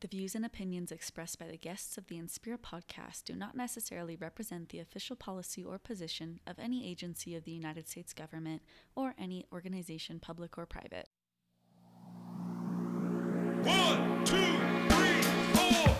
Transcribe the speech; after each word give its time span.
The 0.00 0.06
views 0.06 0.36
and 0.36 0.46
opinions 0.46 0.92
expressed 0.92 1.40
by 1.40 1.48
the 1.48 1.56
guests 1.56 1.98
of 1.98 2.06
the 2.06 2.20
Inspira 2.20 2.56
podcast 2.56 3.24
do 3.24 3.34
not 3.34 3.56
necessarily 3.56 4.14
represent 4.14 4.68
the 4.68 4.78
official 4.78 5.16
policy 5.16 5.64
or 5.64 5.76
position 5.76 6.38
of 6.46 6.56
any 6.60 6.88
agency 6.88 7.34
of 7.34 7.42
the 7.42 7.50
United 7.50 7.88
States 7.88 8.12
government 8.12 8.62
or 8.94 9.16
any 9.18 9.44
organization, 9.52 10.20
public 10.20 10.56
or 10.56 10.66
private. 10.66 11.08
One, 13.64 14.24
two, 14.24 14.36
three, 14.88 15.22
four. 15.54 15.96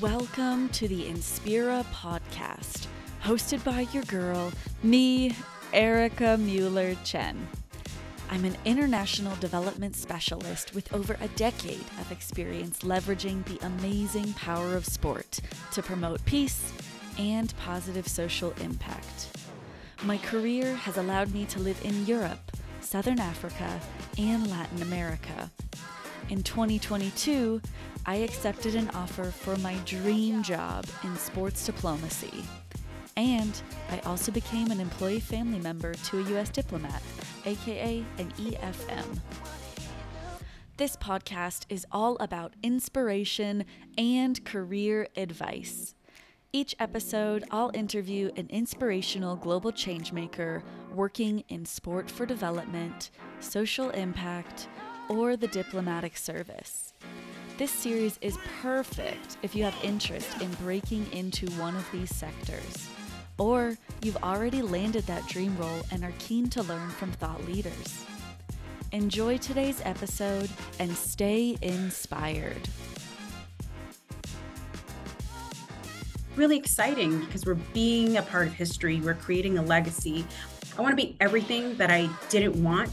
Welcome 0.00 0.70
to 0.70 0.88
the 0.88 1.04
Inspira 1.04 1.84
podcast, 1.92 2.86
hosted 3.22 3.62
by 3.62 3.80
your 3.92 4.04
girl, 4.04 4.50
me, 4.82 5.36
Erika 5.74 6.38
Mueller 6.38 6.96
Chen. 7.04 7.46
I'm 8.28 8.44
an 8.44 8.56
international 8.64 9.36
development 9.36 9.94
specialist 9.94 10.74
with 10.74 10.92
over 10.92 11.16
a 11.20 11.28
decade 11.28 11.84
of 12.00 12.10
experience 12.10 12.80
leveraging 12.80 13.44
the 13.44 13.64
amazing 13.64 14.32
power 14.32 14.74
of 14.74 14.84
sport 14.84 15.40
to 15.72 15.82
promote 15.82 16.24
peace 16.24 16.72
and 17.18 17.54
positive 17.58 18.08
social 18.08 18.52
impact. 18.60 19.28
My 20.02 20.18
career 20.18 20.74
has 20.74 20.96
allowed 20.96 21.32
me 21.32 21.44
to 21.46 21.60
live 21.60 21.80
in 21.84 22.04
Europe, 22.04 22.52
Southern 22.80 23.20
Africa, 23.20 23.80
and 24.18 24.50
Latin 24.50 24.82
America. 24.82 25.50
In 26.28 26.42
2022, 26.42 27.62
I 28.06 28.16
accepted 28.16 28.74
an 28.74 28.90
offer 28.90 29.30
for 29.30 29.56
my 29.58 29.76
dream 29.84 30.42
job 30.42 30.84
in 31.04 31.16
sports 31.16 31.64
diplomacy. 31.64 32.44
And 33.16 33.58
I 33.90 34.00
also 34.00 34.30
became 34.30 34.70
an 34.70 34.80
employee 34.80 35.20
family 35.20 35.60
member 35.60 35.94
to 35.94 36.18
a 36.18 36.30
U.S. 36.30 36.50
diplomat 36.50 37.02
aka 37.46 38.04
an 38.18 38.30
EFM. 38.32 39.20
This 40.76 40.96
podcast 40.96 41.64
is 41.70 41.86
all 41.90 42.16
about 42.18 42.52
inspiration 42.62 43.64
and 43.96 44.44
career 44.44 45.08
advice. 45.16 45.94
Each 46.52 46.74
episode, 46.78 47.44
I'll 47.50 47.70
interview 47.72 48.30
an 48.36 48.48
inspirational 48.50 49.36
global 49.36 49.72
changemaker 49.72 50.62
working 50.92 51.44
in 51.48 51.64
sport 51.64 52.10
for 52.10 52.26
development, 52.26 53.10
social 53.40 53.90
impact, 53.90 54.68
or 55.08 55.36
the 55.36 55.48
diplomatic 55.48 56.16
service. 56.16 56.92
This 57.58 57.70
series 57.70 58.18
is 58.20 58.36
perfect 58.60 59.38
if 59.42 59.54
you 59.54 59.64
have 59.64 59.76
interest 59.82 60.42
in 60.42 60.50
breaking 60.54 61.10
into 61.12 61.46
one 61.52 61.74
of 61.76 61.86
these 61.90 62.14
sectors. 62.14 62.88
Or 63.38 63.76
you've 64.02 64.16
already 64.22 64.62
landed 64.62 65.06
that 65.06 65.26
dream 65.26 65.56
role 65.58 65.82
and 65.90 66.04
are 66.04 66.12
keen 66.18 66.48
to 66.50 66.62
learn 66.62 66.88
from 66.90 67.12
thought 67.12 67.44
leaders. 67.46 68.04
Enjoy 68.92 69.36
today's 69.36 69.82
episode 69.84 70.48
and 70.78 70.90
stay 70.96 71.58
inspired. 71.60 72.68
Really 76.34 76.56
exciting 76.56 77.20
because 77.20 77.44
we're 77.44 77.54
being 77.54 78.16
a 78.16 78.22
part 78.22 78.46
of 78.46 78.54
history, 78.54 79.00
we're 79.00 79.14
creating 79.14 79.58
a 79.58 79.62
legacy. 79.62 80.24
I 80.78 80.82
want 80.82 80.92
to 80.92 80.96
be 80.96 81.16
everything 81.20 81.76
that 81.76 81.90
I 81.90 82.08
didn't 82.28 82.62
want 82.62 82.90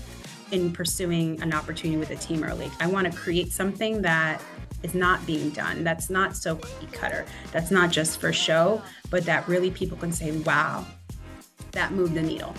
in 0.52 0.72
pursuing 0.72 1.42
an 1.42 1.54
opportunity 1.54 1.98
with 1.98 2.12
a 2.12 2.16
team 2.16 2.42
league. 2.42 2.72
I 2.80 2.88
want 2.88 3.12
to 3.12 3.18
create 3.18 3.52
something 3.52 4.02
that 4.04 4.42
is 4.84 4.94
not 4.94 5.26
being 5.26 5.50
done. 5.50 5.84
That's 5.84 6.10
not 6.10 6.36
so 6.36 6.56
cookie 6.56 6.88
cutter. 6.92 7.26
That's 7.52 7.72
not 7.72 7.92
just 7.92 8.20
for 8.20 8.32
show, 8.32 8.82
but 9.10 9.26
that 9.26 9.48
really 9.48 9.72
people 9.72 9.98
can 9.98 10.12
say, 10.12 10.32
wow, 10.32 10.86
that 11.72 11.92
moved 11.92 12.14
the 12.14 12.22
needle. 12.22 12.54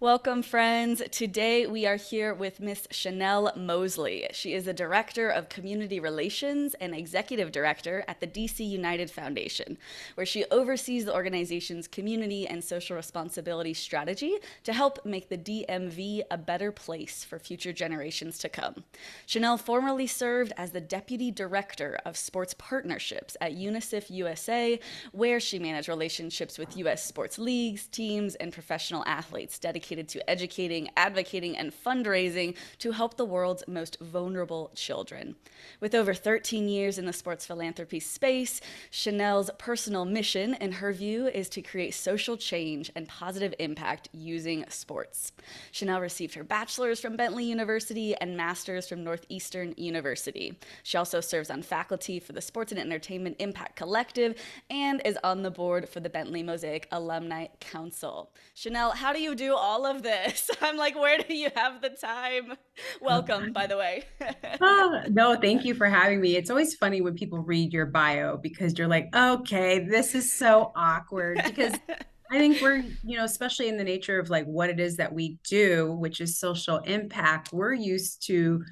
Welcome, 0.00 0.42
friends. 0.42 1.02
Today 1.10 1.66
we 1.66 1.84
are 1.84 1.96
here 1.96 2.32
with 2.32 2.58
Miss 2.58 2.86
Shanell 2.86 3.54
Mosley. 3.54 4.26
She 4.32 4.54
is 4.54 4.66
a 4.66 4.72
director 4.72 5.28
of 5.28 5.50
community 5.50 6.00
relations 6.00 6.72
and 6.80 6.94
executive 6.94 7.52
director 7.52 8.02
at 8.08 8.18
the 8.18 8.26
DC 8.26 8.66
United 8.66 9.10
Foundation, 9.10 9.76
where 10.14 10.24
she 10.24 10.46
oversees 10.50 11.04
the 11.04 11.12
organization's 11.12 11.86
community 11.86 12.48
and 12.48 12.64
social 12.64 12.96
responsibility 12.96 13.74
strategy 13.74 14.38
to 14.64 14.72
help 14.72 15.04
make 15.04 15.28
the 15.28 15.36
DMV 15.36 16.22
a 16.30 16.38
better 16.38 16.72
place 16.72 17.22
for 17.22 17.38
future 17.38 17.74
generations 17.74 18.38
to 18.38 18.48
come. 18.48 18.84
Shanell 19.28 19.60
formerly 19.60 20.06
served 20.06 20.54
as 20.56 20.70
the 20.70 20.80
deputy 20.80 21.30
director 21.30 21.98
of 22.06 22.16
sports 22.16 22.54
partnerships 22.54 23.36
at 23.38 23.52
UNICEF 23.54 24.08
USA, 24.08 24.80
where 25.12 25.38
she 25.38 25.58
managed 25.58 25.90
relationships 25.90 26.56
with 26.56 26.78
U.S. 26.78 27.04
sports 27.04 27.38
leagues, 27.38 27.86
teams, 27.88 28.34
and 28.36 28.50
professional 28.50 29.04
athletes 29.04 29.58
dedicated 29.58 29.89
dedicated 29.90 30.08
to 30.08 30.30
educating, 30.30 30.88
advocating, 30.96 31.56
and 31.56 31.72
fundraising 31.72 32.54
to 32.78 32.92
help 32.92 33.16
the 33.16 33.24
world's 33.24 33.64
most 33.66 33.98
vulnerable 34.00 34.70
children. 34.76 35.34
With 35.80 35.94
over 35.96 36.14
13 36.14 36.68
years 36.68 36.96
in 36.96 37.06
the 37.06 37.12
sports 37.12 37.44
philanthropy 37.44 37.98
space, 37.98 38.60
Shanell's 38.92 39.50
personal 39.58 40.04
mission, 40.04 40.54
in 40.54 40.72
her 40.72 40.92
view, 40.92 41.26
is 41.26 41.48
to 41.50 41.62
create 41.62 41.92
social 41.92 42.36
change 42.36 42.90
and 42.94 43.08
positive 43.08 43.52
impact 43.58 44.08
using 44.12 44.64
sports. 44.68 45.32
Shanell 45.72 46.00
received 46.00 46.34
her 46.34 46.44
bachelor's 46.44 47.00
from 47.00 47.16
Bentley 47.16 47.44
University 47.44 48.14
and 48.14 48.36
master's 48.36 48.88
from 48.88 49.02
Northeastern 49.02 49.74
University. 49.76 50.56
She 50.84 50.98
also 50.98 51.20
serves 51.20 51.50
on 51.50 51.62
faculty 51.62 52.20
for 52.20 52.32
the 52.32 52.40
Sports 52.40 52.70
and 52.70 52.80
Entertainment 52.80 53.36
Impact 53.40 53.74
Collective 53.74 54.36
and 54.70 55.02
is 55.04 55.18
on 55.24 55.42
the 55.42 55.50
board 55.50 55.88
for 55.88 55.98
the 55.98 56.10
Bentley 56.10 56.44
Mosaic 56.44 56.86
Alumni 56.92 57.48
Council. 57.58 58.30
Shanell, 58.54 58.94
how 58.94 59.12
do 59.12 59.20
you 59.20 59.34
do 59.34 59.54
all 59.54 59.79
all 59.80 59.86
of 59.86 60.02
this. 60.02 60.50
I'm 60.60 60.76
like, 60.76 60.94
where 60.94 61.18
do 61.18 61.34
you 61.34 61.48
have 61.56 61.80
the 61.80 61.90
time? 61.90 62.56
Welcome, 63.00 63.52
by 63.52 63.66
the 63.66 63.76
way. 63.76 64.04
oh, 64.60 65.02
no, 65.08 65.36
thank 65.36 65.64
you 65.64 65.74
for 65.74 65.86
having 65.86 66.20
me. 66.20 66.36
It's 66.36 66.50
always 66.50 66.74
funny 66.74 67.00
when 67.00 67.14
people 67.14 67.38
read 67.38 67.72
your 67.72 67.86
bio 67.86 68.36
because 68.36 68.76
you're 68.78 68.88
like, 68.88 69.14
okay, 69.14 69.84
this 69.84 70.14
is 70.14 70.32
so 70.32 70.72
awkward 70.76 71.40
because 71.44 71.74
I 72.30 72.38
think 72.38 72.60
we're, 72.60 72.84
you 73.04 73.16
know, 73.16 73.24
especially 73.24 73.68
in 73.68 73.76
the 73.76 73.84
nature 73.84 74.18
of 74.18 74.30
like 74.30 74.44
what 74.44 74.70
it 74.70 74.78
is 74.78 74.96
that 74.98 75.12
we 75.12 75.38
do, 75.48 75.92
which 75.92 76.20
is 76.20 76.38
social 76.38 76.78
impact, 76.78 77.52
we're 77.52 77.74
used 77.74 78.26
to 78.26 78.62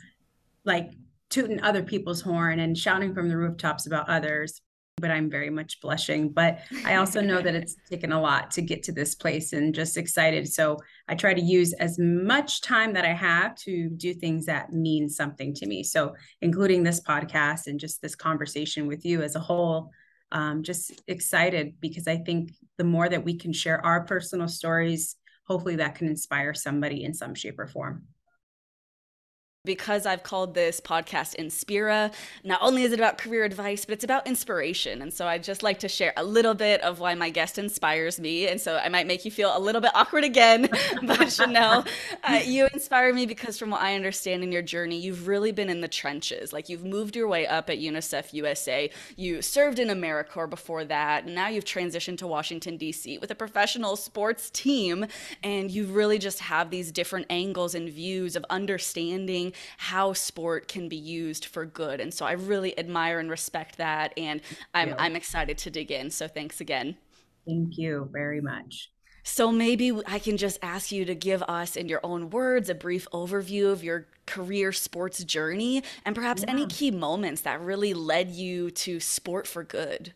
like 0.65 0.91
tooting 1.31 1.63
other 1.63 1.83
people's 1.83 2.21
horn 2.21 2.61
and 2.61 2.77
shouting 2.77 3.15
from 3.15 3.29
the 3.29 3.37
rooftops 3.37 3.87
about 3.87 4.09
others 4.09 4.61
but 5.01 5.11
I'm 5.11 5.31
very 5.31 5.51
much 5.51 5.81
blushing. 5.81 6.31
But 6.31 6.61
I 6.85 6.97
also 6.97 7.21
know 7.21 7.41
that 7.41 7.55
it's 7.55 7.77
taken 7.89 8.13
a 8.13 8.21
lot 8.21 8.51
to 8.53 8.63
get 8.63 8.83
to 8.85 8.93
this 8.93 9.15
place 9.15 9.53
and 9.53 9.75
just 9.75 9.97
excited. 9.97 10.51
So 10.53 10.79
I 11.09 11.15
try 11.15 11.35
to 11.35 11.41
use 11.41 11.73
as 11.75 11.99
much 11.99 12.61
time 12.61 12.93
that 12.95 13.05
I 13.05 13.13
have 13.13 13.55
to 13.57 13.89
do 13.91 14.15
things 14.15 14.47
that 14.47 14.73
mean 14.73 15.09
something 15.09 15.55
to 15.55 15.67
me. 15.67 15.83
So, 15.83 16.15
including 16.41 16.83
this 16.83 17.01
podcast 17.01 17.67
and 17.67 17.81
just 17.81 18.03
this 18.03 18.15
conversation 18.15 18.87
with 18.87 19.05
you 19.05 19.23
as 19.23 19.35
a 19.35 19.41
whole, 19.41 19.91
um, 20.33 20.63
just 20.63 21.03
excited 21.07 21.75
because 21.81 22.07
I 22.07 22.17
think 22.17 22.53
the 22.77 22.85
more 22.85 23.09
that 23.09 23.25
we 23.25 23.37
can 23.37 23.53
share 23.53 23.85
our 23.85 24.05
personal 24.05 24.49
stories, 24.49 25.17
hopefully 25.47 25.77
that 25.77 25.95
can 25.95 26.09
inspire 26.09 26.55
somebody 26.55 27.05
in 27.05 27.15
some 27.15 27.35
shape 27.35 27.59
or 27.59 27.67
form 27.67 28.05
because 29.65 30.07
I've 30.07 30.23
called 30.23 30.55
this 30.55 30.81
podcast 30.81 31.37
Inspira, 31.37 32.13
not 32.45 32.61
only 32.63 32.85
is 32.85 32.93
it 32.93 32.99
about 32.99 33.19
career 33.19 33.45
advice, 33.45 33.85
but 33.85 33.93
it's 33.93 34.05
about 34.05 34.27
inspiration. 34.27 35.03
And 35.03 35.13
so 35.13 35.27
I'd 35.27 35.43
just 35.43 35.63
like 35.63 35.81
to 35.81 35.89
share 35.89 36.13
a 36.17 36.25
little 36.25 36.55
bit 36.55 36.81
of 36.83 37.01
why 37.01 37.15
my 37.15 37.29
guest 37.29 37.59
inspires 37.59 38.21
me. 38.21 38.49
And 38.49 38.61
so 38.61 38.77
I 38.77 38.89
might 38.89 39.07
make 39.07 39.25
you 39.25 39.31
feel 39.31 39.55
a 39.55 39.59
little 39.59 39.81
bit 39.81 39.91
awkward 39.95 40.25
again, 40.25 40.63
but 40.71 41.29
Shanell, 41.29 41.87
uh, 42.25 42.41
you 42.45 42.69
inspire 42.73 43.13
me 43.13 43.27
because 43.27 43.59
from 43.59 43.71
what 43.71 43.83
I 43.83 43.95
understand 43.95 44.43
in 44.43 44.53
your 44.53 44.63
journey, 44.63 44.99
you've 44.99 45.27
really 45.27 45.53
been 45.53 45.69
in 45.69 45.81
the 45.81 45.89
trenches. 45.89 46.53
Like 46.53 46.69
you've 46.69 46.85
moved 46.85 47.17
your 47.17 47.29
way 47.29 47.47
up 47.47 47.69
at 47.69 47.79
UNICEF 47.79 48.33
USA. 48.33 48.91
You 49.17 49.43
served 49.43 49.79
in 49.79 49.89
AmeriCorps 49.89 50.51
before 50.51 50.85
that. 50.85 51.25
And 51.25 51.35
now 51.35 51.49
you've 51.49 51.65
transitioned 51.65 52.19
to 52.19 52.27
Washington, 52.27 52.77
D.C. 52.77 53.19
with 53.19 53.31
a 53.31 53.35
professional 53.35 53.97
sports 53.97 54.51
team. 54.51 55.07
And 55.43 55.71
you 55.71 55.87
really 55.87 56.19
just 56.19 56.39
have 56.41 56.71
these 56.71 56.93
different 56.93 57.27
angles 57.29 57.75
and 57.75 57.91
views 57.91 58.37
of 58.37 58.47
understanding 58.51 59.48
how 59.77 60.13
sport 60.13 60.69
can 60.69 60.89
be 60.89 60.97
used 60.97 61.45
for 61.45 61.65
good. 61.65 62.01
And 62.01 62.13
so 62.13 62.27
I 62.27 62.33
really 62.33 62.79
admire 62.79 63.19
and 63.19 63.31
respect 63.31 63.79
that. 63.79 64.13
And 64.17 64.41
I'm, 64.75 64.89
yeah. 64.89 64.97
I'm 64.99 65.17
excited 65.17 65.59
to 65.59 65.71
dig 65.71 65.91
in. 65.91 66.11
So 66.11 66.29
thanks 66.29 66.61
again. 66.61 66.97
Thank 67.47 67.79
you 67.79 68.09
very 68.13 68.41
much. 68.41 68.91
So 69.23 69.53
maybe 69.53 69.93
I 70.07 70.19
can 70.19 70.39
just 70.39 70.59
ask 70.63 70.91
you 70.91 71.05
to 71.05 71.15
give 71.15 71.43
us, 71.43 71.77
in 71.77 71.89
your 71.89 72.01
own 72.03 72.31
words, 72.31 72.71
a 72.71 72.75
brief 72.75 73.07
overview 73.13 73.71
of 73.71 73.85
your 73.85 74.07
career 74.27 74.73
sports 74.73 75.23
journey 75.23 75.83
and 76.05 76.15
perhaps 76.15 76.43
yeah. 76.43 76.51
any 76.51 76.67
key 76.67 76.91
moments 76.91 77.43
that 77.43 77.61
really 77.61 77.93
led 77.93 78.31
you 78.31 78.71
to 78.71 79.01
sport 79.01 79.47
for 79.47 79.65
good. 79.65 80.15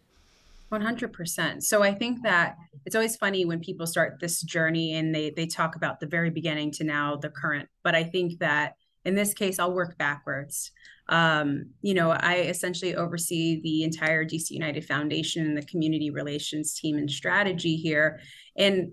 100%. 0.72 1.62
So 1.62 1.82
I 1.82 1.92
think 1.92 2.22
that 2.22 2.56
it's 2.86 2.96
always 2.96 3.16
funny 3.16 3.44
when 3.44 3.60
people 3.60 3.86
start 3.86 4.18
this 4.18 4.40
journey 4.40 4.94
and 4.94 5.14
they 5.14 5.30
they 5.30 5.46
talk 5.46 5.76
about 5.76 6.00
the 6.00 6.06
very 6.06 6.30
beginning 6.30 6.70
to 6.72 6.84
now 6.84 7.16
the 7.16 7.28
current, 7.28 7.68
but 7.84 7.94
I 7.94 8.04
think 8.04 8.38
that 8.38 8.76
in 9.04 9.14
this 9.14 9.34
case, 9.34 9.58
I'll 9.58 9.74
work 9.74 9.98
backwards. 9.98 10.70
Um, 11.08 11.70
you 11.82 11.94
know, 11.94 12.10
I 12.10 12.36
essentially 12.36 12.94
oversee 12.94 13.60
the 13.60 13.82
entire 13.82 14.24
DC 14.24 14.50
United 14.50 14.84
Foundation 14.84 15.44
and 15.46 15.56
the 15.56 15.66
community 15.66 16.10
relations 16.10 16.74
team 16.74 16.96
and 16.96 17.10
strategy 17.10 17.76
here. 17.76 18.20
And 18.56 18.92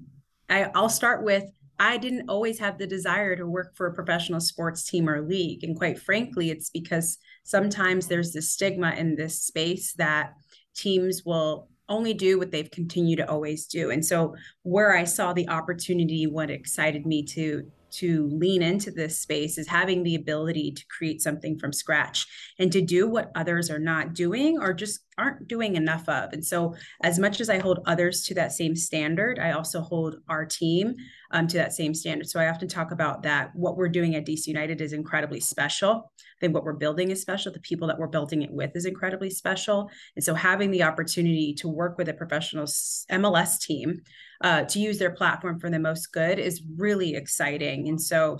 I, 0.49 0.71
I'll 0.73 0.89
start 0.89 1.23
with 1.23 1.45
I 1.81 1.97
didn't 1.97 2.29
always 2.29 2.59
have 2.59 2.77
the 2.77 2.85
desire 2.85 3.37
to 3.37 3.47
work 3.47 3.75
for 3.75 3.87
a 3.87 3.93
professional 3.93 4.41
sports 4.41 4.83
team 4.83 5.07
or 5.07 5.21
league. 5.21 5.63
And 5.63 5.77
quite 5.77 5.97
frankly, 5.97 6.49
it's 6.49 6.69
because 6.69 7.17
sometimes 7.43 8.07
there's 8.07 8.33
this 8.33 8.51
stigma 8.51 8.91
in 8.91 9.15
this 9.15 9.41
space 9.43 9.93
that 9.93 10.33
teams 10.75 11.23
will 11.23 11.69
only 11.87 12.13
do 12.13 12.37
what 12.37 12.51
they've 12.51 12.69
continued 12.69 13.17
to 13.17 13.29
always 13.29 13.65
do. 13.65 13.91
And 13.91 14.05
so 14.05 14.35
where 14.63 14.95
I 14.95 15.05
saw 15.05 15.31
the 15.31 15.47
opportunity, 15.47 16.27
what 16.27 16.51
excited 16.51 17.05
me 17.05 17.23
to 17.27 17.71
to 17.91 18.27
lean 18.31 18.61
into 18.61 18.91
this 18.91 19.19
space 19.19 19.57
is 19.57 19.67
having 19.67 20.03
the 20.03 20.15
ability 20.15 20.71
to 20.71 20.85
create 20.87 21.21
something 21.21 21.57
from 21.57 21.73
scratch 21.73 22.25
and 22.57 22.71
to 22.71 22.81
do 22.81 23.07
what 23.07 23.31
others 23.35 23.69
are 23.69 23.79
not 23.79 24.13
doing 24.13 24.59
or 24.59 24.73
just 24.73 25.01
aren't 25.19 25.47
doing 25.47 25.75
enough 25.75 26.07
of. 26.07 26.33
And 26.33 26.43
so, 26.43 26.75
as 27.03 27.19
much 27.19 27.41
as 27.41 27.49
I 27.49 27.59
hold 27.59 27.79
others 27.85 28.23
to 28.23 28.33
that 28.35 28.53
same 28.53 28.75
standard, 28.75 29.37
I 29.37 29.51
also 29.51 29.81
hold 29.81 30.15
our 30.27 30.45
team 30.45 30.95
um, 31.31 31.47
to 31.47 31.57
that 31.57 31.73
same 31.73 31.93
standard. 31.93 32.29
So, 32.29 32.39
I 32.39 32.49
often 32.49 32.67
talk 32.67 32.91
about 32.91 33.23
that 33.23 33.51
what 33.55 33.77
we're 33.77 33.89
doing 33.89 34.15
at 34.15 34.25
DC 34.25 34.47
United 34.47 34.81
is 34.81 34.93
incredibly 34.93 35.39
special. 35.39 36.11
Then, 36.41 36.53
what 36.53 36.63
we're 36.63 36.73
building 36.73 37.11
is 37.11 37.21
special. 37.21 37.51
The 37.51 37.59
people 37.59 37.87
that 37.89 37.99
we're 37.99 38.07
building 38.07 38.41
it 38.41 38.51
with 38.51 38.71
is 38.75 38.85
incredibly 38.85 39.29
special. 39.29 39.91
And 40.15 40.23
so, 40.23 40.33
having 40.33 40.71
the 40.71 40.83
opportunity 40.83 41.53
to 41.55 41.67
work 41.67 41.97
with 41.97 42.09
a 42.09 42.13
professional 42.13 42.65
MLS 42.65 43.59
team 43.59 44.01
uh, 44.41 44.63
to 44.63 44.79
use 44.79 44.97
their 44.97 45.11
platform 45.11 45.59
for 45.59 45.69
the 45.69 45.79
most 45.79 46.13
good 46.13 46.39
is 46.39 46.63
really 46.77 47.15
exciting. 47.15 47.89
And 47.89 48.01
so 48.01 48.37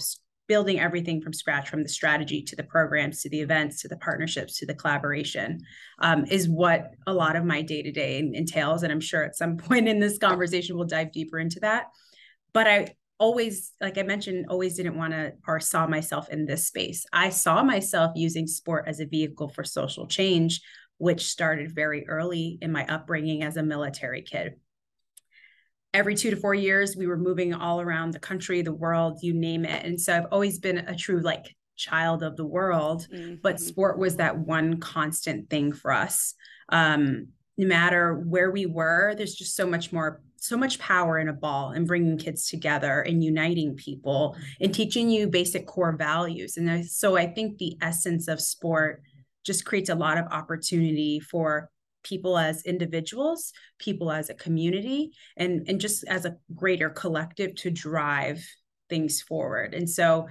building 0.49 0.79
everything 0.79 1.21
from 1.21 1.31
scratch, 1.31 1.69
from 1.69 1.83
the 1.83 1.87
strategy 1.87 2.41
to 2.41 2.55
the 2.55 2.63
programs 2.63 3.21
to 3.21 3.29
the 3.29 3.39
events 3.39 3.81
to 3.81 3.87
the 3.87 3.95
partnerships 3.97 4.57
to 4.57 4.65
the 4.65 4.73
collaboration, 4.73 5.61
um, 5.99 6.25
is 6.25 6.49
what 6.49 6.91
a 7.07 7.13
lot 7.13 7.37
of 7.37 7.45
my 7.45 7.61
day 7.61 7.81
to 7.83 7.91
day 7.91 8.17
entails. 8.33 8.83
And 8.83 8.91
I'm 8.91 8.99
sure 8.99 9.23
at 9.23 9.37
some 9.37 9.55
point 9.69 9.87
in 9.87 9.99
this 9.99 10.17
conversation, 10.17 10.75
we'll 10.75 10.87
dive 10.87 11.13
deeper 11.13 11.39
into 11.39 11.61
that. 11.61 11.85
But 12.51 12.67
I 12.67 12.95
always, 13.19 13.73
like 13.79 13.97
I 13.97 14.03
mentioned, 14.03 14.47
always 14.49 14.75
didn't 14.75 14.97
want 14.97 15.13
to 15.13 15.33
or 15.47 15.59
saw 15.59 15.85
myself 15.85 16.29
in 16.29 16.45
this 16.45 16.67
space. 16.67 17.05
I 17.13 17.29
saw 17.29 17.63
myself 17.63 18.13
using 18.15 18.47
sport 18.47 18.85
as 18.87 18.99
a 18.99 19.05
vehicle 19.05 19.49
for 19.49 19.63
social 19.63 20.07
change, 20.07 20.61
which 20.97 21.27
started 21.27 21.75
very 21.75 22.07
early 22.09 22.57
in 22.61 22.71
my 22.71 22.85
upbringing 22.87 23.43
as 23.43 23.55
a 23.55 23.63
military 23.63 24.23
kid 24.23 24.55
every 25.94 26.15
two 26.15 26.30
to 26.30 26.36
four 26.36 26.53
years 26.53 26.95
we 26.95 27.07
were 27.07 27.18
moving 27.18 27.53
all 27.53 27.81
around 27.81 28.12
the 28.12 28.19
country 28.19 28.62
the 28.62 28.71
world 28.71 29.19
you 29.21 29.33
name 29.33 29.65
it. 29.65 29.86
And 29.86 30.00
so 30.00 30.15
i've 30.15 30.27
always 30.31 30.59
been 30.59 30.80
a 30.80 30.95
true 30.95 31.21
like 31.21 31.56
child 31.75 32.24
of 32.24 32.36
the 32.36 32.45
world 32.45 33.07
mm-hmm. 33.12 33.36
but 33.41 33.59
sport 33.59 33.97
was 33.97 34.18
that 34.18 34.38
one 34.38 34.80
constant 34.80 35.50
thing 35.50 35.71
for 35.71 35.91
us. 35.91 36.36
Um, 36.69 37.30
no 37.57 37.68
matter 37.68 38.15
where 38.15 38.51
we 38.51 38.65
were 38.65 39.15
there's 39.18 39.36
just 39.36 39.56
so 39.56 39.65
much 39.65 39.91
more 39.91 40.21
so 40.38 40.56
much 40.56 40.80
power 40.80 41.19
in 41.19 41.27
a 41.27 41.33
ball 41.33 41.71
and 41.71 41.88
bringing 41.88 42.18
kids 42.18 42.47
together 42.47 43.01
and 43.01 43.21
uniting 43.21 43.75
people 43.75 44.38
and 44.62 44.74
teaching 44.74 45.09
you 45.09 45.27
basic 45.27 45.68
core 45.68 45.95
values. 45.97 46.56
And 46.57 46.69
I, 46.69 46.81
so 46.83 47.18
i 47.18 47.25
think 47.25 47.57
the 47.57 47.77
essence 47.81 48.27
of 48.27 48.39
sport 48.39 49.01
just 49.45 49.65
creates 49.65 49.89
a 49.89 49.95
lot 49.95 50.18
of 50.18 50.25
opportunity 50.31 51.19
for 51.19 51.69
people 52.03 52.37
as 52.37 52.63
individuals, 52.63 53.51
people 53.77 54.11
as 54.11 54.29
a 54.29 54.35
community, 54.35 55.11
and, 55.37 55.67
and 55.67 55.81
just 55.81 56.03
as 56.07 56.25
a 56.25 56.37
greater 56.55 56.89
collective 56.89 57.55
to 57.55 57.69
drive 57.69 58.45
things 58.89 59.21
forward. 59.21 59.73
And 59.73 59.89
so 59.89 60.27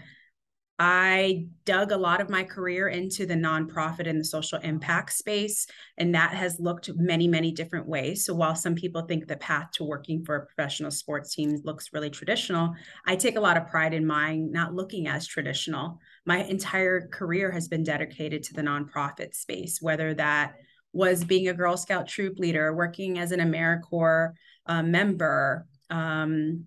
I 0.80 1.46
dug 1.64 1.90
a 1.90 1.96
lot 1.96 2.20
of 2.20 2.30
my 2.30 2.44
career 2.44 2.86
into 2.86 3.26
the 3.26 3.34
nonprofit 3.34 4.08
and 4.08 4.20
the 4.20 4.24
social 4.24 4.60
impact 4.60 5.12
space, 5.12 5.66
and 5.96 6.14
that 6.14 6.34
has 6.34 6.60
looked 6.60 6.88
many, 6.94 7.26
many 7.26 7.50
different 7.50 7.88
ways. 7.88 8.24
So 8.24 8.32
while 8.32 8.54
some 8.54 8.76
people 8.76 9.02
think 9.02 9.26
the 9.26 9.36
path 9.38 9.72
to 9.72 9.84
working 9.84 10.24
for 10.24 10.36
a 10.36 10.46
professional 10.46 10.92
sports 10.92 11.34
team 11.34 11.60
looks 11.64 11.92
really 11.92 12.10
traditional, 12.10 12.74
I 13.04 13.16
take 13.16 13.36
a 13.36 13.40
lot 13.40 13.56
of 13.56 13.66
pride 13.66 13.92
in 13.92 14.06
mine 14.06 14.52
not 14.52 14.72
looking 14.72 15.08
as 15.08 15.26
traditional. 15.26 15.98
My 16.24 16.44
entire 16.44 17.08
career 17.08 17.50
has 17.50 17.66
been 17.66 17.82
dedicated 17.82 18.44
to 18.44 18.54
the 18.54 18.62
nonprofit 18.62 19.34
space, 19.34 19.82
whether 19.82 20.14
that 20.14 20.54
was 20.93 21.25
being 21.25 21.49
a 21.49 21.55
Girl 21.55 21.76
Scout 21.76 22.08
troop 22.08 22.38
leader, 22.38 22.75
working 22.75 23.19
as 23.19 23.32
an 23.32 23.40
AmeriCorps 23.40 24.32
uh, 24.67 24.82
member, 24.82 25.67
um, 25.90 26.67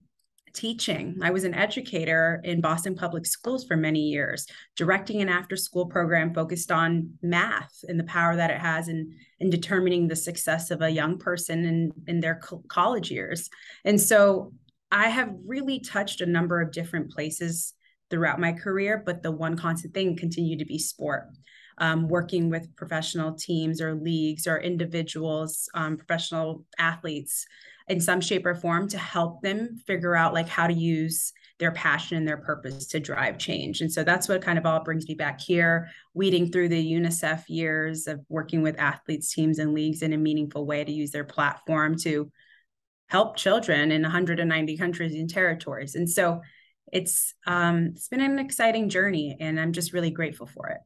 teaching. 0.53 1.17
I 1.21 1.31
was 1.31 1.43
an 1.43 1.53
educator 1.53 2.41
in 2.43 2.61
Boston 2.61 2.95
Public 2.95 3.25
Schools 3.25 3.65
for 3.65 3.77
many 3.77 4.01
years, 4.01 4.45
directing 4.75 5.21
an 5.21 5.29
after 5.29 5.55
school 5.55 5.85
program 5.85 6.33
focused 6.33 6.71
on 6.71 7.11
math 7.21 7.83
and 7.87 7.99
the 7.99 8.03
power 8.05 8.35
that 8.35 8.51
it 8.51 8.59
has 8.59 8.87
in, 8.87 9.15
in 9.39 9.49
determining 9.49 10.07
the 10.07 10.15
success 10.15 10.71
of 10.71 10.81
a 10.81 10.89
young 10.89 11.17
person 11.17 11.63
in, 11.65 11.91
in 12.07 12.19
their 12.19 12.35
co- 12.43 12.63
college 12.67 13.11
years. 13.11 13.49
And 13.85 13.99
so 13.99 14.53
I 14.91 15.07
have 15.07 15.33
really 15.45 15.79
touched 15.79 16.21
a 16.21 16.25
number 16.25 16.59
of 16.59 16.71
different 16.71 17.11
places 17.11 17.73
throughout 18.09 18.39
my 18.39 18.51
career, 18.51 19.01
but 19.05 19.23
the 19.23 19.31
one 19.31 19.55
constant 19.55 19.93
thing 19.93 20.17
continued 20.17 20.59
to 20.59 20.65
be 20.65 20.77
sport 20.77 21.29
um, 21.81 22.07
working 22.07 22.49
with 22.49 22.73
professional 22.75 23.33
teams 23.33 23.81
or 23.81 23.95
leagues 23.95 24.45
or 24.45 24.59
individuals, 24.59 25.67
um, 25.73 25.97
professional 25.97 26.63
athletes 26.77 27.47
in 27.87 27.99
some 27.99 28.21
shape 28.21 28.45
or 28.45 28.53
form 28.53 28.87
to 28.87 28.99
help 28.99 29.41
them 29.41 29.81
figure 29.87 30.15
out 30.15 30.33
like 30.33 30.47
how 30.47 30.67
to 30.67 30.73
use 30.73 31.33
their 31.57 31.71
passion 31.71 32.17
and 32.17 32.27
their 32.27 32.37
purpose 32.37 32.85
to 32.87 32.99
drive 32.99 33.39
change. 33.39 33.81
And 33.81 33.91
so 33.91 34.03
that's 34.03 34.29
what 34.29 34.43
kind 34.43 34.59
of 34.59 34.65
all 34.65 34.83
brings 34.83 35.07
me 35.07 35.15
back 35.15 35.41
here, 35.41 35.89
weeding 36.13 36.51
through 36.51 36.69
the 36.69 36.93
UNICEF 36.93 37.45
years 37.47 38.05
of 38.05 38.21
working 38.29 38.61
with 38.61 38.79
athletes, 38.79 39.33
teams, 39.33 39.57
and 39.57 39.73
leagues 39.73 40.03
in 40.03 40.13
a 40.13 40.17
meaningful 40.17 40.67
way 40.67 40.83
to 40.83 40.91
use 40.91 41.09
their 41.09 41.23
platform 41.23 41.97
to 41.97 42.31
help 43.07 43.37
children 43.37 43.91
in 43.91 44.03
190 44.03 44.77
countries 44.77 45.15
and 45.15 45.29
territories. 45.29 45.95
And 45.95 46.09
so 46.09 46.41
it's 46.93 47.33
um, 47.47 47.93
it's 47.95 48.07
been 48.07 48.21
an 48.21 48.37
exciting 48.37 48.89
journey, 48.89 49.37
and 49.39 49.59
I'm 49.59 49.73
just 49.73 49.93
really 49.93 50.11
grateful 50.11 50.45
for 50.45 50.69
it. 50.69 50.81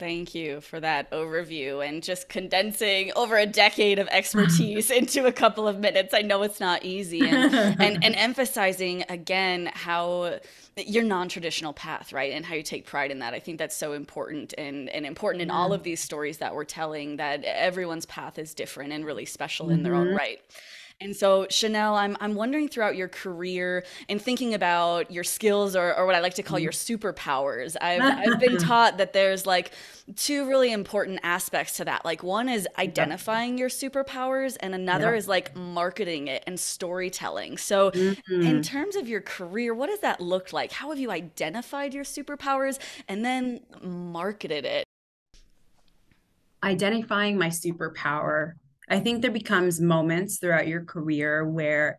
Thank 0.00 0.34
you 0.34 0.62
for 0.62 0.80
that 0.80 1.10
overview 1.10 1.86
and 1.86 2.02
just 2.02 2.30
condensing 2.30 3.12
over 3.16 3.36
a 3.36 3.44
decade 3.44 3.98
of 3.98 4.08
expertise 4.08 4.90
into 4.90 5.26
a 5.26 5.32
couple 5.32 5.68
of 5.68 5.78
minutes. 5.78 6.14
I 6.14 6.22
know 6.22 6.42
it's 6.42 6.58
not 6.58 6.86
easy 6.86 7.20
and, 7.20 7.54
and, 7.54 8.02
and 8.02 8.16
emphasizing 8.16 9.04
again 9.10 9.70
how 9.74 10.40
your 10.76 11.04
non-traditional 11.04 11.74
path, 11.74 12.14
right? 12.14 12.32
And 12.32 12.46
how 12.46 12.54
you 12.54 12.62
take 12.62 12.86
pride 12.86 13.10
in 13.10 13.18
that. 13.18 13.34
I 13.34 13.40
think 13.40 13.58
that's 13.58 13.76
so 13.76 13.92
important 13.92 14.54
and, 14.56 14.88
and 14.88 15.04
important 15.04 15.42
in 15.42 15.48
yeah. 15.48 15.54
all 15.54 15.74
of 15.74 15.82
these 15.82 16.00
stories 16.00 16.38
that 16.38 16.54
we're 16.54 16.64
telling 16.64 17.16
that 17.16 17.44
everyone's 17.44 18.06
path 18.06 18.38
is 18.38 18.54
different 18.54 18.94
and 18.94 19.04
really 19.04 19.26
special 19.26 19.66
mm-hmm. 19.66 19.74
in 19.74 19.82
their 19.82 19.94
own 19.94 20.06
mm-hmm. 20.08 20.16
right. 20.16 20.40
And 21.02 21.16
so, 21.16 21.46
Shanell, 21.46 21.94
I'm, 21.94 22.14
I'm 22.20 22.34
wondering 22.34 22.68
throughout 22.68 22.94
your 22.94 23.08
career 23.08 23.84
and 24.10 24.20
thinking 24.20 24.52
about 24.52 25.10
your 25.10 25.24
skills 25.24 25.74
or, 25.74 25.96
or 25.96 26.04
what 26.04 26.14
I 26.14 26.20
like 26.20 26.34
to 26.34 26.42
call 26.42 26.58
your 26.58 26.72
superpowers, 26.72 27.74
I've, 27.80 28.02
I've 28.34 28.38
been 28.38 28.58
taught 28.58 28.98
that 28.98 29.14
there's 29.14 29.46
like 29.46 29.72
two 30.16 30.46
really 30.46 30.70
important 30.72 31.20
aspects 31.22 31.78
to 31.78 31.86
that. 31.86 32.04
Like, 32.04 32.22
one 32.22 32.50
is 32.50 32.68
identifying 32.78 33.56
your 33.56 33.70
superpowers, 33.70 34.58
and 34.60 34.74
another 34.74 35.14
is 35.14 35.26
like 35.26 35.56
marketing 35.56 36.28
it 36.28 36.44
and 36.46 36.60
storytelling. 36.60 37.56
So, 37.56 37.92
mm-hmm. 37.92 38.42
in 38.42 38.62
terms 38.62 38.94
of 38.94 39.08
your 39.08 39.22
career, 39.22 39.72
what 39.72 39.86
does 39.86 40.00
that 40.00 40.20
look 40.20 40.52
like? 40.52 40.70
How 40.70 40.90
have 40.90 40.98
you 40.98 41.10
identified 41.10 41.94
your 41.94 42.04
superpowers 42.04 42.78
and 43.08 43.24
then 43.24 43.60
marketed 43.82 44.66
it? 44.66 44.84
Identifying 46.62 47.38
my 47.38 47.48
superpower 47.48 48.56
I 48.90 48.98
think 48.98 49.22
there 49.22 49.30
becomes 49.30 49.80
moments 49.80 50.38
throughout 50.38 50.66
your 50.66 50.84
career 50.84 51.48
where 51.48 51.98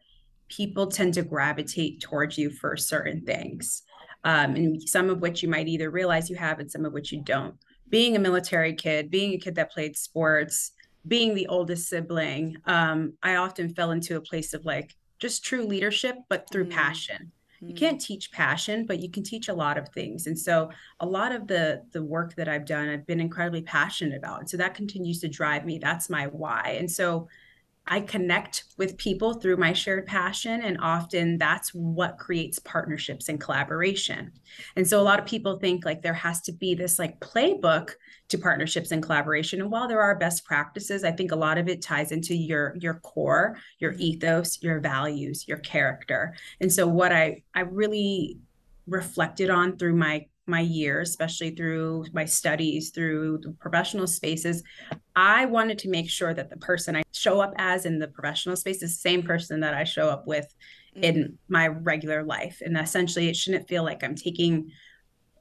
people 0.49 0.87
tend 0.87 1.13
to 1.13 1.21
gravitate 1.21 2.01
towards 2.01 2.37
you 2.37 2.49
for 2.49 2.75
certain 2.75 3.21
things. 3.21 3.83
Um, 4.23 4.55
and 4.55 4.83
some 4.83 5.09
of 5.09 5.21
which 5.21 5.41
you 5.41 5.49
might 5.49 5.67
either 5.67 5.89
realize 5.89 6.29
you 6.29 6.35
have 6.35 6.59
and 6.59 6.69
some 6.69 6.85
of 6.85 6.93
which 6.93 7.11
you 7.11 7.21
don't. 7.23 7.55
Being 7.89 8.15
a 8.15 8.19
military 8.19 8.73
kid, 8.73 9.09
being 9.09 9.33
a 9.33 9.37
kid 9.37 9.55
that 9.55 9.71
played 9.71 9.97
sports, 9.97 10.71
being 11.07 11.33
the 11.33 11.47
oldest 11.47 11.89
sibling, 11.89 12.57
um, 12.65 13.13
I 13.23 13.35
often 13.35 13.73
fell 13.73 13.91
into 13.91 14.17
a 14.17 14.21
place 14.21 14.53
of 14.53 14.65
like 14.65 14.95
just 15.17 15.43
true 15.43 15.65
leadership, 15.65 16.17
but 16.29 16.45
through 16.51 16.65
mm. 16.65 16.71
passion 16.71 17.31
you 17.61 17.75
can't 17.75 17.99
mm. 17.99 18.05
teach 18.05 18.31
passion 18.31 18.85
but 18.85 18.99
you 18.99 19.09
can 19.09 19.23
teach 19.23 19.47
a 19.47 19.53
lot 19.53 19.77
of 19.77 19.87
things 19.89 20.27
and 20.27 20.37
so 20.37 20.69
a 20.99 21.05
lot 21.05 21.31
of 21.31 21.47
the 21.47 21.81
the 21.91 22.03
work 22.03 22.35
that 22.35 22.47
i've 22.47 22.65
done 22.65 22.89
i've 22.89 23.05
been 23.05 23.19
incredibly 23.19 23.61
passionate 23.61 24.17
about 24.17 24.39
and 24.39 24.49
so 24.49 24.57
that 24.57 24.73
continues 24.73 25.19
to 25.19 25.27
drive 25.27 25.65
me 25.65 25.77
that's 25.77 26.09
my 26.09 26.27
why 26.27 26.75
and 26.79 26.89
so 26.89 27.27
I 27.87 27.99
connect 28.01 28.65
with 28.77 28.97
people 28.97 29.33
through 29.33 29.57
my 29.57 29.73
shared 29.73 30.05
passion, 30.05 30.61
and 30.61 30.77
often 30.79 31.37
that's 31.37 31.73
what 31.73 32.17
creates 32.17 32.59
partnerships 32.59 33.27
and 33.27 33.41
collaboration. 33.41 34.31
And 34.75 34.87
so, 34.87 35.01
a 35.01 35.03
lot 35.03 35.19
of 35.19 35.25
people 35.25 35.57
think 35.57 35.83
like 35.83 36.01
there 36.01 36.13
has 36.13 36.41
to 36.41 36.51
be 36.51 36.75
this 36.75 36.99
like 36.99 37.19
playbook 37.19 37.91
to 38.29 38.37
partnerships 38.37 38.91
and 38.91 39.03
collaboration. 39.03 39.61
And 39.61 39.71
while 39.71 39.87
there 39.87 40.01
are 40.01 40.15
best 40.15 40.45
practices, 40.45 41.03
I 41.03 41.11
think 41.11 41.31
a 41.31 41.35
lot 41.35 41.57
of 41.57 41.67
it 41.67 41.81
ties 41.81 42.11
into 42.11 42.35
your 42.35 42.75
your 42.79 42.95
core, 42.95 43.57
your 43.79 43.93
ethos, 43.93 44.61
your 44.61 44.79
values, 44.79 45.47
your 45.47 45.57
character. 45.57 46.35
And 46.59 46.71
so, 46.71 46.87
what 46.87 47.11
I 47.11 47.43
I 47.55 47.61
really 47.61 48.37
reflected 48.87 49.49
on 49.49 49.77
through 49.77 49.95
my 49.95 50.27
my 50.47 50.59
years, 50.59 51.09
especially 51.09 51.51
through 51.51 52.05
my 52.13 52.25
studies, 52.25 52.89
through 52.89 53.39
the 53.41 53.51
professional 53.59 54.07
spaces, 54.07 54.63
I 55.15 55.45
wanted 55.45 55.77
to 55.79 55.89
make 55.89 56.09
sure 56.09 56.33
that 56.33 56.49
the 56.49 56.57
person 56.57 56.95
I 56.95 57.03
show 57.11 57.41
up 57.41 57.53
as 57.57 57.85
in 57.85 57.99
the 57.99 58.07
professional 58.07 58.55
space 58.55 58.81
is 58.81 58.95
the 58.95 59.09
same 59.09 59.23
person 59.23 59.59
that 59.61 59.73
I 59.73 59.83
show 59.83 60.09
up 60.09 60.25
with 60.25 60.53
mm-hmm. 60.95 61.03
in 61.03 61.37
my 61.47 61.67
regular 61.67 62.23
life. 62.23 62.61
And 62.65 62.77
essentially, 62.77 63.29
it 63.29 63.35
shouldn't 63.35 63.67
feel 63.67 63.83
like 63.83 64.03
I'm 64.03 64.15
taking 64.15 64.71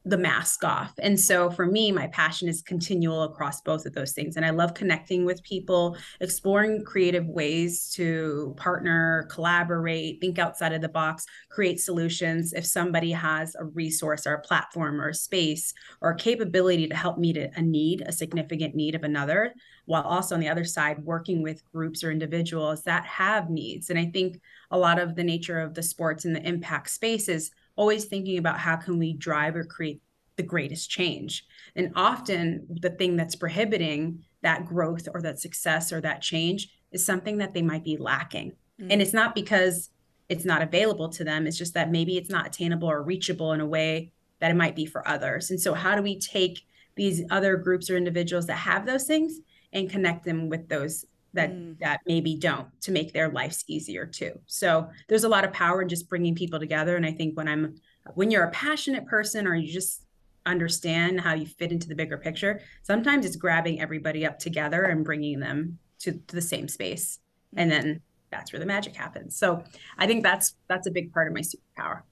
the 0.06 0.16
mask 0.16 0.64
off. 0.64 0.94
And 0.98 1.20
so 1.20 1.50
for 1.50 1.66
me, 1.66 1.92
my 1.92 2.06
passion 2.06 2.48
is 2.48 2.62
continual 2.62 3.24
across 3.24 3.60
both 3.60 3.84
of 3.84 3.92
those 3.92 4.12
things. 4.12 4.36
And 4.36 4.46
I 4.46 4.50
love 4.50 4.72
connecting 4.72 5.26
with 5.26 5.42
people, 5.42 5.96
exploring 6.20 6.84
creative 6.84 7.26
ways 7.26 7.90
to 7.96 8.54
partner, 8.56 9.28
collaborate, 9.30 10.18
think 10.20 10.38
outside 10.38 10.72
of 10.72 10.80
the 10.80 10.88
box, 10.88 11.26
create 11.50 11.80
solutions. 11.80 12.54
If 12.54 12.64
somebody 12.64 13.12
has 13.12 13.54
a 13.56 13.64
resource 13.64 14.26
or 14.26 14.34
a 14.34 14.40
platform 14.40 15.02
or 15.02 15.10
a 15.10 15.14
space 15.14 15.74
or 16.00 16.12
a 16.12 16.16
capability 16.16 16.88
to 16.88 16.96
help 16.96 17.18
meet 17.18 17.36
a 17.36 17.60
need, 17.60 18.02
a 18.06 18.12
significant 18.12 18.74
need 18.74 18.94
of 18.94 19.04
another, 19.04 19.52
while 19.84 20.02
also 20.02 20.34
on 20.34 20.40
the 20.40 20.48
other 20.48 20.64
side, 20.64 21.04
working 21.04 21.42
with 21.42 21.62
groups 21.72 22.02
or 22.02 22.10
individuals 22.10 22.82
that 22.84 23.04
have 23.04 23.50
needs. 23.50 23.90
And 23.90 23.98
I 23.98 24.06
think 24.06 24.40
a 24.70 24.78
lot 24.78 24.98
of 24.98 25.14
the 25.14 25.24
nature 25.24 25.60
of 25.60 25.74
the 25.74 25.82
sports 25.82 26.24
and 26.24 26.34
the 26.34 26.46
impact 26.46 26.88
space 26.88 27.28
is 27.28 27.50
always 27.80 28.04
thinking 28.04 28.38
about 28.38 28.58
how 28.58 28.76
can 28.76 28.98
we 28.98 29.14
drive 29.14 29.56
or 29.56 29.64
create 29.64 30.02
the 30.36 30.42
greatest 30.42 30.90
change. 30.90 31.46
And 31.74 31.92
often 31.96 32.66
the 32.68 32.90
thing 32.90 33.16
that's 33.16 33.34
prohibiting 33.34 34.22
that 34.42 34.66
growth 34.66 35.08
or 35.12 35.22
that 35.22 35.38
success 35.38 35.92
or 35.92 36.00
that 36.02 36.22
change 36.22 36.68
is 36.92 37.04
something 37.04 37.38
that 37.38 37.54
they 37.54 37.62
might 37.62 37.84
be 37.84 37.96
lacking. 37.96 38.52
Mm-hmm. 38.80 38.92
and 38.92 39.02
it's 39.02 39.12
not 39.12 39.34
because 39.34 39.90
it's 40.30 40.46
not 40.46 40.62
available 40.62 41.08
to 41.10 41.24
them 41.24 41.46
it's 41.46 41.58
just 41.58 41.74
that 41.74 41.90
maybe 41.90 42.16
it's 42.16 42.30
not 42.30 42.46
attainable 42.46 42.88
or 42.90 43.02
reachable 43.02 43.52
in 43.52 43.60
a 43.60 43.66
way 43.66 44.12
that 44.40 44.50
it 44.50 44.56
might 44.56 44.74
be 44.74 44.86
for 44.86 45.06
others. 45.06 45.50
And 45.50 45.60
so 45.60 45.74
how 45.74 45.94
do 45.94 46.02
we 46.02 46.18
take 46.18 46.66
these 46.96 47.22
other 47.30 47.56
groups 47.56 47.90
or 47.90 47.96
individuals 47.96 48.46
that 48.46 48.54
have 48.54 48.86
those 48.86 49.04
things 49.04 49.38
and 49.72 49.90
connect 49.90 50.24
them 50.24 50.48
with 50.48 50.68
those 50.68 51.04
that 51.34 51.52
mm. 51.52 51.78
that 51.78 52.00
maybe 52.06 52.36
don't 52.36 52.68
to 52.82 52.92
make 52.92 53.12
their 53.12 53.30
lives 53.30 53.64
easier 53.68 54.06
too. 54.06 54.32
So 54.46 54.88
there's 55.08 55.24
a 55.24 55.28
lot 55.28 55.44
of 55.44 55.52
power 55.52 55.82
in 55.82 55.88
just 55.88 56.08
bringing 56.08 56.34
people 56.34 56.58
together 56.58 56.96
and 56.96 57.06
i 57.06 57.12
think 57.12 57.36
when 57.36 57.48
i'm 57.48 57.74
when 58.14 58.30
you're 58.30 58.44
a 58.44 58.50
passionate 58.50 59.06
person 59.06 59.46
or 59.46 59.54
you 59.54 59.72
just 59.72 60.04
understand 60.46 61.20
how 61.20 61.34
you 61.34 61.46
fit 61.46 61.70
into 61.70 61.88
the 61.88 61.94
bigger 61.94 62.16
picture 62.16 62.60
sometimes 62.82 63.26
it's 63.26 63.36
grabbing 63.36 63.80
everybody 63.80 64.24
up 64.24 64.38
together 64.38 64.84
and 64.84 65.04
bringing 65.04 65.38
them 65.38 65.78
to, 65.98 66.12
to 66.12 66.34
the 66.34 66.40
same 66.40 66.66
space 66.66 67.18
and 67.56 67.70
then 67.70 68.00
that's 68.30 68.52
where 68.52 68.60
the 68.60 68.66
magic 68.66 68.96
happens. 68.96 69.36
So 69.36 69.62
i 69.98 70.06
think 70.06 70.22
that's 70.22 70.54
that's 70.68 70.86
a 70.86 70.90
big 70.90 71.12
part 71.12 71.28
of 71.28 71.34
my 71.34 71.40
superpower 71.40 72.02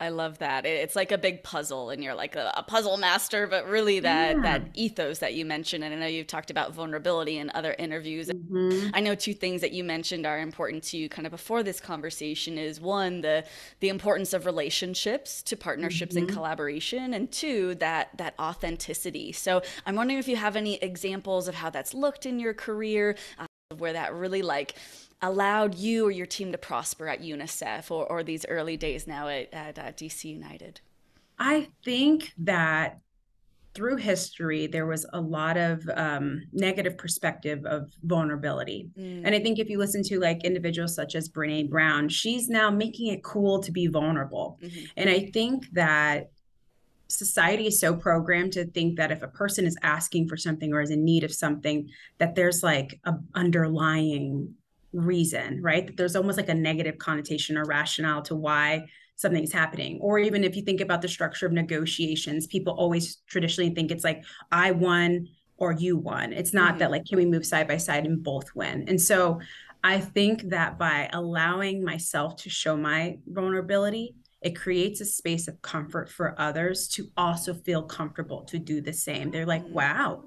I 0.00 0.08
love 0.08 0.38
that. 0.38 0.66
It's 0.66 0.96
like 0.96 1.12
a 1.12 1.18
big 1.18 1.44
puzzle, 1.44 1.90
and 1.90 2.02
you're 2.02 2.14
like 2.14 2.34
a, 2.34 2.52
a 2.56 2.62
puzzle 2.64 2.96
master. 2.96 3.46
But 3.46 3.68
really, 3.68 4.00
that 4.00 4.36
yeah. 4.36 4.42
that 4.42 4.70
ethos 4.74 5.20
that 5.20 5.34
you 5.34 5.44
mentioned, 5.44 5.84
and 5.84 5.94
I 5.94 5.98
know 5.98 6.06
you've 6.06 6.26
talked 6.26 6.50
about 6.50 6.74
vulnerability 6.74 7.38
in 7.38 7.50
other 7.54 7.74
interviews. 7.78 8.28
Mm-hmm. 8.28 8.88
I 8.92 9.00
know 9.00 9.14
two 9.14 9.34
things 9.34 9.60
that 9.60 9.72
you 9.72 9.84
mentioned 9.84 10.26
are 10.26 10.40
important 10.40 10.82
to 10.84 10.96
you, 10.96 11.08
kind 11.08 11.26
of 11.26 11.30
before 11.30 11.62
this 11.62 11.80
conversation. 11.80 12.58
Is 12.58 12.80
one 12.80 13.20
the 13.20 13.44
the 13.80 13.88
importance 13.88 14.32
of 14.32 14.46
relationships 14.46 15.42
to 15.44 15.56
partnerships 15.56 16.16
mm-hmm. 16.16 16.26
and 16.26 16.32
collaboration, 16.32 17.14
and 17.14 17.30
two 17.30 17.76
that 17.76 18.16
that 18.18 18.34
authenticity. 18.38 19.30
So 19.32 19.62
I'm 19.86 19.94
wondering 19.94 20.18
if 20.18 20.26
you 20.26 20.36
have 20.36 20.56
any 20.56 20.74
examples 20.76 21.46
of 21.46 21.54
how 21.54 21.70
that's 21.70 21.94
looked 21.94 22.26
in 22.26 22.40
your 22.40 22.52
career, 22.52 23.16
uh, 23.38 23.46
where 23.78 23.92
that 23.92 24.12
really 24.14 24.42
like 24.42 24.74
allowed 25.22 25.74
you 25.74 26.06
or 26.06 26.10
your 26.10 26.26
team 26.26 26.52
to 26.52 26.58
prosper 26.58 27.08
at 27.08 27.22
UNICEF 27.22 27.90
or, 27.90 28.06
or 28.06 28.22
these 28.22 28.44
early 28.48 28.76
days 28.76 29.06
now 29.06 29.28
at, 29.28 29.52
at 29.52 29.78
uh, 29.78 29.92
DC 29.92 30.24
United? 30.24 30.80
I 31.38 31.68
think 31.84 32.32
that 32.38 33.00
through 33.74 33.96
history, 33.96 34.68
there 34.68 34.86
was 34.86 35.04
a 35.12 35.20
lot 35.20 35.56
of 35.56 35.88
um, 35.96 36.42
negative 36.52 36.96
perspective 36.96 37.64
of 37.66 37.90
vulnerability. 38.04 38.88
Mm. 38.96 39.22
And 39.24 39.34
I 39.34 39.40
think 39.40 39.58
if 39.58 39.68
you 39.68 39.78
listen 39.78 40.02
to 40.04 40.20
like 40.20 40.44
individuals 40.44 40.94
such 40.94 41.16
as 41.16 41.28
Brene 41.28 41.68
Brown, 41.68 42.08
she's 42.08 42.48
now 42.48 42.70
making 42.70 43.08
it 43.08 43.24
cool 43.24 43.60
to 43.60 43.72
be 43.72 43.88
vulnerable. 43.88 44.58
Mm-hmm. 44.62 44.84
And 44.96 45.10
I 45.10 45.30
think 45.32 45.66
that 45.72 46.30
society 47.08 47.66
is 47.66 47.80
so 47.80 47.94
programmed 47.96 48.52
to 48.52 48.64
think 48.64 48.96
that 48.96 49.10
if 49.10 49.22
a 49.22 49.28
person 49.28 49.66
is 49.66 49.76
asking 49.82 50.28
for 50.28 50.36
something 50.36 50.72
or 50.72 50.80
is 50.80 50.90
in 50.90 51.04
need 51.04 51.24
of 51.24 51.34
something, 51.34 51.88
that 52.18 52.36
there's 52.36 52.62
like 52.62 53.00
a 53.04 53.14
underlying 53.34 54.54
reason, 54.94 55.60
right? 55.62 55.86
That 55.86 55.96
there's 55.96 56.16
almost 56.16 56.38
like 56.38 56.48
a 56.48 56.54
negative 56.54 56.98
connotation 56.98 57.58
or 57.58 57.64
rationale 57.64 58.22
to 58.22 58.34
why 58.34 58.86
something's 59.16 59.52
happening. 59.52 59.98
Or 60.00 60.18
even 60.18 60.44
if 60.44 60.56
you 60.56 60.62
think 60.62 60.80
about 60.80 61.02
the 61.02 61.08
structure 61.08 61.46
of 61.46 61.52
negotiations, 61.52 62.46
people 62.46 62.72
always 62.74 63.16
traditionally 63.26 63.74
think 63.74 63.90
it's 63.90 64.04
like, 64.04 64.24
I 64.50 64.70
won 64.70 65.28
or 65.56 65.72
you 65.72 65.96
won. 65.96 66.32
It's 66.32 66.52
not 66.52 66.70
mm-hmm. 66.70 66.78
that 66.78 66.90
like, 66.90 67.04
can 67.06 67.18
we 67.18 67.26
move 67.26 67.46
side 67.46 67.68
by 67.68 67.76
side 67.76 68.06
and 68.06 68.22
both 68.22 68.54
win? 68.54 68.84
And 68.88 69.00
so 69.00 69.40
I 69.84 70.00
think 70.00 70.48
that 70.48 70.78
by 70.78 71.10
allowing 71.12 71.84
myself 71.84 72.36
to 72.36 72.50
show 72.50 72.76
my 72.76 73.18
vulnerability, 73.26 74.14
it 74.40 74.56
creates 74.56 75.00
a 75.00 75.04
space 75.04 75.48
of 75.48 75.62
comfort 75.62 76.10
for 76.10 76.38
others 76.38 76.88
to 76.88 77.08
also 77.16 77.54
feel 77.54 77.82
comfortable 77.82 78.42
to 78.44 78.58
do 78.58 78.80
the 78.80 78.92
same. 78.92 79.30
They're 79.30 79.46
like, 79.46 79.64
mm-hmm. 79.64 79.74
wow, 79.74 80.24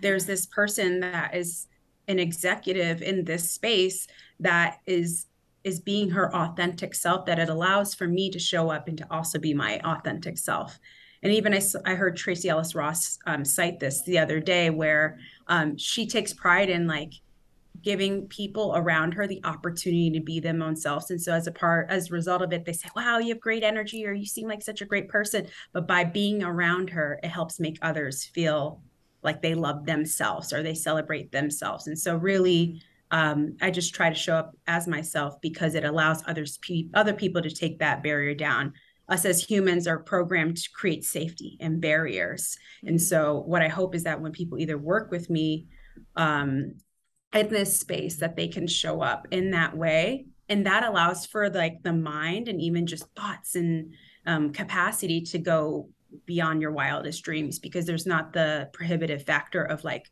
there's 0.00 0.26
this 0.26 0.46
person 0.46 1.00
that 1.00 1.34
is 1.34 1.66
an 2.08 2.18
executive 2.18 3.02
in 3.02 3.24
this 3.24 3.50
space 3.50 4.06
that 4.40 4.78
is 4.86 5.26
is 5.62 5.78
being 5.78 6.10
her 6.10 6.34
authentic 6.34 6.94
self 6.94 7.26
that 7.26 7.38
it 7.38 7.48
allows 7.48 7.94
for 7.94 8.06
me 8.06 8.30
to 8.30 8.38
show 8.38 8.70
up 8.70 8.88
and 8.88 8.96
to 8.98 9.06
also 9.10 9.38
be 9.38 9.52
my 9.52 9.78
authentic 9.84 10.38
self. 10.38 10.78
And 11.22 11.32
even 11.32 11.52
i, 11.52 11.60
I 11.84 11.94
heard 11.94 12.16
tracee 12.16 12.48
ellis 12.48 12.74
ross 12.74 13.18
um, 13.26 13.44
cite 13.44 13.78
this 13.78 14.02
the 14.02 14.18
other 14.18 14.40
day 14.40 14.70
where 14.70 15.18
um, 15.48 15.76
she 15.76 16.06
takes 16.06 16.32
pride 16.32 16.70
in 16.70 16.86
like 16.86 17.12
giving 17.82 18.26
people 18.28 18.74
around 18.76 19.12
her 19.14 19.26
the 19.26 19.40
opportunity 19.44 20.10
to 20.10 20.20
be 20.20 20.38
them 20.38 20.60
own 20.60 20.76
selves. 20.76 21.10
And 21.10 21.20
so 21.20 21.32
as 21.32 21.46
a 21.46 21.52
part 21.52 21.90
as 21.90 22.10
a 22.10 22.12
result 22.12 22.42
of 22.42 22.52
it 22.52 22.64
they 22.64 22.72
say 22.72 22.88
wow 22.96 23.18
you 23.18 23.28
have 23.28 23.40
great 23.40 23.62
energy 23.62 24.06
or 24.06 24.12
you 24.12 24.26
seem 24.26 24.48
like 24.48 24.62
such 24.62 24.80
a 24.80 24.86
great 24.86 25.08
person. 25.08 25.46
But 25.72 25.86
by 25.86 26.04
being 26.04 26.42
around 26.42 26.90
her 26.90 27.20
it 27.22 27.28
helps 27.28 27.60
make 27.60 27.78
others 27.82 28.24
feel 28.24 28.80
like 29.22 29.42
they 29.42 29.54
love 29.54 29.86
themselves 29.86 30.52
or 30.52 30.62
they 30.62 30.74
celebrate 30.74 31.32
themselves. 31.32 31.86
And 31.86 31.98
so 31.98 32.16
really 32.16 32.82
um, 33.10 33.56
I 33.60 33.70
just 33.70 33.94
try 33.94 34.08
to 34.08 34.14
show 34.14 34.36
up 34.36 34.56
as 34.66 34.86
myself 34.86 35.40
because 35.40 35.74
it 35.74 35.84
allows 35.84 36.22
others 36.26 36.58
pe- 36.58 36.88
other 36.94 37.12
people 37.12 37.42
to 37.42 37.50
take 37.50 37.80
that 37.80 38.02
barrier 38.02 38.34
down. 38.34 38.72
Us 39.08 39.24
as 39.24 39.42
humans 39.42 39.88
are 39.88 39.98
programmed 39.98 40.56
to 40.58 40.70
create 40.72 41.04
safety 41.04 41.56
and 41.60 41.80
barriers. 41.80 42.56
And 42.82 42.96
mm-hmm. 42.96 43.04
so 43.04 43.42
what 43.46 43.62
I 43.62 43.68
hope 43.68 43.94
is 43.94 44.04
that 44.04 44.20
when 44.20 44.32
people 44.32 44.58
either 44.58 44.78
work 44.78 45.10
with 45.10 45.28
me 45.28 45.66
um, 46.14 46.74
in 47.34 47.48
this 47.48 47.80
space 47.80 48.18
that 48.18 48.36
they 48.36 48.46
can 48.46 48.68
show 48.68 49.00
up 49.00 49.26
in 49.32 49.50
that 49.50 49.76
way 49.76 50.26
and 50.48 50.66
that 50.66 50.84
allows 50.84 51.26
for 51.26 51.48
like 51.48 51.82
the 51.82 51.92
mind 51.92 52.48
and 52.48 52.60
even 52.60 52.86
just 52.86 53.06
thoughts 53.16 53.54
and 53.54 53.94
um, 54.26 54.52
capacity 54.52 55.22
to 55.22 55.38
go 55.38 55.88
beyond 56.26 56.60
your 56.62 56.72
wildest 56.72 57.22
dreams 57.22 57.58
because 57.58 57.86
there's 57.86 58.06
not 58.06 58.32
the 58.32 58.68
prohibitive 58.72 59.24
factor 59.24 59.62
of 59.62 59.84
like 59.84 60.10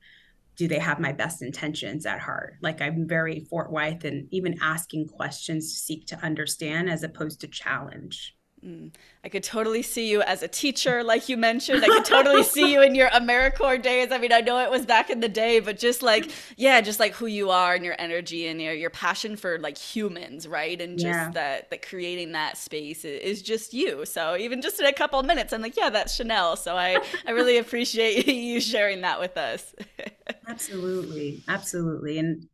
do 0.56 0.66
they 0.66 0.80
have 0.80 0.98
my 0.98 1.12
best 1.12 1.40
intentions 1.40 2.04
at 2.04 2.18
heart? 2.18 2.56
Like 2.62 2.80
i'm 2.82 3.06
very 3.06 3.46
fort 3.48 3.70
wythe 3.70 4.04
and 4.04 4.28
even 4.32 4.58
asking 4.60 5.08
questions 5.08 5.72
to 5.72 5.78
seek 5.78 6.06
to 6.06 6.24
understand 6.24 6.90
as 6.90 7.02
opposed 7.02 7.40
to 7.40 7.48
challenge 7.48 8.36
Mm. 8.64 8.92
I 9.22 9.28
could 9.28 9.44
totally 9.44 9.82
see 9.82 10.10
you 10.10 10.22
as 10.22 10.42
a 10.42 10.48
teacher, 10.48 11.04
like 11.04 11.28
you 11.28 11.36
mentioned. 11.36 11.84
I 11.84 11.86
could 11.86 12.04
totally 12.04 12.42
see 12.42 12.72
you 12.72 12.82
in 12.82 12.94
your 12.94 13.08
AmeriCorps 13.10 13.82
days. 13.82 14.10
I 14.10 14.18
mean, 14.18 14.32
I 14.32 14.40
know 14.40 14.58
it 14.58 14.70
was 14.70 14.84
back 14.84 15.10
in 15.10 15.20
the 15.20 15.28
day, 15.28 15.60
but 15.60 15.78
just 15.78 16.02
like, 16.02 16.30
yeah, 16.56 16.80
just 16.80 16.98
like 16.98 17.14
who 17.14 17.26
you 17.26 17.50
are 17.50 17.74
and 17.74 17.84
your 17.84 17.94
energy 17.98 18.48
and 18.48 18.60
your, 18.60 18.72
your 18.74 18.90
passion 18.90 19.36
for 19.36 19.58
like 19.58 19.78
humans, 19.78 20.48
right? 20.48 20.80
And 20.80 20.98
just 20.98 21.06
yeah. 21.06 21.30
that, 21.30 21.70
that 21.70 21.86
creating 21.86 22.32
that 22.32 22.56
space 22.56 23.04
is 23.04 23.42
just 23.42 23.74
you. 23.74 24.04
So 24.04 24.36
even 24.36 24.60
just 24.60 24.80
in 24.80 24.86
a 24.86 24.92
couple 24.92 25.22
minutes, 25.22 25.52
I'm 25.52 25.62
like, 25.62 25.76
yeah, 25.76 25.90
that's 25.90 26.18
Shanell. 26.18 26.58
So 26.58 26.76
I, 26.76 26.98
I 27.26 27.30
really 27.30 27.58
appreciate 27.58 28.26
you 28.26 28.60
sharing 28.60 29.02
that 29.02 29.20
with 29.20 29.36
us. 29.36 29.74
absolutely. 30.48 31.42
Absolutely. 31.46 32.18
And 32.18 32.48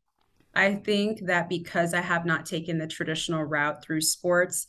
I 0.55 0.75
think 0.75 1.27
that 1.27 1.49
because 1.49 1.95
I 1.95 2.01
have 2.01 2.27
not 2.27 2.47
taken 2.47 2.79
the 2.79 2.87
traditional 2.87 3.43
route 3.43 3.83
through 3.83 4.03
sports, 4.03 4.67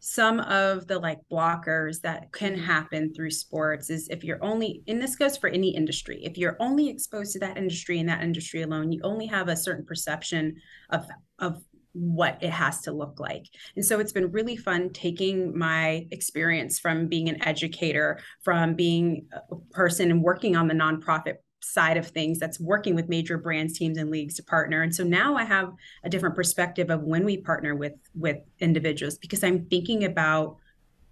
some 0.00 0.40
of 0.40 0.86
the 0.86 0.98
like 0.98 1.18
blockers 1.30 2.00
that 2.00 2.32
can 2.32 2.54
mm-hmm. 2.54 2.64
happen 2.64 3.12
through 3.14 3.30
sports 3.30 3.90
is 3.90 4.08
if 4.08 4.24
you're 4.24 4.42
only 4.42 4.82
and 4.86 5.00
this 5.00 5.16
goes 5.16 5.36
for 5.36 5.48
any 5.48 5.74
industry 5.74 6.20
if 6.22 6.38
you're 6.38 6.56
only 6.60 6.88
exposed 6.88 7.32
to 7.32 7.38
that 7.38 7.56
industry 7.56 7.98
and 7.98 8.08
that 8.08 8.22
industry 8.22 8.62
alone 8.62 8.92
you 8.92 9.00
only 9.02 9.26
have 9.26 9.48
a 9.48 9.56
certain 9.56 9.84
perception 9.84 10.54
of 10.90 11.06
of 11.38 11.62
what 11.92 12.38
it 12.42 12.50
has 12.50 12.80
to 12.82 12.92
look 12.92 13.18
like. 13.18 13.46
And 13.74 13.84
so 13.84 13.98
it's 13.98 14.12
been 14.12 14.30
really 14.30 14.56
fun 14.56 14.90
taking 14.90 15.56
my 15.56 16.06
experience 16.10 16.78
from 16.78 17.08
being 17.08 17.28
an 17.28 17.42
educator, 17.46 18.20
from 18.42 18.74
being 18.74 19.26
a 19.32 19.56
person 19.72 20.10
and 20.10 20.22
working 20.22 20.54
on 20.54 20.68
the 20.68 20.74
nonprofit 20.74 21.36
side 21.60 21.96
of 21.96 22.06
things 22.06 22.38
that's 22.38 22.60
working 22.60 22.94
with 22.94 23.08
major 23.08 23.36
brands 23.36 23.76
teams 23.78 23.98
and 23.98 24.10
leagues 24.10 24.34
to 24.34 24.42
partner. 24.42 24.82
And 24.82 24.94
so 24.94 25.04
now 25.04 25.36
i 25.36 25.44
have 25.44 25.72
a 26.04 26.08
different 26.08 26.36
perspective 26.36 26.90
of 26.90 27.02
when 27.02 27.24
we 27.24 27.36
partner 27.36 27.74
with 27.74 27.94
with 28.14 28.38
individuals 28.60 29.18
because 29.18 29.42
i'm 29.42 29.64
thinking 29.66 30.04
about 30.04 30.56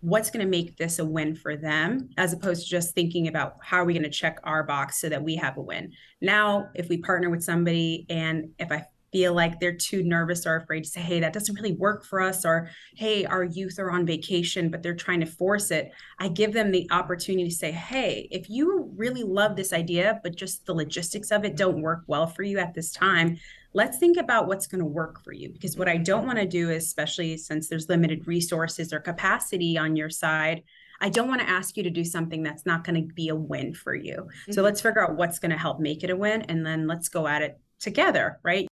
what's 0.00 0.30
going 0.30 0.44
to 0.44 0.50
make 0.50 0.76
this 0.76 0.98
a 0.98 1.04
win 1.04 1.34
for 1.34 1.56
them 1.56 2.08
as 2.16 2.32
opposed 2.32 2.64
to 2.64 2.70
just 2.70 2.94
thinking 2.94 3.28
about 3.28 3.56
how 3.60 3.78
are 3.78 3.84
we 3.84 3.92
going 3.92 4.02
to 4.02 4.10
check 4.10 4.38
our 4.44 4.62
box 4.62 5.00
so 5.00 5.08
that 5.08 5.22
we 5.22 5.34
have 5.34 5.56
a 5.56 5.60
win. 5.60 5.92
Now 6.20 6.68
if 6.74 6.88
we 6.88 6.98
partner 6.98 7.30
with 7.30 7.42
somebody 7.42 8.06
and 8.08 8.50
if 8.58 8.70
i 8.70 8.84
feel 9.12 9.34
like 9.34 9.58
they're 9.58 9.76
too 9.76 10.02
nervous 10.02 10.46
or 10.46 10.56
afraid 10.56 10.84
to 10.84 10.90
say, 10.90 11.00
hey, 11.00 11.20
that 11.20 11.32
doesn't 11.32 11.54
really 11.54 11.74
work 11.74 12.04
for 12.04 12.20
us, 12.20 12.44
or 12.44 12.70
hey, 12.94 13.24
our 13.24 13.44
youth 13.44 13.78
are 13.78 13.90
on 13.90 14.06
vacation, 14.06 14.70
but 14.70 14.82
they're 14.82 14.94
trying 14.94 15.20
to 15.20 15.26
force 15.26 15.70
it. 15.70 15.90
I 16.18 16.28
give 16.28 16.52
them 16.52 16.70
the 16.70 16.88
opportunity 16.90 17.48
to 17.48 17.54
say, 17.54 17.70
hey, 17.70 18.28
if 18.30 18.50
you 18.50 18.92
really 18.96 19.22
love 19.22 19.56
this 19.56 19.72
idea, 19.72 20.20
but 20.22 20.36
just 20.36 20.66
the 20.66 20.74
logistics 20.74 21.30
of 21.30 21.44
it 21.44 21.56
don't 21.56 21.82
work 21.82 22.02
well 22.06 22.26
for 22.26 22.42
you 22.42 22.58
at 22.58 22.74
this 22.74 22.92
time, 22.92 23.38
let's 23.72 23.98
think 23.98 24.16
about 24.16 24.46
what's 24.46 24.66
going 24.66 24.80
to 24.80 24.86
work 24.86 25.22
for 25.22 25.32
you. 25.32 25.50
Because 25.50 25.76
what 25.76 25.88
I 25.88 25.96
don't 25.96 26.26
want 26.26 26.38
to 26.38 26.46
do, 26.46 26.70
is, 26.70 26.84
especially 26.84 27.36
since 27.36 27.68
there's 27.68 27.88
limited 27.88 28.26
resources 28.26 28.92
or 28.92 29.00
capacity 29.00 29.78
on 29.78 29.96
your 29.96 30.10
side, 30.10 30.62
I 31.00 31.10
don't 31.10 31.28
want 31.28 31.42
to 31.42 31.48
ask 31.48 31.76
you 31.76 31.82
to 31.82 31.90
do 31.90 32.04
something 32.04 32.42
that's 32.42 32.64
not 32.64 32.84
going 32.84 33.06
to 33.06 33.14
be 33.14 33.28
a 33.28 33.36
win 33.36 33.74
for 33.74 33.94
you. 33.94 34.14
Mm-hmm. 34.14 34.52
So 34.52 34.62
let's 34.62 34.80
figure 34.80 35.02
out 35.02 35.16
what's 35.16 35.38
going 35.38 35.50
to 35.50 35.58
help 35.58 35.78
make 35.78 36.02
it 36.02 36.10
a 36.10 36.16
win 36.16 36.42
and 36.42 36.64
then 36.64 36.86
let's 36.86 37.10
go 37.10 37.26
at 37.26 37.42
it 37.42 37.60
together, 37.78 38.40
right? 38.42 38.66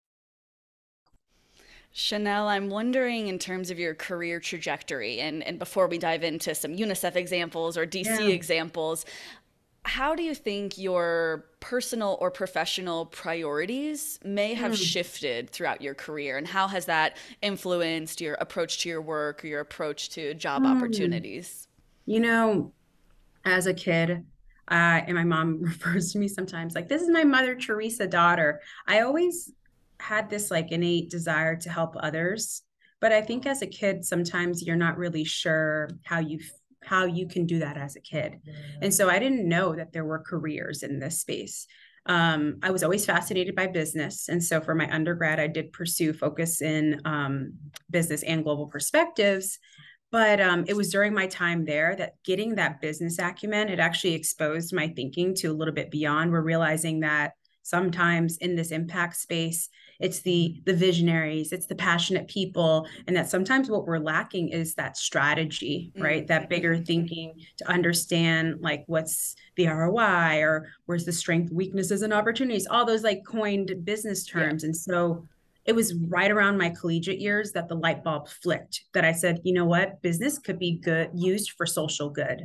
Shanell, 1.95 2.47
I'm 2.47 2.71
wondering 2.71 3.29
in 3.29 3.39
terms 3.39 3.71
of 3.71 3.79
your 3.79 3.95
career 3.95 4.41
trajectory, 4.41 5.21
and, 5.21 5.45
and 5.45 5.61
before 5.61 5.87
we 5.87 5.97
dive 5.97 6.25
into 6.25 6.53
some 6.55 6.73
UNICEF 6.77 7.15
examples 7.15 7.79
or 7.79 7.87
DC 7.87 8.07
yeah. 8.07 8.27
examples, 8.27 9.07
how 9.85 10.17
do 10.17 10.23
you 10.25 10.35
think 10.35 10.77
your 10.77 11.45
personal 11.61 12.19
or 12.21 12.33
professional 12.33 13.07
priorities 13.07 14.19
may 14.25 14.55
have 14.55 14.73
mm. 14.73 14.77
shifted 14.77 15.51
throughout 15.51 15.83
your 15.83 15.95
career? 15.95 16.37
And 16.37 16.49
how 16.49 16.67
has 16.67 16.87
that 16.87 17.17
influenced 17.43 18.21
your 18.21 18.35
approach 18.35 18.79
to 18.83 18.89
your 18.89 19.03
work 19.03 19.45
or 19.45 19.47
your 19.47 19.61
approach 19.61 20.11
to 20.11 20.35
job 20.35 20.63
mm. 20.63 20.77
opportunities? 20.77 21.69
You 22.07 22.21
know, 22.21 22.73
as 23.45 23.67
a 23.67 23.75
kid, 23.75 24.25
uh, 24.69 25.01
and 25.07 25.15
my 25.15 25.25
mom 25.25 25.61
refers 25.63 26.13
to 26.13 26.19
me 26.19 26.27
sometimes 26.27 26.75
like, 26.75 26.89
this 26.89 27.03
is 27.03 27.11
my 27.11 27.23
Mother 27.23 27.55
Teresa 27.55 28.09
daughter. 28.09 28.63
I 28.89 29.01
always 29.01 29.53
had 30.05 30.29
this 30.29 30.51
like 30.51 30.71
innate 30.71 31.11
desire 31.11 31.57
to 31.57 31.71
help 31.71 31.95
others 31.99 32.63
but 33.01 33.13
i 33.13 33.21
think 33.21 33.47
as 33.47 33.63
a 33.63 33.67
kid 33.67 34.05
sometimes 34.05 34.63
you're 34.63 34.77
not 34.77 34.99
really 34.99 35.25
sure 35.25 35.89
how 36.05 36.19
you 36.19 36.39
how 36.85 37.07
you 37.07 37.27
can 37.27 37.47
do 37.47 37.61
that 37.61 37.79
as 37.79 37.97
a 37.97 38.01
kid. 38.01 38.41
And 38.83 38.93
so 38.93 39.09
i 39.09 39.19
didn't 39.19 39.49
know 39.49 39.75
that 39.75 39.93
there 39.93 40.05
were 40.05 40.19
careers 40.19 40.83
in 40.83 40.99
this 40.99 41.21
space. 41.21 41.67
Um, 42.07 42.59
i 42.63 42.71
was 42.71 42.83
always 42.83 43.07
fascinated 43.07 43.55
by 43.55 43.67
business 43.67 44.29
and 44.29 44.45
so 44.45 44.61
for 44.61 44.75
my 44.75 44.93
undergrad 44.95 45.41
i 45.41 45.47
did 45.47 45.73
pursue 45.73 46.13
focus 46.13 46.61
in 46.61 47.01
um, 47.07 47.55
business 47.91 48.23
and 48.23 48.45
global 48.45 48.67
perspectives 48.67 49.59
but 50.13 50.39
um, 50.39 50.67
it 50.69 50.77
was 50.77 50.93
during 50.93 51.15
my 51.15 51.27
time 51.27 51.65
there 51.65 51.97
that 51.97 52.23
getting 52.23 52.57
that 52.57 52.83
business 52.83 53.19
acumen 53.19 53.71
it 53.71 53.81
actually 53.81 54.13
exposed 54.13 54.75
my 54.75 54.89
thinking 54.89 55.35
to 55.37 55.51
a 55.51 55.59
little 55.59 55.73
bit 55.73 55.91
beyond. 55.91 56.31
We're 56.31 56.43
realizing 56.43 57.01
that 57.01 57.33
sometimes 57.63 58.37
in 58.37 58.55
this 58.55 58.71
impact 58.71 59.17
space 59.17 59.71
it's 60.01 60.21
the 60.21 60.61
the 60.65 60.75
visionaries 60.75 61.53
it's 61.53 61.67
the 61.67 61.75
passionate 61.75 62.29
people 62.29 62.87
and 63.07 63.17
that 63.17 63.29
sometimes 63.29 63.71
what 63.71 63.87
we're 63.87 63.99
lacking 63.99 64.49
is 64.49 64.75
that 64.75 64.97
strategy 64.97 65.93
right 65.99 66.23
mm-hmm. 66.23 66.27
that 66.27 66.49
bigger 66.49 66.77
thinking 66.77 67.35
to 67.57 67.69
understand 67.69 68.57
like 68.61 68.85
what's 68.87 69.35
the 69.57 69.67
roi 69.67 70.41
or 70.41 70.69
where's 70.87 71.05
the 71.05 71.13
strength 71.13 71.53
weaknesses 71.53 72.03
and 72.03 72.13
opportunities 72.13 72.67
all 72.67 72.85
those 72.85 73.03
like 73.03 73.23
coined 73.27 73.73
business 73.85 74.25
terms 74.25 74.63
yeah. 74.63 74.69
and 74.69 74.77
so 74.77 75.27
it 75.67 75.75
was 75.75 75.95
right 76.09 76.31
around 76.31 76.59
my 76.59 76.71
collegiate 76.71 77.21
years 77.21 77.53
that 77.53 77.69
the 77.69 77.75
light 77.75 78.05
bulb 78.05 78.29
flicked 78.29 78.85
that 78.93 79.05
I 79.05 79.13
said, 79.13 79.41
you 79.45 79.55
know 79.55 79.65
what, 79.65 80.03
business 80.03 80.39
could 80.39 80.59
be 80.59 80.79
good 80.79 81.11
used 81.15 81.53
for 81.53 81.65
social 81.65 82.11
good. 82.11 82.43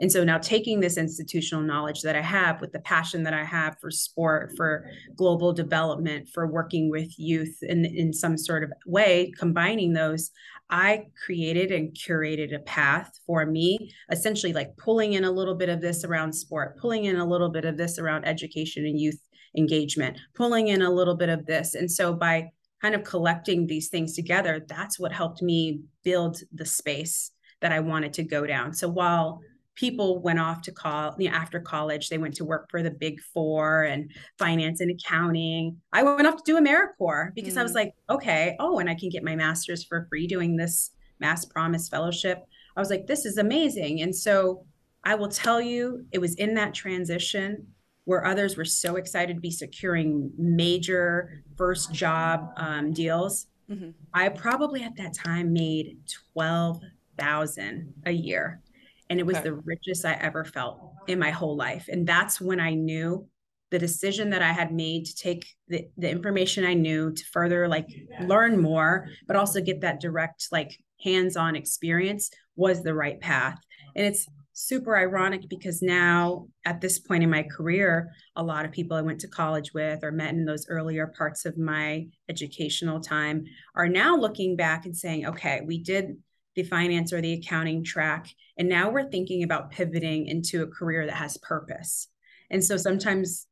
And 0.00 0.10
so 0.10 0.24
now 0.24 0.38
taking 0.38 0.80
this 0.80 0.96
institutional 0.96 1.62
knowledge 1.62 2.02
that 2.02 2.16
I 2.16 2.22
have 2.22 2.60
with 2.60 2.72
the 2.72 2.80
passion 2.80 3.22
that 3.22 3.34
I 3.34 3.44
have 3.44 3.76
for 3.80 3.90
sport, 3.90 4.52
for 4.56 4.90
global 5.14 5.52
development, 5.52 6.28
for 6.28 6.46
working 6.46 6.90
with 6.90 7.16
youth 7.18 7.56
in, 7.62 7.84
in 7.84 8.12
some 8.12 8.36
sort 8.36 8.64
of 8.64 8.72
way, 8.84 9.32
combining 9.38 9.92
those, 9.92 10.32
I 10.68 11.04
created 11.24 11.70
and 11.70 11.94
curated 11.94 12.52
a 12.54 12.58
path 12.60 13.20
for 13.26 13.46
me, 13.46 13.92
essentially 14.10 14.52
like 14.52 14.76
pulling 14.76 15.12
in 15.12 15.24
a 15.24 15.30
little 15.30 15.54
bit 15.54 15.68
of 15.68 15.80
this 15.80 16.04
around 16.04 16.32
sport, 16.32 16.78
pulling 16.78 17.04
in 17.04 17.16
a 17.16 17.26
little 17.26 17.50
bit 17.50 17.64
of 17.64 17.76
this 17.76 17.98
around 17.98 18.24
education 18.24 18.84
and 18.84 18.98
youth 18.98 19.20
engagement, 19.56 20.18
pulling 20.34 20.68
in 20.68 20.82
a 20.82 20.90
little 20.90 21.16
bit 21.16 21.28
of 21.28 21.46
this. 21.46 21.74
And 21.74 21.90
so 21.90 22.12
by 22.12 22.50
kind 22.82 22.94
of 22.94 23.04
collecting 23.04 23.66
these 23.66 23.88
things 23.88 24.14
together, 24.14 24.64
that's 24.68 24.98
what 24.98 25.12
helped 25.12 25.42
me 25.42 25.80
build 26.02 26.40
the 26.52 26.66
space 26.66 27.30
that 27.60 27.72
I 27.72 27.80
wanted 27.80 28.12
to 28.14 28.22
go 28.22 28.46
down. 28.46 28.74
So 28.74 28.88
while 28.88 29.40
people 29.74 30.20
went 30.20 30.38
off 30.38 30.62
to 30.62 30.72
call 30.72 31.14
you 31.18 31.30
know, 31.30 31.36
after 31.36 31.60
college, 31.60 32.08
they 32.08 32.18
went 32.18 32.34
to 32.34 32.44
work 32.44 32.68
for 32.70 32.82
the 32.82 32.90
big 32.90 33.20
four 33.20 33.82
and 33.84 34.10
finance 34.38 34.80
and 34.80 34.90
accounting. 34.90 35.76
I 35.92 36.02
went 36.02 36.26
off 36.26 36.36
to 36.36 36.42
do 36.44 36.58
AmeriCorps 36.58 37.34
because 37.34 37.54
mm. 37.54 37.60
I 37.60 37.62
was 37.62 37.72
mm. 37.72 37.76
like, 37.76 37.94
okay, 38.10 38.56
oh, 38.58 38.78
and 38.78 38.90
I 38.90 38.94
can 38.94 39.10
get 39.10 39.22
my 39.22 39.36
master's 39.36 39.84
for 39.84 40.06
free 40.08 40.26
doing 40.26 40.56
this 40.56 40.90
Mass 41.20 41.44
Promise 41.44 41.88
Fellowship. 41.88 42.44
I 42.76 42.80
was 42.80 42.90
like, 42.90 43.06
this 43.06 43.24
is 43.24 43.38
amazing. 43.38 44.02
And 44.02 44.14
so 44.14 44.64
I 45.04 45.14
will 45.14 45.28
tell 45.28 45.60
you, 45.60 46.04
it 46.10 46.18
was 46.18 46.34
in 46.34 46.54
that 46.54 46.74
transition 46.74 47.66
where 48.06 48.24
others 48.24 48.56
were 48.56 48.64
so 48.64 48.96
excited 48.96 49.34
to 49.34 49.40
be 49.40 49.50
securing 49.50 50.30
major 50.38 51.42
first 51.56 51.92
job 51.92 52.52
um, 52.56 52.92
deals. 52.92 53.48
Mm-hmm. 53.70 53.90
I 54.14 54.28
probably 54.30 54.82
at 54.84 54.96
that 54.96 55.12
time 55.12 55.52
made 55.52 55.98
12,000 56.32 57.94
a 58.06 58.10
year. 58.12 58.62
And 59.10 59.20
it 59.20 59.26
was 59.26 59.36
okay. 59.36 59.44
the 59.44 59.54
richest 59.54 60.04
I 60.04 60.14
ever 60.14 60.44
felt 60.44 60.92
in 61.08 61.18
my 61.18 61.30
whole 61.30 61.56
life. 61.56 61.88
And 61.90 62.06
that's 62.06 62.40
when 62.40 62.60
I 62.60 62.74
knew 62.74 63.26
the 63.70 63.78
decision 63.78 64.30
that 64.30 64.42
I 64.42 64.52
had 64.52 64.72
made 64.72 65.06
to 65.06 65.16
take 65.16 65.46
the, 65.68 65.88
the 65.96 66.08
information 66.08 66.64
I 66.64 66.74
knew 66.74 67.12
to 67.12 67.24
further 67.32 67.66
like 67.66 67.88
learn 68.20 68.60
more, 68.60 69.08
but 69.26 69.34
also 69.36 69.60
get 69.60 69.80
that 69.80 70.00
direct, 70.00 70.46
like 70.52 70.78
hands-on 71.02 71.56
experience 71.56 72.30
was 72.54 72.82
the 72.82 72.94
right 72.94 73.20
path. 73.20 73.58
And 73.96 74.06
it's 74.06 74.28
super 74.58 74.96
ironic 74.96 75.48
because 75.50 75.82
now 75.82 76.46
at 76.64 76.80
this 76.80 76.98
point 76.98 77.22
in 77.22 77.28
my 77.28 77.42
career 77.42 78.10
a 78.36 78.42
lot 78.42 78.64
of 78.64 78.72
people 78.72 78.96
i 78.96 79.02
went 79.02 79.20
to 79.20 79.28
college 79.28 79.74
with 79.74 80.02
or 80.02 80.10
met 80.10 80.32
in 80.32 80.46
those 80.46 80.66
earlier 80.70 81.06
parts 81.06 81.44
of 81.44 81.58
my 81.58 82.06
educational 82.30 82.98
time 82.98 83.44
are 83.74 83.86
now 83.86 84.16
looking 84.16 84.56
back 84.56 84.86
and 84.86 84.96
saying 84.96 85.26
okay 85.26 85.60
we 85.66 85.82
did 85.82 86.16
the 86.54 86.62
finance 86.62 87.12
or 87.12 87.20
the 87.20 87.34
accounting 87.34 87.84
track 87.84 88.28
and 88.56 88.66
now 88.66 88.88
we're 88.88 89.10
thinking 89.10 89.42
about 89.42 89.70
pivoting 89.70 90.26
into 90.26 90.62
a 90.62 90.66
career 90.66 91.04
that 91.04 91.16
has 91.16 91.36
purpose. 91.36 92.08
And 92.50 92.64
so 92.64 92.76
sometimes 92.76 93.46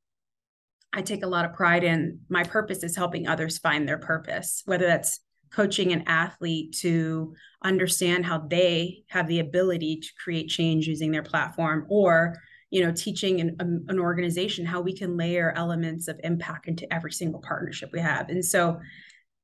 i 0.94 1.02
take 1.02 1.24
a 1.24 1.28
lot 1.28 1.44
of 1.44 1.52
pride 1.52 1.84
in 1.84 2.20
my 2.28 2.44
purpose 2.44 2.82
is 2.82 2.96
helping 2.96 3.26
others 3.26 3.58
find 3.58 3.86
their 3.86 3.98
purpose 3.98 4.62
whether 4.64 4.86
that's 4.86 5.18
coaching 5.54 5.92
an 5.92 6.02
athlete 6.06 6.74
to 6.80 7.34
understand 7.62 8.26
how 8.26 8.38
they 8.38 9.04
have 9.08 9.28
the 9.28 9.38
ability 9.38 10.00
to 10.00 10.08
create 10.22 10.48
change 10.48 10.86
using 10.86 11.10
their 11.10 11.22
platform 11.22 11.86
or 11.88 12.34
you 12.70 12.82
know 12.84 12.92
teaching 12.92 13.40
an, 13.40 13.56
um, 13.60 13.84
an 13.88 13.98
organization 13.98 14.66
how 14.66 14.80
we 14.80 14.92
can 14.92 15.16
layer 15.16 15.52
elements 15.56 16.08
of 16.08 16.18
impact 16.24 16.66
into 16.66 16.92
every 16.92 17.12
single 17.12 17.40
partnership 17.40 17.90
we 17.92 18.00
have. 18.00 18.28
And 18.28 18.44
so 18.44 18.80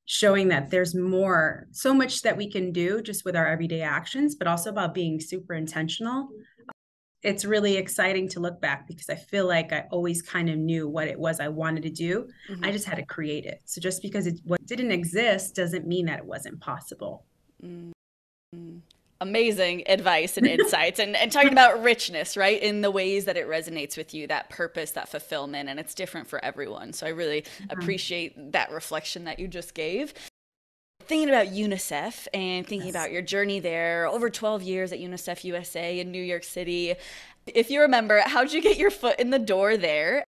showing 0.07 0.49
that 0.49 0.71
there's 0.71 0.95
more 0.97 1.69
so 1.71 1.95
much 1.95 2.23
that 2.23 2.37
we 2.37 2.51
can 2.51 2.73
do 2.73 3.01
just 3.01 3.25
with 3.25 3.37
our 3.37 3.47
everyday 3.47 3.83
actions 3.83 4.35
but 4.35 4.49
also 4.49 4.69
about 4.69 4.93
being 4.93 5.21
super 5.21 5.55
intentional 5.55 6.29
it's 7.23 7.45
really 7.45 7.77
exciting 7.77 8.29
to 8.29 8.41
look 8.41 8.61
back 8.61 8.87
because 8.87 9.11
I 9.11 9.15
feel 9.15 9.47
like 9.47 9.73
I 9.73 9.87
always 9.91 10.23
kind 10.23 10.49
of 10.49 10.57
knew 10.57 10.89
what 10.89 11.09
it 11.09 11.19
was 11.19 11.39
I 11.39 11.49
wanted 11.49 11.83
to 11.83 11.91
do. 11.91 12.29
Mm-hmm. 12.49 12.65
I 12.65 12.73
just 12.73 12.87
had 12.87 12.97
to 12.97 13.05
create 13.05 13.45
it. 13.45 13.61
So 13.67 13.81
just 13.81 14.01
because 14.01 14.27
it 14.27 14.41
what 14.45 14.65
didn't 14.67 14.93
exist 14.93 15.55
doesn't 15.55 15.87
mean 15.87 16.07
that 16.07 16.19
it 16.19 16.25
wasn't 16.25 16.61
possible. 16.61 17.25
Mm-hmm. 17.63 18.79
Amazing 19.21 19.83
advice 19.87 20.39
and 20.39 20.47
insights, 20.47 20.99
and, 20.99 21.15
and 21.15 21.31
talking 21.31 21.53
about 21.53 21.83
richness, 21.83 22.39
right? 22.39 22.61
In 22.63 22.81
the 22.81 22.91
ways 22.91 23.27
that 23.27 23.37
it 23.37 23.47
resonates 23.47 23.99
with 23.99 24.15
you, 24.15 24.27
that 24.29 24.49
purpose, 24.49 24.93
that 24.93 25.11
fulfillment, 25.11 25.69
and 25.69 25.79
it's 25.79 25.95
different 25.95 26.27
for 26.27 26.43
everyone. 26.43 26.95
So 26.95 27.07
I 27.07 27.11
really 27.11 27.43
mm-hmm. 27.43 27.79
appreciate 27.79 28.53
that 28.53 28.71
reflection 28.73 29.25
that 29.25 29.39
you 29.39 29.47
just 29.47 29.75
gave 29.75 30.15
thinking 31.11 31.29
about 31.29 31.49
UNICEF 31.49 32.29
and 32.33 32.65
thinking 32.65 32.87
yes. 32.87 32.95
about 32.95 33.11
your 33.11 33.21
journey 33.21 33.59
there, 33.59 34.07
over 34.07 34.31
12 34.31 34.63
years 34.63 34.93
at 34.93 35.01
UNICEF 35.01 35.43
USA 35.43 35.99
in 35.99 36.13
New 36.13 36.23
York 36.23 36.45
City. 36.45 36.95
If 37.49 37.69
you 37.69 37.81
remember, 37.81 38.23
how'd 38.25 38.53
you 38.53 38.63
get 38.63 38.79
your 38.79 38.93
foot 38.93 39.19
in 39.19 39.31
the 39.31 39.39
door 39.41 39.77
there? 39.77 40.23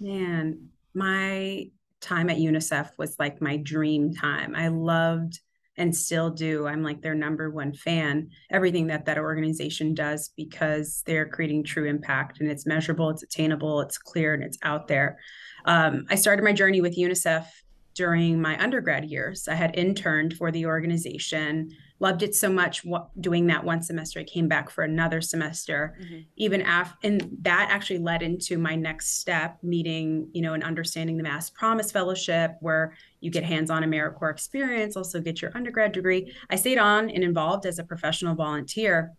Man, 0.00 0.70
my 0.92 1.70
time 2.00 2.30
at 2.30 2.38
UNICEF 2.38 2.90
was 2.98 3.14
like 3.20 3.40
my 3.40 3.58
dream 3.58 4.12
time. 4.12 4.56
I 4.56 4.68
loved 4.68 5.38
and 5.76 5.96
still 5.96 6.30
do. 6.30 6.66
I'm 6.66 6.82
like 6.82 7.00
their 7.00 7.14
number 7.14 7.48
one 7.48 7.72
fan. 7.72 8.30
Everything 8.50 8.88
that 8.88 9.04
that 9.04 9.18
organization 9.18 9.94
does 9.94 10.30
because 10.36 11.04
they're 11.06 11.28
creating 11.28 11.62
true 11.62 11.84
impact 11.84 12.40
and 12.40 12.50
it's 12.50 12.66
measurable, 12.66 13.08
it's 13.10 13.22
attainable, 13.22 13.80
it's 13.82 13.98
clear, 13.98 14.34
and 14.34 14.42
it's 14.42 14.58
out 14.64 14.88
there. 14.88 15.20
Um, 15.64 16.06
I 16.10 16.16
started 16.16 16.42
my 16.42 16.52
journey 16.52 16.80
with 16.80 16.98
UNICEF 16.98 17.46
during 17.94 18.40
my 18.40 18.60
undergrad 18.62 19.04
years. 19.04 19.48
I 19.48 19.54
had 19.54 19.76
interned 19.76 20.34
for 20.34 20.50
the 20.50 20.66
organization, 20.66 21.70
loved 21.98 22.22
it 22.22 22.34
so 22.34 22.48
much 22.48 22.84
doing 23.20 23.46
that 23.48 23.62
one 23.62 23.82
semester. 23.82 24.20
I 24.20 24.24
came 24.24 24.48
back 24.48 24.70
for 24.70 24.84
another 24.84 25.20
semester, 25.20 25.96
mm-hmm. 26.00 26.20
even 26.36 26.62
after, 26.62 26.96
and 27.02 27.36
that 27.42 27.68
actually 27.70 27.98
led 27.98 28.22
into 28.22 28.56
my 28.58 28.74
next 28.74 29.18
step, 29.18 29.58
meeting, 29.62 30.28
you 30.32 30.40
know, 30.40 30.54
and 30.54 30.64
understanding 30.64 31.16
the 31.16 31.22
Mass 31.22 31.50
Promise 31.50 31.92
Fellowship, 31.92 32.56
where 32.60 32.96
you 33.20 33.30
get 33.30 33.44
hands-on 33.44 33.82
AmeriCorps 33.82 34.32
experience, 34.32 34.96
also 34.96 35.20
get 35.20 35.42
your 35.42 35.50
undergrad 35.54 35.92
degree. 35.92 36.32
I 36.48 36.56
stayed 36.56 36.78
on 36.78 37.10
and 37.10 37.22
involved 37.22 37.66
as 37.66 37.78
a 37.78 37.84
professional 37.84 38.34
volunteer, 38.34 39.12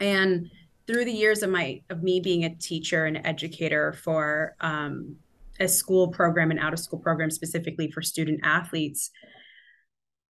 and 0.00 0.50
through 0.86 1.04
the 1.04 1.12
years 1.12 1.42
of 1.42 1.50
my 1.50 1.82
of 1.90 2.02
me 2.02 2.20
being 2.20 2.44
a 2.44 2.54
teacher 2.54 3.04
and 3.04 3.20
educator 3.26 3.92
for 3.92 4.56
um, 4.60 5.16
a 5.60 5.68
school 5.68 6.08
program 6.08 6.50
and 6.50 6.60
out 6.60 6.72
of 6.72 6.78
school 6.78 6.98
program 6.98 7.30
specifically 7.30 7.90
for 7.90 8.02
student 8.02 8.40
athletes 8.42 9.10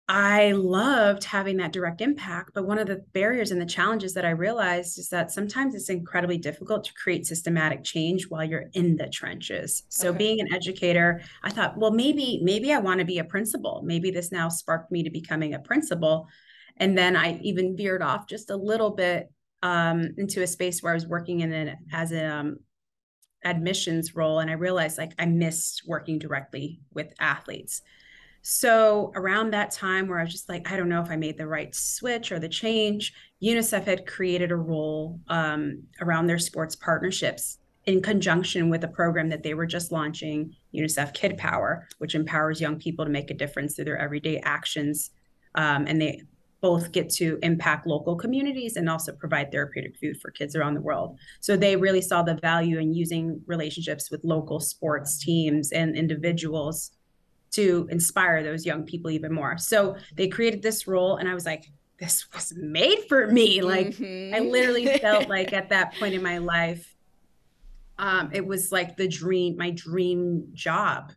I 0.08 0.52
loved 0.52 1.24
having 1.24 1.58
that 1.58 1.72
direct 1.74 2.00
impact. 2.00 2.52
But 2.54 2.68
one 2.68 2.78
of 2.78 2.86
the 2.86 3.04
barriers 3.14 3.50
and 3.50 3.60
the 3.60 3.66
challenges 3.66 4.14
that 4.14 4.26
I 4.26 4.32
realized 4.32 5.00
is 5.00 5.10
that 5.10 5.32
sometimes 5.32 5.74
it's 5.74 5.90
incredibly 5.90 6.38
difficult 6.38 6.84
to 6.86 6.94
create 6.94 7.26
systematic 7.26 7.84
change 7.84 8.30
while 8.30 8.44
you're 8.44 8.70
in 8.74 8.98
the 8.98 9.08
trenches. 9.08 9.84
So 9.90 10.10
okay. 10.10 10.18
being 10.18 10.42
an 10.42 10.54
educator, 10.54 11.22
I 11.44 11.50
thought, 11.50 11.78
well, 11.78 11.92
maybe, 11.92 12.40
maybe 12.44 12.72
I 12.72 12.78
want 12.78 13.00
to 13.00 13.06
be 13.06 13.18
a 13.18 13.24
principal. 13.24 13.82
Maybe 13.84 14.12
this 14.12 14.32
now 14.32 14.48
sparked 14.48 14.92
me 14.92 15.02
to 15.02 15.10
becoming 15.10 15.56
a 15.56 15.60
principal. 15.60 16.28
And 16.78 16.96
then 16.96 17.16
I 17.16 17.40
even 17.40 17.76
veered 17.76 18.04
off 18.04 18.28
just 18.28 18.52
a 18.52 18.56
little 18.56 18.92
bit 18.92 19.32
um, 19.64 20.14
into 20.18 20.44
a 20.44 20.48
space 20.48 20.84
where 20.84 20.92
I 20.92 20.96
was 20.96 21.08
working 21.08 21.40
in 21.40 21.52
it 21.52 21.78
as 21.92 22.12
a 22.12 22.26
um, 22.26 22.58
admissions 23.46 24.16
role. 24.16 24.40
And 24.40 24.50
I 24.50 24.54
realized 24.54 24.98
like 24.98 25.14
I 25.18 25.26
missed 25.26 25.84
working 25.88 26.20
directly 26.20 26.82
with 26.94 27.14
athletes. 27.20 27.82
So 28.42 29.12
around 29.16 29.52
that 29.52 29.72
time 29.72 30.08
where 30.08 30.20
I 30.20 30.24
was 30.24 30.32
just 30.32 30.50
like, 30.50 30.72
I 30.72 30.78
don't 30.78 30.90
know 30.90 31.02
if 31.02 31.10
I 31.10 31.16
made 31.16 31.38
the 31.38 31.48
right 31.48 31.74
switch 31.74 32.32
or 32.32 32.38
the 32.40 32.50
change, 32.50 33.14
UNICEF 33.42 33.86
had 33.86 34.06
created 34.06 34.52
a 34.52 34.56
role 34.56 35.20
um, 35.30 35.84
around 36.02 36.28
their 36.28 36.38
sports 36.38 36.76
partnerships 36.76 37.58
in 37.86 38.02
conjunction 38.02 38.70
with 38.70 38.84
a 38.84 38.88
program 38.88 39.30
that 39.30 39.44
they 39.44 39.54
were 39.54 39.66
just 39.66 39.92
launching, 39.92 40.56
UNICEF 40.76 41.14
Kid 41.14 41.38
Power, 41.38 41.88
which 41.98 42.16
empowers 42.16 42.62
young 42.62 42.78
people 42.78 43.06
to 43.06 43.12
make 43.12 43.32
a 43.32 43.36
difference 43.36 43.76
through 43.76 43.86
their 43.86 43.98
everyday 43.98 44.40
actions. 44.40 45.12
Um, 45.56 45.86
and 45.88 46.02
they 46.02 46.22
both 46.66 46.92
get 46.92 47.08
to 47.12 47.38
impact 47.44 47.86
local 47.86 48.16
communities 48.16 48.76
and 48.76 48.90
also 48.90 49.12
provide 49.12 49.52
therapeutic 49.52 49.96
food 49.98 50.20
for 50.20 50.32
kids 50.32 50.56
around 50.56 50.74
the 50.74 50.82
world. 50.82 51.16
So 51.40 51.56
they 51.56 51.76
really 51.76 52.02
saw 52.02 52.24
the 52.24 52.34
value 52.34 52.80
in 52.80 52.92
using 52.92 53.40
relationships 53.46 54.10
with 54.10 54.24
local 54.24 54.60
sports 54.60 55.24
teams 55.24 55.72
and 55.72 55.96
individuals 55.96 56.90
to 57.52 57.88
inspire 57.92 58.42
those 58.42 58.66
young 58.66 58.82
people 58.84 59.12
even 59.12 59.32
more. 59.32 59.60
So 59.60 59.96
they 60.16 60.28
created 60.28 60.64
this 60.64 60.88
role, 60.88 61.18
and 61.18 61.30
I 61.30 61.36
was 61.36 61.46
like, 61.46 61.66
this 62.00 62.26
was 62.34 62.52
made 62.58 63.02
for 63.08 63.28
me. 63.28 63.62
Like, 63.62 63.90
mm-hmm. 63.90 64.34
I 64.34 64.40
literally 64.40 64.88
felt 65.06 65.30
like 65.30 65.54
at 65.54 65.70
that 65.70 65.94
point 66.00 66.16
in 66.16 66.24
my 66.24 66.40
life, 66.40 66.96
um, 68.00 68.32
it 68.34 68.44
was 68.44 68.72
like 68.72 68.98
the 68.98 69.08
dream, 69.08 69.56
my 69.56 69.70
dream 69.70 70.48
job. 70.54 71.14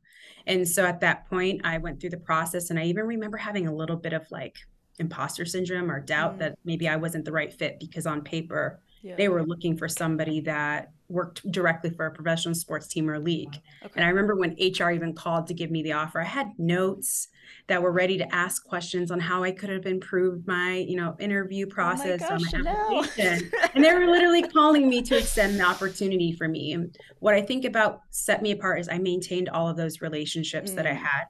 And 0.46 0.68
so 0.68 0.84
at 0.84 1.00
that 1.00 1.26
point, 1.30 1.62
I 1.64 1.78
went 1.78 2.02
through 2.02 2.10
the 2.10 2.18
process, 2.18 2.68
and 2.68 2.78
I 2.78 2.84
even 2.84 3.06
remember 3.06 3.38
having 3.38 3.66
a 3.66 3.74
little 3.74 3.96
bit 3.96 4.12
of 4.12 4.30
like 4.30 4.56
imposter 4.98 5.44
syndrome 5.44 5.90
or 5.90 6.00
doubt 6.00 6.36
mm. 6.36 6.38
that 6.40 6.58
maybe 6.64 6.88
I 6.88 6.96
wasn't 6.96 7.24
the 7.24 7.32
right 7.32 7.52
fit 7.52 7.78
because 7.80 8.06
on 8.06 8.22
paper, 8.22 8.80
yeah. 9.02 9.16
they 9.16 9.28
were 9.28 9.44
looking 9.44 9.76
for 9.76 9.88
somebody 9.88 10.40
that 10.42 10.90
worked 11.08 11.50
directly 11.50 11.88
for 11.88 12.06
a 12.06 12.10
professional 12.10 12.54
sports 12.54 12.86
team 12.86 13.08
or 13.08 13.18
league. 13.18 13.56
Okay. 13.82 13.92
And 13.96 14.04
I 14.04 14.08
remember 14.08 14.36
when 14.36 14.56
HR 14.60 14.90
even 14.90 15.14
called 15.14 15.46
to 15.46 15.54
give 15.54 15.70
me 15.70 15.82
the 15.82 15.92
offer, 15.92 16.20
I 16.20 16.24
had 16.24 16.52
notes 16.58 17.28
that 17.68 17.82
were 17.82 17.92
ready 17.92 18.18
to 18.18 18.34
ask 18.34 18.64
questions 18.64 19.10
on 19.10 19.18
how 19.18 19.42
I 19.42 19.52
could 19.52 19.70
have 19.70 19.86
improved 19.86 20.46
my, 20.46 20.74
you 20.76 20.96
know, 20.96 21.16
interview 21.18 21.66
process 21.66 22.20
oh 22.22 22.28
gosh, 22.28 22.52
my 22.52 22.70
application. 22.70 23.50
No. 23.52 23.68
and 23.74 23.84
they 23.84 23.94
were 23.94 24.06
literally 24.06 24.42
calling 24.42 24.88
me 24.88 25.00
to 25.02 25.16
extend 25.16 25.58
the 25.58 25.64
opportunity 25.64 26.32
for 26.32 26.46
me. 26.46 26.74
And 26.74 26.94
what 27.20 27.34
I 27.34 27.40
think 27.40 27.64
about 27.64 28.02
set 28.10 28.42
me 28.42 28.50
apart 28.50 28.80
is 28.80 28.88
I 28.90 28.98
maintained 28.98 29.48
all 29.48 29.68
of 29.68 29.76
those 29.76 30.02
relationships 30.02 30.72
mm. 30.72 30.76
that 30.76 30.86
I 30.86 30.92
mm. 30.92 30.98
had 30.98 31.24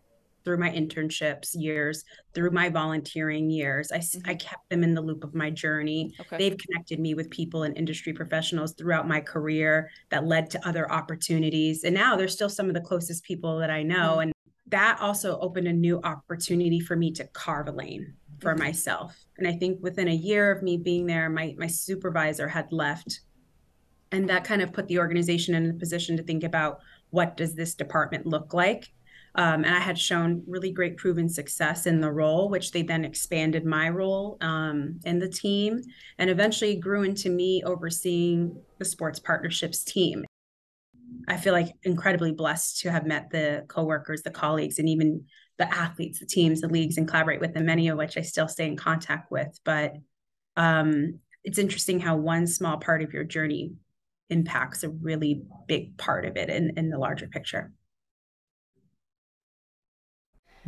through 0.45 0.59
my 0.59 0.71
internships 0.71 1.51
years, 1.55 2.05
through 2.35 2.51
my 2.51 2.69
volunteering 2.69 3.51
years. 3.51 3.91
I, 3.93 3.99
mm-hmm. 3.99 4.31
I 4.31 4.35
kept 4.35 4.69
them 4.71 4.83
in 4.83 4.95
the 4.95 5.01
loop 5.01 5.25
of 5.25 5.35
my 5.35 5.51
journey. 5.51 6.15
Okay. 6.21 6.39
They've 6.39 6.59
connected 6.59 7.01
me 7.01 7.15
with 7.15 7.31
people 7.31 7.65
and 7.65 7.77
industry 7.77 8.13
professionals 8.13 8.73
throughout 8.73 9.09
my 9.09 9.21
career 9.21 9.91
that 10.11 10.27
led 10.27 10.51
to 10.51 10.69
other 10.69 10.91
opportunities. 10.91 11.85
And 11.85 11.95
now 11.95 12.17
they're 12.17 12.29
still 12.29 12.49
some 12.49 12.69
of 12.69 12.75
the 12.75 12.81
closest 12.81 13.25
people 13.25 13.59
that 13.59 13.71
I 13.71 13.83
know. 13.83 14.13
Mm-hmm. 14.13 14.21
And 14.21 14.33
that 14.69 14.99
also 15.01 15.39
opened 15.41 15.67
a 15.67 15.73
new 15.73 16.01
opportunity 16.03 16.81
for 16.81 16.97
me 16.97 17.13
to 17.13 17.25
carve 17.29 17.69
a 17.69 17.73
lane 17.73 18.15
for 18.41 18.53
mm-hmm. 18.53 18.65
myself. 18.65 19.17
And 19.39 19.47
I 19.47 19.53
think 19.53 19.83
within 19.83 20.09
a 20.09 20.15
year 20.15 20.51
of 20.51 20.63
me 20.63 20.77
being 20.77 21.07
there, 21.07 21.29
my 21.31 21.55
my 21.59 21.67
supervisor 21.67 22.49
had 22.49 22.73
left. 22.73 23.21
And 24.11 24.29
that 24.31 24.45
kind 24.45 24.63
of 24.63 24.73
put 24.73 24.89
the 24.89 24.99
organization 24.99 25.55
in 25.55 25.69
a 25.69 25.75
position 25.75 26.17
to 26.17 26.23
think 26.23 26.43
about 26.43 26.81
what 27.11 27.37
does 27.37 27.55
this 27.55 27.75
department 27.75 28.27
look 28.27 28.55
like 28.55 28.91
um, 29.35 29.65
and 29.65 29.75
I 29.75 29.81
had 29.81 29.99
shown 29.99 30.43
really 30.47 30.71
great 30.71 30.97
proven 30.97 31.29
success 31.29 31.87
in 31.87 32.01
the 32.01 32.11
role, 32.11 32.49
which 32.49 32.73
they 32.73 32.83
then 32.83 33.05
expanded 33.05 33.65
my 33.65 33.89
role 33.89 34.39
um, 34.41 34.99
in 35.05 35.19
the 35.19 35.29
team 35.29 35.81
and 36.19 36.31
eventually 36.31 36.77
grew 36.77 37.03
into 37.03 37.31
me 37.31 37.63
overseeing 37.65 38.61
the 38.79 38.85
sports 38.85 39.19
partnerships 39.19 39.85
team. 39.85 40.25
I 41.27 41.37
feel 41.37 41.53
like 41.53 41.75
incredibly 41.83 42.33
blessed 42.33 42.81
to 42.81 42.91
have 42.91 43.07
met 43.07 43.31
the 43.31 43.65
coworkers, 43.69 44.23
the 44.23 44.31
colleagues, 44.31 44.79
and 44.79 44.89
even 44.89 45.25
the 45.59 45.73
athletes, 45.73 46.21
the 46.21 46.27
teams, 46.27 46.61
the 46.61 46.69
leagues, 46.69 46.97
and 46.97 47.07
collaborate 47.07 47.41
with 47.41 47.55
them, 47.55 47.67
many 47.67 47.89
of 47.89 47.99
which 47.99 48.17
I 48.17 48.23
still 48.23 48.49
stay 48.49 48.67
in 48.67 48.77
contact 48.77 49.31
with. 49.31 49.59
But 49.65 49.95
um, 50.57 51.21
it's 51.45 51.59
interesting 51.59 52.01
how 52.01 52.17
one 52.17 52.47
small 52.47 52.79
part 52.79 53.03
of 53.03 53.13
your 53.13 53.25
journey 53.25 53.73
impacts 54.31 54.85
a 54.85 54.91
really 54.91 55.43
big 55.67 55.97
part 55.99 56.25
of 56.25 56.37
it 56.37 56.49
in, 56.49 56.73
in 56.77 56.91
the 56.91 56.99
larger 56.99 57.27
picture. 57.27 57.73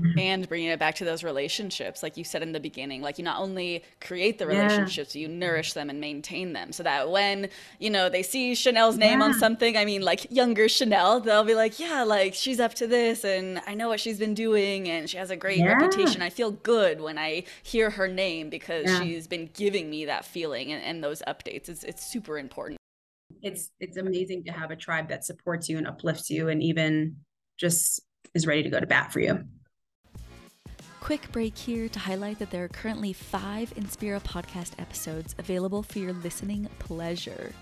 Mm-hmm. 0.01 0.19
and 0.19 0.49
bringing 0.49 0.69
it 0.69 0.79
back 0.79 0.95
to 0.97 1.05
those 1.05 1.23
relationships 1.23 2.03
like 2.03 2.17
you 2.17 2.25
said 2.25 2.43
in 2.43 2.53
the 2.53 2.61
beginning 2.61 3.03
like 3.03 3.19
you 3.19 3.25
not 3.25 3.39
only 3.39 3.85
create 4.01 4.39
the 4.39 4.47
relationships 4.47 5.15
yeah. 5.15 5.23
you 5.23 5.29
nourish 5.29 5.75
them 5.75 5.91
and 5.91 6.01
maintain 6.01 6.55
them 6.55 6.73
so 6.73 6.83
that 6.83 7.11
when 7.11 7.51
you 7.79 7.91
know 7.91 8.09
they 8.09 8.23
see 8.23 8.53
shanell's 8.53 8.97
name 8.97 9.19
yeah. 9.19 9.27
on 9.27 9.35
something 9.35 9.77
i 9.77 9.85
mean 9.85 10.01
like 10.01 10.27
younger 10.31 10.67
shanell 10.67 11.23
they'll 11.23 11.45
be 11.45 11.55
like 11.55 11.79
yeah 11.79 12.03
like 12.03 12.33
she's 12.33 12.61
up 12.61 12.73
to 12.73 12.87
this 12.87 13.25
and 13.25 13.61
i 13.67 13.75
know 13.75 13.89
what 13.89 14.01
she's 14.01 14.19
been 14.19 14.33
doing 14.33 14.89
and 14.89 15.11
she 15.11 15.19
has 15.19 15.31
a 15.31 15.37
great 15.37 15.59
yeah. 15.59 15.75
reputation 15.75 16.23
i 16.23 16.31
feel 16.31 16.51
good 16.51 17.01
when 17.01 17.19
i 17.19 17.43
hear 17.63 17.91
her 17.91 18.09
name 18.09 18.49
because 18.49 18.89
she's 18.99 19.27
been 19.27 19.51
giving 19.53 19.91
me 19.91 20.07
that 20.07 20.25
feeling 20.25 20.73
and, 20.73 20.83
and 20.83 21.05
those 21.05 21.23
updates 21.29 21.69
it's, 21.69 21.85
it's 21.85 22.07
super 22.07 22.39
important 22.39 22.79
it's 23.43 23.71
it's 23.81 23.97
amazing 23.97 24.45
to 24.45 24.53
have 24.53 24.71
a 24.71 24.77
tribe 24.77 25.09
that 25.09 25.25
supports 25.25 25.69
you 25.69 25.77
and 25.77 25.87
uplifts 25.87 26.31
you 26.31 26.49
and 26.49 26.63
even 26.63 27.17
just 27.59 28.01
is 28.35 28.47
ready 28.47 28.63
to 28.63 28.71
go 28.71 28.81
to 28.81 28.87
bat 28.87 29.13
for 29.13 29.21
you 29.21 29.45
Quick 31.01 31.33
break 31.33 31.57
here 31.57 31.89
to 31.89 31.99
highlight 31.99 32.39
that 32.39 32.51
there 32.51 32.63
are 32.63 32.69
currently 32.69 33.15
five 33.15 33.75
Inspira 33.75 34.23
podcast 34.23 34.73
episodes 34.79 35.35
available 35.39 35.83
for 35.83 35.99
your 35.99 36.13
listening 36.13 36.69
pleasure. 36.79 37.53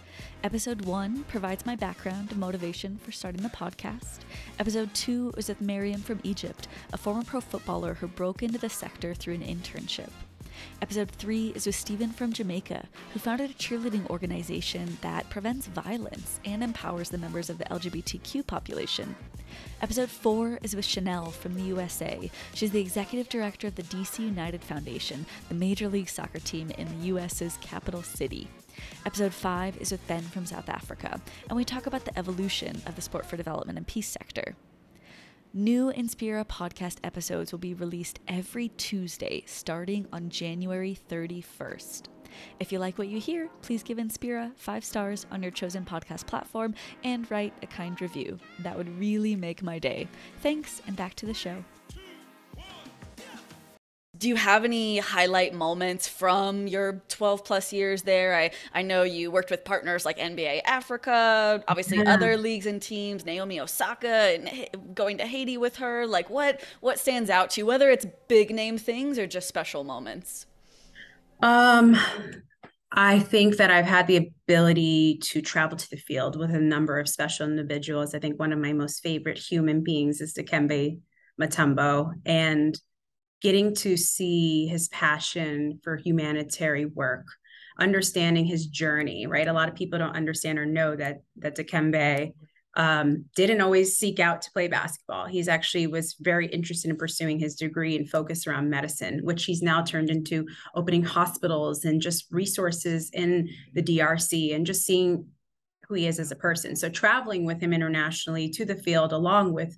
Episode 0.42 0.85
one 0.85 1.22
provides 1.24 1.64
my 1.64 1.77
background 1.77 2.31
and 2.31 2.40
motivation 2.40 2.98
for 2.98 3.12
starting 3.12 3.42
the 3.42 3.48
podcast. 3.48 4.18
Episode 4.59 4.92
two 4.92 5.33
is 5.37 5.48
with 5.48 5.61
Miriam 5.61 6.01
from 6.01 6.20
Egypt, 6.24 6.66
a 6.92 6.98
former 6.98 7.22
pro 7.22 7.40
footballer 7.40 7.94
who 7.94 8.09
broke 8.09 8.42
into 8.42 8.59
the 8.59 8.68
sector 8.68 9.14
through 9.14 9.35
an 9.35 9.42
internship. 9.42 10.11
Episode 10.81 11.11
3 11.11 11.53
is 11.55 11.66
with 11.66 11.75
Stephen 11.75 12.11
from 12.11 12.33
Jamaica, 12.33 12.87
who 13.12 13.18
founded 13.18 13.51
a 13.51 13.55
cheerleading 13.55 14.09
organization 14.11 14.99
that 15.01 15.29
prevents 15.31 15.66
violence 15.66 16.40
and 16.44 16.62
empowers 16.62 17.11
the 17.11 17.18
members 17.18 17.51
of 17.51 17.59
the 17.59 17.64
LGBTQ 17.64 18.47
population. 18.47 19.16
Episode 19.81 20.11
4 20.11 20.59
is 20.62 20.75
with 20.75 20.85
Shanell 20.85 21.33
from 21.33 21.55
the 21.55 21.62
USA. 21.62 22.31
She's 22.55 22.71
the 22.71 22.81
executive 22.81 23.29
director 23.29 23.66
of 23.66 23.77
the 23.77 23.83
DC 23.85 24.18
United 24.18 24.62
Foundation, 24.62 25.25
the 25.49 25.55
Major 25.55 25.88
League 25.88 26.09
Soccer 26.09 26.40
team 26.40 26.71
in 26.71 26.87
the 26.88 27.07
US's 27.07 27.59
capital 27.61 28.03
city. 28.03 28.49
Episode 29.07 29.33
5 29.33 29.79
is 29.79 29.92
with 29.92 30.07
Ben 30.07 30.23
from 30.23 30.47
South 30.47 30.68
Africa, 30.68 31.21
and 31.49 31.57
we 31.57 31.64
talk 31.64 31.87
about 31.87 32.05
the 32.05 32.18
evolution 32.18 32.81
of 32.87 32.97
the 32.97 33.03
sport 33.03 33.27
for 33.27 33.37
development 33.37 33.79
and 33.79 33.87
peace 33.87 34.09
sector. 34.09 34.55
New 35.54 35.90
Inspira 35.92 36.44
podcast 36.44 36.98
episodes 37.02 37.52
will 37.52 37.58
be 37.58 37.72
released 37.72 38.20
every 38.28 38.68
Tuesday 38.68 39.42
starting 39.46 40.06
on 40.12 40.28
January 40.28 40.98
31st. 41.08 42.02
If 42.61 42.70
you 42.70 42.78
like 42.78 42.98
what 42.98 43.08
you 43.08 43.18
hear, 43.18 43.48
please 43.62 43.82
give 43.82 43.96
Inspira 43.96 44.52
five 44.56 44.84
stars 44.84 45.24
on 45.30 45.42
your 45.42 45.50
chosen 45.50 45.87
podcast 45.87 46.26
platform 46.26 46.74
and 47.02 47.28
write 47.30 47.54
a 47.62 47.66
kind 47.66 47.98
review. 48.00 48.38
That 48.58 48.76
would 48.76 48.98
really 48.98 49.34
make 49.37 49.62
my 49.62 49.78
day. 49.78 50.06
Thanks, 50.42 50.82
and 50.87 50.94
back 50.94 51.14
to 51.14 51.26
the 51.26 51.32
show. 51.32 51.64
Do 54.18 54.28
you 54.28 54.37
have 54.37 54.64
any 54.64 54.98
highlight 54.98 55.54
moments 55.54 56.09
from 56.09 56.66
your 56.66 57.02
12 57.09 57.44
plus 57.44 57.72
years 57.72 58.02
there? 58.02 58.35
I, 58.35 58.50
I 58.74 58.83
know 58.83 59.02
you 59.02 59.31
worked 59.31 59.50
with 59.50 59.64
partners 59.64 60.04
like 60.04 60.18
NBA 60.18 60.62
Africa, 60.64 61.62
obviously 61.68 61.98
yeah. 61.98 62.14
other 62.14 62.37
leagues 62.37 62.66
and 62.66 62.83
teams, 62.83 63.24
Naomi 63.24 63.61
Osaka, 63.61 64.09
and 64.09 64.94
going 64.94 65.18
to 65.18 65.26
Haiti 65.26 65.57
with 65.57 65.76
her. 65.76 66.07
Like, 66.07 66.31
what 66.31 66.62
what 66.81 66.98
stands 66.98 67.31
out 67.31 67.50
to 67.50 67.61
you, 67.61 67.66
whether 67.66 67.90
it's 67.90 68.07
big 68.26 68.50
name 68.50 68.76
things 68.76 69.18
or 69.18 69.26
just 69.26 69.46
special 69.46 69.85
moments? 69.85 70.46
Um, 71.40 71.96
I 72.90 73.20
think 73.20 73.59
that 73.59 73.70
I've 73.70 73.85
had 73.85 74.07
the 74.07 74.16
ability 74.16 75.18
to 75.22 75.40
travel 75.40 75.76
to 75.76 75.90
the 75.90 75.96
field 75.96 76.37
with 76.37 76.50
a 76.50 76.61
number 76.61 76.98
of 76.98 77.09
special 77.09 77.46
individuals. 77.46 78.14
I 78.14 78.18
think 78.18 78.40
one 78.40 78.52
of 78.52 78.59
my 78.59 78.72
most 78.72 79.00
favorite 79.00 79.38
human 79.38 79.85
beings 79.85 80.20
is 80.20 80.35
Dikembe 80.35 80.98
Mutombo, 81.40 82.14
and 82.26 82.76
getting 83.40 83.74
to 83.77 83.96
see 83.96 84.66
his 84.66 84.88
passion 84.88 85.81
for 85.83 85.96
humanitarian 85.96 86.92
work, 86.94 87.27
understanding 87.79 88.44
his 88.44 88.66
journey, 88.66 89.27
right? 89.27 89.48
A 89.48 89.53
lot 89.53 89.68
of 89.68 89.74
people 89.74 89.98
don't 89.98 90.16
understand 90.16 90.59
or 90.59 90.66
know 90.66 90.96
that 90.96 91.18
that 91.37 91.57
Dikembe 91.57 92.33
um, 92.79 93.24
didn't 93.35 93.61
always 93.61 93.98
seek 93.98 94.20
out 94.20 94.42
to 94.42 94.53
play 94.53 94.68
basketball. 94.68 95.27
He's 95.27 95.48
actually 95.48 95.87
was 95.88 96.14
very 96.20 96.46
interested 96.46 96.90
in 96.90 96.96
pursuing 96.96 97.38
his 97.38 97.57
degree 97.57 97.96
and 97.96 98.09
focus 98.09 98.46
around 98.46 98.70
medicine, 98.70 99.20
which 99.24 99.44
he's 99.44 99.62
now 99.62 99.83
turned 99.83 100.11
into 100.11 100.46
opening 100.74 101.03
hospitals 101.03 101.85
and 101.85 102.01
just 102.01 102.27
resources 102.31 103.11
in 103.12 103.48
the 103.74 103.83
DRC 103.83 104.55
and 104.55 104.64
just 104.64 104.87
seeing 104.87 105.27
who 105.88 105.94
he 105.94 106.07
is 106.07 106.20
as 106.20 106.31
a 106.31 106.37
person. 106.37 106.77
So 106.77 106.88
traveling 106.88 107.44
with 107.44 107.61
him 107.61 107.72
internationally 107.72 108.48
to 108.51 108.64
the 108.64 108.77
field, 108.77 109.12
along 109.12 109.55
with 109.55 109.77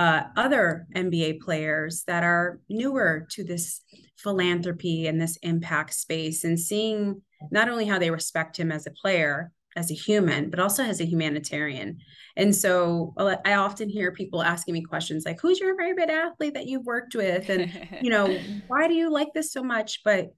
uh, 0.00 0.22
other 0.34 0.86
NBA 0.96 1.40
players 1.40 2.04
that 2.06 2.24
are 2.24 2.58
newer 2.70 3.26
to 3.32 3.44
this 3.44 3.82
philanthropy 4.16 5.06
and 5.06 5.20
this 5.20 5.36
impact 5.42 5.92
space, 5.92 6.42
and 6.42 6.58
seeing 6.58 7.20
not 7.50 7.68
only 7.68 7.84
how 7.84 7.98
they 7.98 8.10
respect 8.10 8.58
him 8.58 8.72
as 8.72 8.86
a 8.86 8.92
player, 8.92 9.52
as 9.76 9.90
a 9.90 9.94
human, 9.94 10.48
but 10.48 10.58
also 10.58 10.82
as 10.82 11.02
a 11.02 11.04
humanitarian. 11.04 11.98
And 12.34 12.56
so 12.56 13.12
I 13.44 13.52
often 13.52 13.90
hear 13.90 14.10
people 14.10 14.42
asking 14.42 14.72
me 14.72 14.80
questions 14.80 15.24
like, 15.26 15.38
who's 15.38 15.60
your 15.60 15.76
favorite 15.76 16.08
athlete 16.08 16.54
that 16.54 16.66
you've 16.66 16.86
worked 16.86 17.14
with? 17.14 17.50
And, 17.50 17.70
you 18.00 18.08
know, 18.08 18.40
why 18.68 18.88
do 18.88 18.94
you 18.94 19.12
like 19.12 19.28
this 19.34 19.52
so 19.52 19.62
much? 19.62 20.00
But 20.02 20.30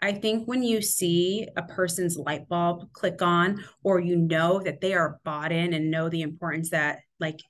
I 0.00 0.12
think 0.12 0.46
when 0.46 0.62
you 0.62 0.80
see 0.80 1.48
a 1.56 1.62
person's 1.62 2.16
light 2.16 2.48
bulb 2.48 2.92
click 2.92 3.20
on, 3.20 3.64
or 3.82 3.98
you 3.98 4.14
know 4.14 4.60
that 4.60 4.80
they 4.80 4.94
are 4.94 5.18
bought 5.24 5.50
in 5.50 5.72
and 5.74 5.90
know 5.90 6.08
the 6.08 6.22
importance 6.22 6.70
that, 6.70 7.00
like, 7.18 7.40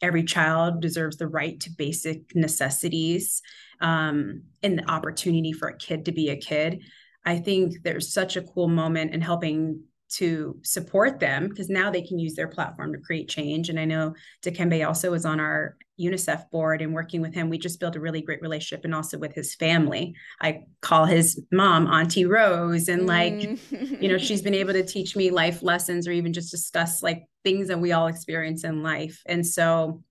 every 0.00 0.22
child 0.22 0.80
deserves 0.80 1.16
the 1.16 1.26
right 1.26 1.58
to 1.60 1.70
basic 1.70 2.34
necessities 2.34 3.42
um, 3.80 4.42
and 4.62 4.78
the 4.78 4.90
opportunity 4.90 5.52
for 5.52 5.68
a 5.68 5.76
kid 5.76 6.04
to 6.04 6.12
be 6.12 6.30
a 6.30 6.36
kid. 6.36 6.82
I 7.24 7.38
think 7.38 7.82
there's 7.82 8.12
such 8.12 8.36
a 8.36 8.42
cool 8.42 8.68
moment 8.68 9.12
in 9.12 9.20
helping 9.20 9.82
to 10.10 10.56
support 10.62 11.20
them 11.20 11.48
because 11.48 11.68
now 11.68 11.90
they 11.90 12.02
can 12.02 12.18
use 12.18 12.34
their 12.34 12.48
platform 12.48 12.92
to 12.92 12.98
create 12.98 13.28
change. 13.28 13.68
And 13.68 13.78
I 13.78 13.84
know 13.84 14.14
Dikembe 14.42 14.86
also 14.86 15.12
is 15.12 15.26
on 15.26 15.38
our 15.38 15.76
UNICEF 15.98 16.50
board 16.50 16.82
and 16.82 16.94
working 16.94 17.20
with 17.20 17.34
him, 17.34 17.48
we 17.48 17.58
just 17.58 17.80
built 17.80 17.96
a 17.96 18.00
really 18.00 18.22
great 18.22 18.42
relationship 18.42 18.84
and 18.84 18.94
also 18.94 19.18
with 19.18 19.34
his 19.34 19.54
family. 19.54 20.14
I 20.40 20.64
call 20.80 21.04
his 21.04 21.42
mom 21.50 21.86
Auntie 21.86 22.24
Rose, 22.24 22.88
and 22.88 23.06
like, 23.06 23.34
mm. 23.34 24.02
you 24.02 24.08
know, 24.08 24.18
she's 24.18 24.42
been 24.42 24.54
able 24.54 24.72
to 24.72 24.84
teach 24.84 25.16
me 25.16 25.30
life 25.30 25.62
lessons 25.62 26.06
or 26.06 26.12
even 26.12 26.32
just 26.32 26.50
discuss 26.50 27.02
like 27.02 27.24
things 27.44 27.68
that 27.68 27.80
we 27.80 27.92
all 27.92 28.06
experience 28.06 28.64
in 28.64 28.82
life. 28.82 29.22
And 29.26 29.46
so 29.46 30.02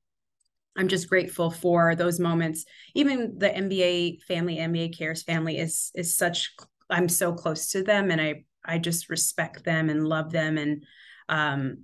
I'm 0.78 0.88
just 0.88 1.10
grateful 1.10 1.50
for 1.50 1.95
those 1.95 2.19
moments. 2.19 2.65
Even 2.93 3.38
the 3.39 3.50
NBA 3.50 4.21
family, 4.23 4.58
NBA 4.58 4.97
Cares 4.97 5.23
family 5.23 5.58
is 5.58 5.91
is 5.95 6.15
such 6.15 6.54
I'm 6.89 7.10
so 7.10 7.34
close 7.34 7.71
to 7.71 7.84
them 7.84 8.12
and 8.12 8.21
I 8.21 8.43
I 8.63 8.78
just 8.78 9.10
respect 9.10 9.63
them 9.63 9.89
and 9.89 10.08
love 10.08 10.32
them 10.32 10.58
and 10.58 10.84
um 11.30 11.80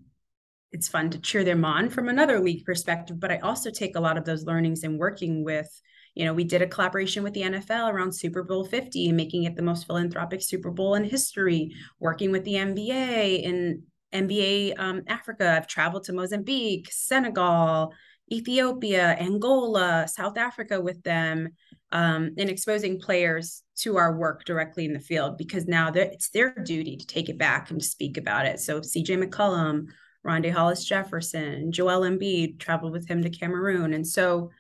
it's 0.74 0.90
fun 0.90 1.10
to 1.10 1.20
cheer 1.20 1.44
them 1.44 1.64
on 1.64 1.90
from 1.90 2.10
another 2.10 2.40
league 2.40 2.66
perspective 2.66 3.20
but 3.20 3.32
I 3.32 3.38
also 3.38 3.70
take 3.70 3.96
a 3.96 4.02
lot 4.02 4.18
of 4.18 4.26
those 4.26 4.46
learnings 4.46 4.84
and 4.84 5.00
working 5.00 5.44
with 5.44 5.70
you 6.16 6.26
know, 6.26 6.34
we 6.34 6.44
did 6.44 6.62
a 6.62 6.68
collaboration 6.68 7.24
with 7.24 7.34
the 7.34 7.42
NFL 7.42 7.92
around 7.92 8.12
Super 8.12 8.44
Bowl 8.44 8.66
50 8.66 9.08
and 9.08 9.18
making 9.18 9.44
it 9.44 9.56
the 9.56 9.64
most 9.64 9.88
philanthropic 9.88 10.42
Super 10.42 10.70
Bowl 10.70 10.96
in 10.96 11.04
history, 11.04 11.74
working 12.00 12.32
with 12.32 12.44
the 12.44 12.54
NBA 12.54 13.42
in 13.44 13.84
NBA 14.14 14.76
um, 14.78 15.02
Africa. 15.08 15.56
I've 15.58 15.68
traveled 15.68 16.04
to 16.04 16.14
Mozambique, 16.14 16.90
Senegal, 16.92 17.94
Ethiopia, 18.32 19.18
Angola, 19.20 20.08
South 20.08 20.38
Africa 20.38 20.80
with 20.80 21.02
them, 21.02 21.50
um, 21.92 22.32
and 22.38 22.50
exposing 22.50 23.00
players 23.00 23.64
to 23.78 23.98
our 23.98 24.16
work 24.16 24.46
directly 24.46 24.86
in 24.86 24.94
the 24.94 25.00
field 25.00 25.38
because 25.38 25.66
now 25.66 25.92
it's 25.94 26.30
their 26.30 26.54
duty 26.64 26.96
to 26.96 27.08
take 27.08 27.30
it 27.30 27.40
back 27.40 27.72
and 27.72 27.84
speak 27.84 28.18
about 28.18 28.46
it. 28.46 28.60
So 28.60 28.82
CJ 28.82 29.24
McCollum, 29.24 29.88
Rondae 30.26 30.52
Hollis 30.52 30.86
Jefferson, 30.86 31.72
Joel 31.72 32.02
Embiid 32.02 32.60
traveled 32.60 32.94
with 32.94 33.08
him 33.08 33.22
to 33.24 33.30
Cameroon. 33.30 33.94
And 33.94 34.08
so 34.08 34.52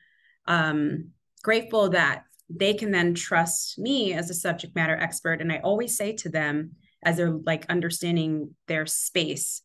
um, 0.45 1.12
grateful 1.41 1.89
that 1.89 2.26
they 2.49 2.73
can 2.73 2.91
then 2.91 3.13
trust 3.13 3.80
me 3.80 4.13
as 4.13 4.30
a 4.30 4.34
subject 4.34 4.76
matter 4.76 4.95
expert. 4.95 5.41
And 5.41 5.52
I 5.52 5.60
always 5.60 5.95
say 5.95 6.13
to 6.17 6.30
them, 6.30 6.71
as 7.04 7.17
they're 7.17 7.32
like 7.32 7.65
understanding 7.69 8.56
their 8.67 8.86
space, 8.86 9.62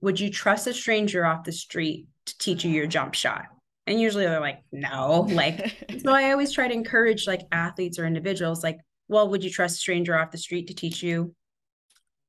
would 0.00 0.18
you 0.18 0.30
trust 0.30 0.66
a 0.66 0.74
stranger 0.74 1.24
off 1.24 1.44
the 1.44 1.52
street 1.52 2.06
to 2.26 2.38
teach 2.38 2.64
you 2.64 2.70
your 2.70 2.86
jump 2.86 3.14
shot? 3.14 3.46
And 3.86 4.00
usually 4.00 4.24
they're 4.24 4.40
like, 4.40 4.62
no. 4.72 5.26
Like, 5.30 6.00
so 6.02 6.12
I 6.12 6.30
always 6.30 6.52
try 6.52 6.68
to 6.68 6.74
encourage 6.74 7.26
like 7.26 7.42
athletes 7.52 7.98
or 7.98 8.06
individuals, 8.06 8.62
like, 8.62 8.78
well, 9.08 9.28
would 9.28 9.42
you 9.42 9.50
trust 9.50 9.76
a 9.76 9.80
stranger 9.80 10.16
off 10.16 10.30
the 10.30 10.38
street 10.38 10.68
to 10.68 10.74
teach 10.74 11.02
you 11.02 11.34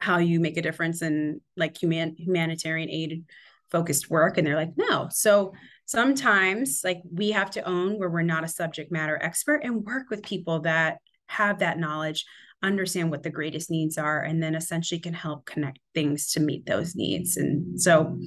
how 0.02 0.18
you 0.18 0.40
make 0.40 0.58
a 0.58 0.62
difference 0.62 1.02
in 1.02 1.40
like 1.56 1.78
human 1.78 2.16
humanitarian 2.18 2.90
aid 2.90 3.24
focused 3.70 4.10
work? 4.10 4.38
And 4.38 4.46
they're 4.46 4.56
like, 4.56 4.74
no. 4.76 5.08
So 5.12 5.54
sometimes 5.86 6.82
like 6.84 7.02
we 7.12 7.32
have 7.32 7.52
to 7.52 7.68
own 7.68 8.00
where 8.00 8.10
we're 8.10 8.22
not 8.22 8.44
a 8.44 8.50
subject 8.50 8.92
matter 8.92 9.20
expert 9.22 9.62
and 9.64 9.84
work 9.86 10.10
with 10.10 10.24
people 10.24 10.62
that 10.62 10.98
have 11.28 11.60
that 11.60 11.80
knowledge 11.80 12.26
understand 12.64 13.10
what 13.10 13.24
the 13.24 13.30
greatest 13.30 13.72
needs 13.72 13.98
are 13.98 14.22
and 14.22 14.42
then 14.42 14.56
essentially 14.56 15.00
can 15.00 15.14
help 15.14 15.46
connect 15.46 15.80
things 15.94 16.32
to 16.32 16.40
meet 16.40 16.66
those 16.66 16.96
needs 16.96 17.38
and 17.38 17.82
so 17.82 18.18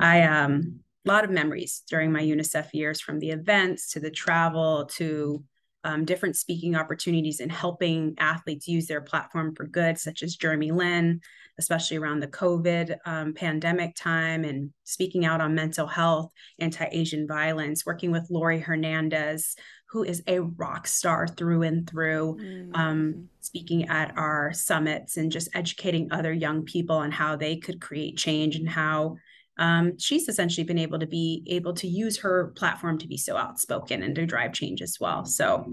i 0.00 0.22
um 0.22 0.78
a 1.04 1.08
lot 1.08 1.24
of 1.24 1.30
memories 1.30 1.82
during 1.88 2.12
my 2.12 2.22
unicef 2.22 2.68
years 2.72 3.00
from 3.00 3.18
the 3.18 3.30
events 3.30 3.90
to 3.90 4.00
the 4.00 4.10
travel 4.10 4.86
to 4.86 5.42
um, 5.84 6.04
different 6.04 6.36
speaking 6.36 6.76
opportunities 6.76 7.40
and 7.40 7.50
helping 7.50 8.14
athletes 8.18 8.68
use 8.68 8.86
their 8.86 9.00
platform 9.00 9.54
for 9.54 9.66
good, 9.66 9.98
such 9.98 10.22
as 10.22 10.36
Jeremy 10.36 10.70
Lin, 10.70 11.20
especially 11.58 11.96
around 11.96 12.20
the 12.20 12.28
COVID 12.28 12.96
um, 13.04 13.34
pandemic 13.34 13.94
time, 13.94 14.44
and 14.44 14.70
speaking 14.84 15.24
out 15.24 15.40
on 15.40 15.54
mental 15.54 15.86
health, 15.86 16.30
anti 16.58 16.86
Asian 16.90 17.26
violence, 17.26 17.84
working 17.84 18.10
with 18.10 18.30
Laurie 18.30 18.60
Hernandez, 18.60 19.56
who 19.92 20.04
is 20.04 20.22
a 20.26 20.40
rock 20.40 20.86
star 20.86 21.28
through 21.28 21.62
and 21.62 21.88
through, 21.88 22.38
mm-hmm. 22.40 22.74
um, 22.74 23.28
speaking 23.40 23.88
at 23.88 24.16
our 24.16 24.52
summits 24.54 25.18
and 25.18 25.30
just 25.30 25.50
educating 25.54 26.10
other 26.10 26.32
young 26.32 26.64
people 26.64 26.96
on 26.96 27.10
how 27.10 27.36
they 27.36 27.56
could 27.56 27.80
create 27.80 28.16
change 28.16 28.56
and 28.56 28.68
how 28.68 29.16
um, 29.58 29.98
she's 29.98 30.28
essentially 30.28 30.64
been 30.64 30.78
able 30.78 30.98
to 30.98 31.06
be 31.06 31.42
able 31.46 31.74
to 31.74 31.86
use 31.86 32.18
her 32.18 32.52
platform 32.56 32.98
to 32.98 33.06
be 33.06 33.16
so 33.16 33.36
outspoken 33.36 34.02
and 34.02 34.14
to 34.14 34.26
drive 34.26 34.52
change 34.52 34.82
as 34.82 34.98
well. 35.00 35.24
So, 35.24 35.70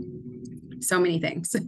so 0.82 1.00
many 1.00 1.20
things. 1.20 1.56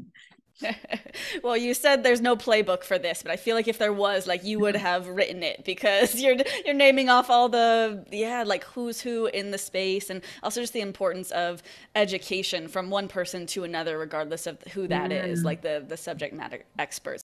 well, 1.43 1.57
you 1.57 1.73
said 1.73 2.03
there's 2.03 2.21
no 2.21 2.35
playbook 2.35 2.83
for 2.83 2.97
this, 2.97 3.23
but 3.23 3.31
I 3.31 3.35
feel 3.35 3.55
like 3.55 3.67
if 3.67 3.77
there 3.77 3.93
was, 3.93 4.27
like 4.27 4.43
you 4.43 4.59
would 4.59 4.75
have 4.75 5.07
written 5.07 5.43
it 5.43 5.63
because 5.65 6.15
you're 6.21 6.35
you're 6.65 6.73
naming 6.73 7.09
off 7.09 7.29
all 7.29 7.49
the 7.49 8.05
yeah, 8.11 8.43
like 8.45 8.63
who's 8.63 9.01
who 9.01 9.27
in 9.27 9.51
the 9.51 9.57
space 9.57 10.09
and 10.09 10.21
also 10.43 10.61
just 10.61 10.73
the 10.73 10.81
importance 10.81 11.31
of 11.31 11.63
education 11.95 12.67
from 12.67 12.89
one 12.89 13.07
person 13.07 13.45
to 13.47 13.63
another 13.63 13.97
regardless 13.97 14.47
of 14.47 14.61
who 14.73 14.87
that 14.87 15.11
yeah. 15.11 15.25
is, 15.25 15.43
like 15.43 15.61
the 15.61 15.83
the 15.87 15.97
subject 15.97 16.33
matter 16.33 16.63
experts 16.77 17.23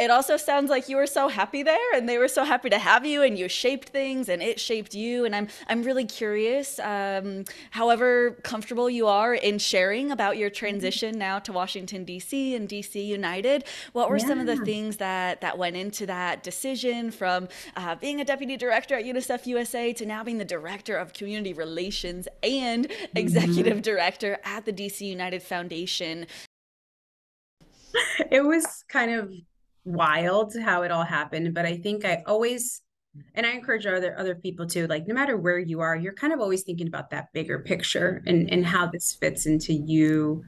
it 0.00 0.10
also 0.10 0.38
sounds 0.38 0.70
like 0.70 0.88
you 0.88 0.96
were 0.96 1.06
so 1.06 1.28
happy 1.28 1.62
there 1.62 1.94
and 1.94 2.08
they 2.08 2.16
were 2.16 2.26
so 2.26 2.42
happy 2.42 2.70
to 2.70 2.78
have 2.78 3.04
you 3.04 3.22
and 3.22 3.38
you 3.38 3.48
shaped 3.48 3.90
things 3.90 4.30
and 4.30 4.42
it 4.42 4.58
shaped 4.58 4.94
you 4.94 5.26
and 5.26 5.36
i'm 5.36 5.46
i'm 5.68 5.82
really 5.82 6.06
curious 6.06 6.78
um, 6.80 7.44
however 7.70 8.30
comfortable 8.42 8.88
you 8.88 9.06
are 9.06 9.34
in 9.34 9.58
sharing 9.58 10.10
about 10.10 10.38
your 10.38 10.48
transition 10.48 11.18
now 11.18 11.38
to 11.38 11.52
washington 11.52 12.02
d.c 12.04 12.54
and 12.54 12.68
dc 12.68 13.06
united 13.06 13.64
what 13.92 14.08
were 14.08 14.16
yeah. 14.16 14.26
some 14.26 14.40
of 14.40 14.46
the 14.46 14.56
things 14.64 14.96
that 14.96 15.40
that 15.42 15.58
went 15.58 15.76
into 15.76 16.06
that 16.06 16.42
decision 16.42 17.10
from 17.10 17.46
uh, 17.76 17.94
being 17.96 18.20
a 18.20 18.24
deputy 18.24 18.56
director 18.56 18.94
at 18.94 19.04
unicef 19.04 19.44
usa 19.46 19.92
to 19.92 20.06
now 20.06 20.24
being 20.24 20.38
the 20.38 20.44
director 20.44 20.96
of 20.96 21.12
community 21.12 21.52
relations 21.52 22.26
and 22.42 22.88
mm-hmm. 22.88 23.18
executive 23.18 23.74
mm-hmm. 23.74 23.80
director 23.82 24.38
at 24.44 24.64
the 24.64 24.72
dc 24.72 25.00
united 25.00 25.42
foundation 25.42 26.26
it 28.30 28.44
was 28.44 28.84
kind 28.88 29.10
of 29.10 29.30
wild 29.84 30.54
how 30.62 30.82
it 30.82 30.90
all 30.90 31.04
happened 31.04 31.54
but 31.54 31.64
i 31.64 31.76
think 31.76 32.04
i 32.04 32.22
always 32.26 32.82
and 33.34 33.46
i 33.46 33.50
encourage 33.50 33.86
other 33.86 34.16
other 34.18 34.34
people 34.34 34.66
too 34.66 34.86
like 34.86 35.06
no 35.08 35.14
matter 35.14 35.36
where 35.36 35.58
you 35.58 35.80
are 35.80 35.96
you're 35.96 36.12
kind 36.12 36.32
of 36.32 36.40
always 36.40 36.62
thinking 36.62 36.86
about 36.86 37.10
that 37.10 37.32
bigger 37.32 37.58
picture 37.60 38.22
and 38.26 38.50
and 38.52 38.64
how 38.64 38.86
this 38.86 39.16
fits 39.20 39.46
into 39.46 39.72
you 39.72 40.44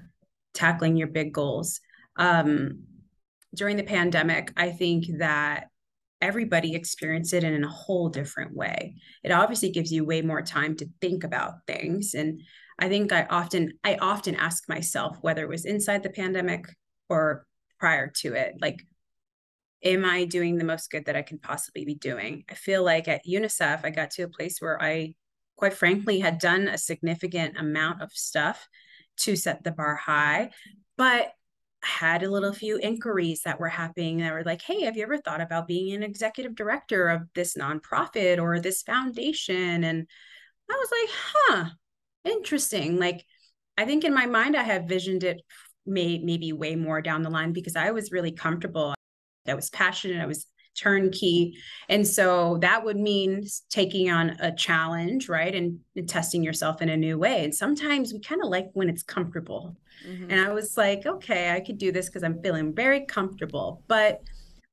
tackling 0.55 0.97
your 0.97 1.09
big 1.09 1.33
goals. 1.33 1.81
Um, 2.17 2.85
during 3.55 3.77
the 3.77 3.83
pandemic, 3.83 4.53
I 4.57 4.71
think 4.71 5.07
that 5.19 5.69
everybody 6.21 6.75
experienced 6.75 7.35
it 7.35 7.45
in 7.45 7.65
a 7.65 7.69
whole 7.69 8.09
different 8.09 8.55
way. 8.55 8.95
It 9.25 9.33
obviously 9.33 9.71
gives 9.71 9.93
you 9.93 10.05
way 10.05 10.23
more 10.23 10.43
time 10.43 10.77
to 10.77 10.89
think 11.01 11.25
about 11.25 11.67
things. 11.67 12.15
And 12.15 12.41
I 12.79 12.89
think 12.89 13.13
I 13.13 13.27
often, 13.29 13.73
I 13.83 13.97
often 13.97 14.37
ask 14.37 14.69
myself 14.69 15.19
whether 15.21 15.43
it 15.43 15.49
was 15.49 15.65
inside 15.65 16.03
the 16.03 16.11
pandemic 16.11 16.65
or 17.09 17.47
prior 17.79 18.11
to 18.19 18.35
it, 18.35 18.55
like, 18.61 18.87
am 19.85 20.05
I 20.05 20.25
doing 20.25 20.57
the 20.57 20.65
most 20.65 20.91
good 20.91 21.07
that 21.07 21.17
I 21.17 21.23
can 21.23 21.39
possibly 21.39 21.85
be 21.85 21.95
doing? 21.95 22.45
I 22.51 22.55
feel 22.55 22.85
like 22.85 23.09
at 23.09 23.27
UNICEF, 23.27 23.85
I 23.85 23.91
got 23.91 24.11
to 24.13 24.23
a 24.23 24.29
place 24.29 24.59
where 24.61 24.81
I, 24.81 25.15
quite 25.57 25.75
frankly, 25.75 26.21
had 26.21 26.39
done 26.39 26.69
a 26.69 26.79
significant 26.79 27.59
amount 27.59 28.03
of 28.03 28.13
stuff 28.13 28.69
to 29.19 29.37
set 29.37 29.65
the 29.65 29.73
bar 29.73 29.97
high, 29.97 30.51
but 30.97 31.33
had 31.83 32.23
a 32.23 32.31
little 32.31 32.53
few 32.53 32.79
inquiries 32.79 33.43
that 33.43 33.59
were 33.59 33.69
happening 33.69 34.19
that 34.19 34.33
were 34.33 34.45
like, 34.45 34.63
hey, 34.63 34.83
have 34.83 34.97
you 34.97 35.03
ever 35.03 35.19
thought 35.19 35.41
about 35.41 35.67
being 35.67 35.93
an 35.93 36.03
executive 36.03 36.55
director 36.55 37.09
of 37.09 37.23
this 37.35 37.57
nonprofit 37.57 38.41
or 38.41 38.61
this 38.61 38.83
foundation? 38.83 39.83
And 39.83 40.07
I 40.71 40.75
was 40.75 40.89
like, 40.93 41.11
huh, 41.13 41.65
interesting. 42.25 42.99
Like, 42.99 43.25
I 43.77 43.85
think 43.85 44.05
in 44.05 44.15
my 44.15 44.27
mind, 44.27 44.57
I 44.57 44.63
have 44.63 44.85
visioned 44.85 45.25
it 45.25 45.43
may, 45.85 46.19
maybe 46.19 46.53
way 46.53 46.77
more 46.77 47.03
down 47.03 47.23
the 47.23 47.31
line 47.31 47.53
because 47.53 47.75
I 47.75 47.91
was 47.91 48.13
really 48.13 48.33
comfortable. 48.33 48.95
I 49.47 49.55
was 49.55 49.71
passionate. 49.71 50.21
I 50.21 50.27
was 50.27 50.47
turnkey. 50.75 51.57
And 51.89 52.07
so 52.07 52.59
that 52.63 52.85
would 52.85 52.97
mean 52.97 53.45
taking 53.69 54.11
on 54.11 54.31
a 54.41 54.53
challenge, 54.53 55.29
right? 55.29 55.55
And, 55.55 55.81
and 55.97 56.09
testing 56.09 56.43
yourself 56.43 56.81
in 56.81 56.89
a 56.89 56.97
new 56.97 57.19
way. 57.19 57.45
And 57.45 57.55
sometimes 57.55 58.13
we 58.13 58.21
kind 58.21 58.43
of 58.43 58.51
like 58.51 58.71
when 58.73 58.89
it's 58.89 59.03
comfortable. 59.03 59.77
Mm-hmm. 60.07 60.31
And 60.31 60.41
I 60.41 60.53
was 60.53 60.77
like, 60.77 61.07
okay, 61.07 61.53
I 61.53 61.61
could 61.61 61.79
do 61.79 61.93
this 61.93 62.07
because 62.07 62.23
I'm 62.23 62.43
feeling 62.43 62.75
very 62.75 63.05
comfortable. 63.07 63.83
But 63.87 64.23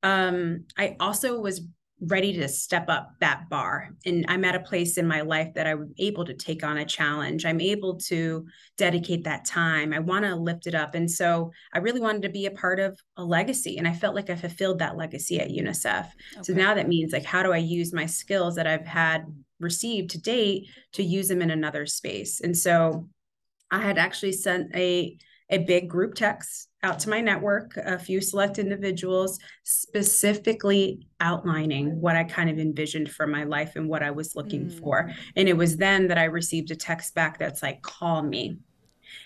um, 0.03 0.65
I 0.77 0.95
also 0.99 1.39
was 1.39 1.61
ready 2.01 2.33
to 2.33 2.47
step 2.47 2.85
up 2.87 3.11
that 3.19 3.49
bar. 3.49 3.89
And 4.05 4.25
I'm 4.27 4.45
at 4.45 4.55
a 4.55 4.61
place 4.61 4.97
in 4.97 5.07
my 5.07 5.21
life 5.21 5.53
that 5.55 5.67
I'm 5.67 5.93
able 5.97 6.23
to 6.25 6.33
take 6.33 6.63
on 6.63 6.77
a 6.77 6.85
challenge. 6.85 7.45
I'm 7.45 7.59
able 7.59 7.97
to 8.07 8.45
dedicate 8.77 9.25
that 9.25 9.45
time. 9.45 9.93
I 9.93 9.99
want 9.99 10.25
to 10.25 10.35
lift 10.35 10.67
it 10.67 10.75
up. 10.75 10.95
And 10.95 11.09
so 11.09 11.51
I 11.73 11.79
really 11.79 11.99
wanted 11.99 12.21
to 12.23 12.29
be 12.29 12.45
a 12.45 12.51
part 12.51 12.79
of 12.79 12.99
a 13.17 13.23
legacy. 13.23 13.77
And 13.77 13.87
I 13.87 13.93
felt 13.93 14.15
like 14.15 14.29
I 14.29 14.35
fulfilled 14.35 14.79
that 14.79 14.97
legacy 14.97 15.39
at 15.39 15.49
UNICEF. 15.49 16.07
Okay. 16.35 16.43
So 16.43 16.53
now 16.53 16.73
that 16.73 16.87
means 16.87 17.11
like, 17.11 17.25
how 17.25 17.43
do 17.43 17.51
I 17.51 17.57
use 17.57 17.93
my 17.93 18.05
skills 18.05 18.55
that 18.55 18.67
I've 18.67 18.87
had 18.87 19.25
received 19.59 20.11
to 20.11 20.21
date 20.21 20.69
to 20.93 21.03
use 21.03 21.27
them 21.27 21.41
in 21.41 21.51
another 21.51 21.85
space? 21.85 22.39
And 22.39 22.55
so 22.57 23.09
I 23.71 23.81
had 23.81 23.97
actually 23.97 24.31
sent 24.31 24.73
a 24.73 25.17
a 25.49 25.57
big 25.57 25.89
group 25.89 26.13
text 26.13 26.69
out 26.83 26.99
to 26.99 27.09
my 27.09 27.19
network, 27.19 27.75
a 27.77 27.99
few 27.99 28.21
select 28.21 28.59
individuals, 28.59 29.39
specifically 29.63 31.07
outlining 31.19 31.99
what 31.99 32.15
I 32.15 32.23
kind 32.23 32.49
of 32.49 32.59
envisioned 32.59 33.11
for 33.11 33.27
my 33.27 33.43
life 33.43 33.75
and 33.75 33.89
what 33.89 34.03
I 34.03 34.11
was 34.11 34.35
looking 34.35 34.67
mm. 34.67 34.79
for. 34.79 35.11
And 35.35 35.49
it 35.49 35.57
was 35.57 35.77
then 35.77 36.07
that 36.07 36.17
I 36.17 36.25
received 36.25 36.71
a 36.71 36.75
text 36.75 37.15
back 37.15 37.37
that's 37.37 37.63
like, 37.63 37.81
call 37.81 38.21
me. 38.21 38.59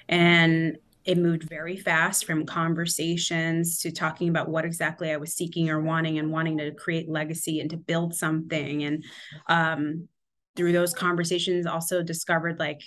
And 0.09 0.77
it 1.05 1.17
moved 1.17 1.43
very 1.43 1.75
fast 1.75 2.25
from 2.25 2.45
conversations 2.45 3.79
to 3.79 3.91
talking 3.91 4.29
about 4.29 4.47
what 4.47 4.65
exactly 4.65 5.11
I 5.11 5.17
was 5.17 5.33
seeking 5.33 5.69
or 5.69 5.81
wanting 5.81 6.17
and 6.17 6.31
wanting 6.31 6.57
to 6.59 6.71
create 6.71 7.09
legacy 7.09 7.59
and 7.59 7.69
to 7.71 7.77
build 7.77 8.15
something. 8.15 8.83
And 8.83 9.03
um, 9.47 10.07
through 10.55 10.71
those 10.71 10.93
conversations, 10.93 11.65
also 11.65 12.01
discovered 12.01 12.57
like 12.57 12.81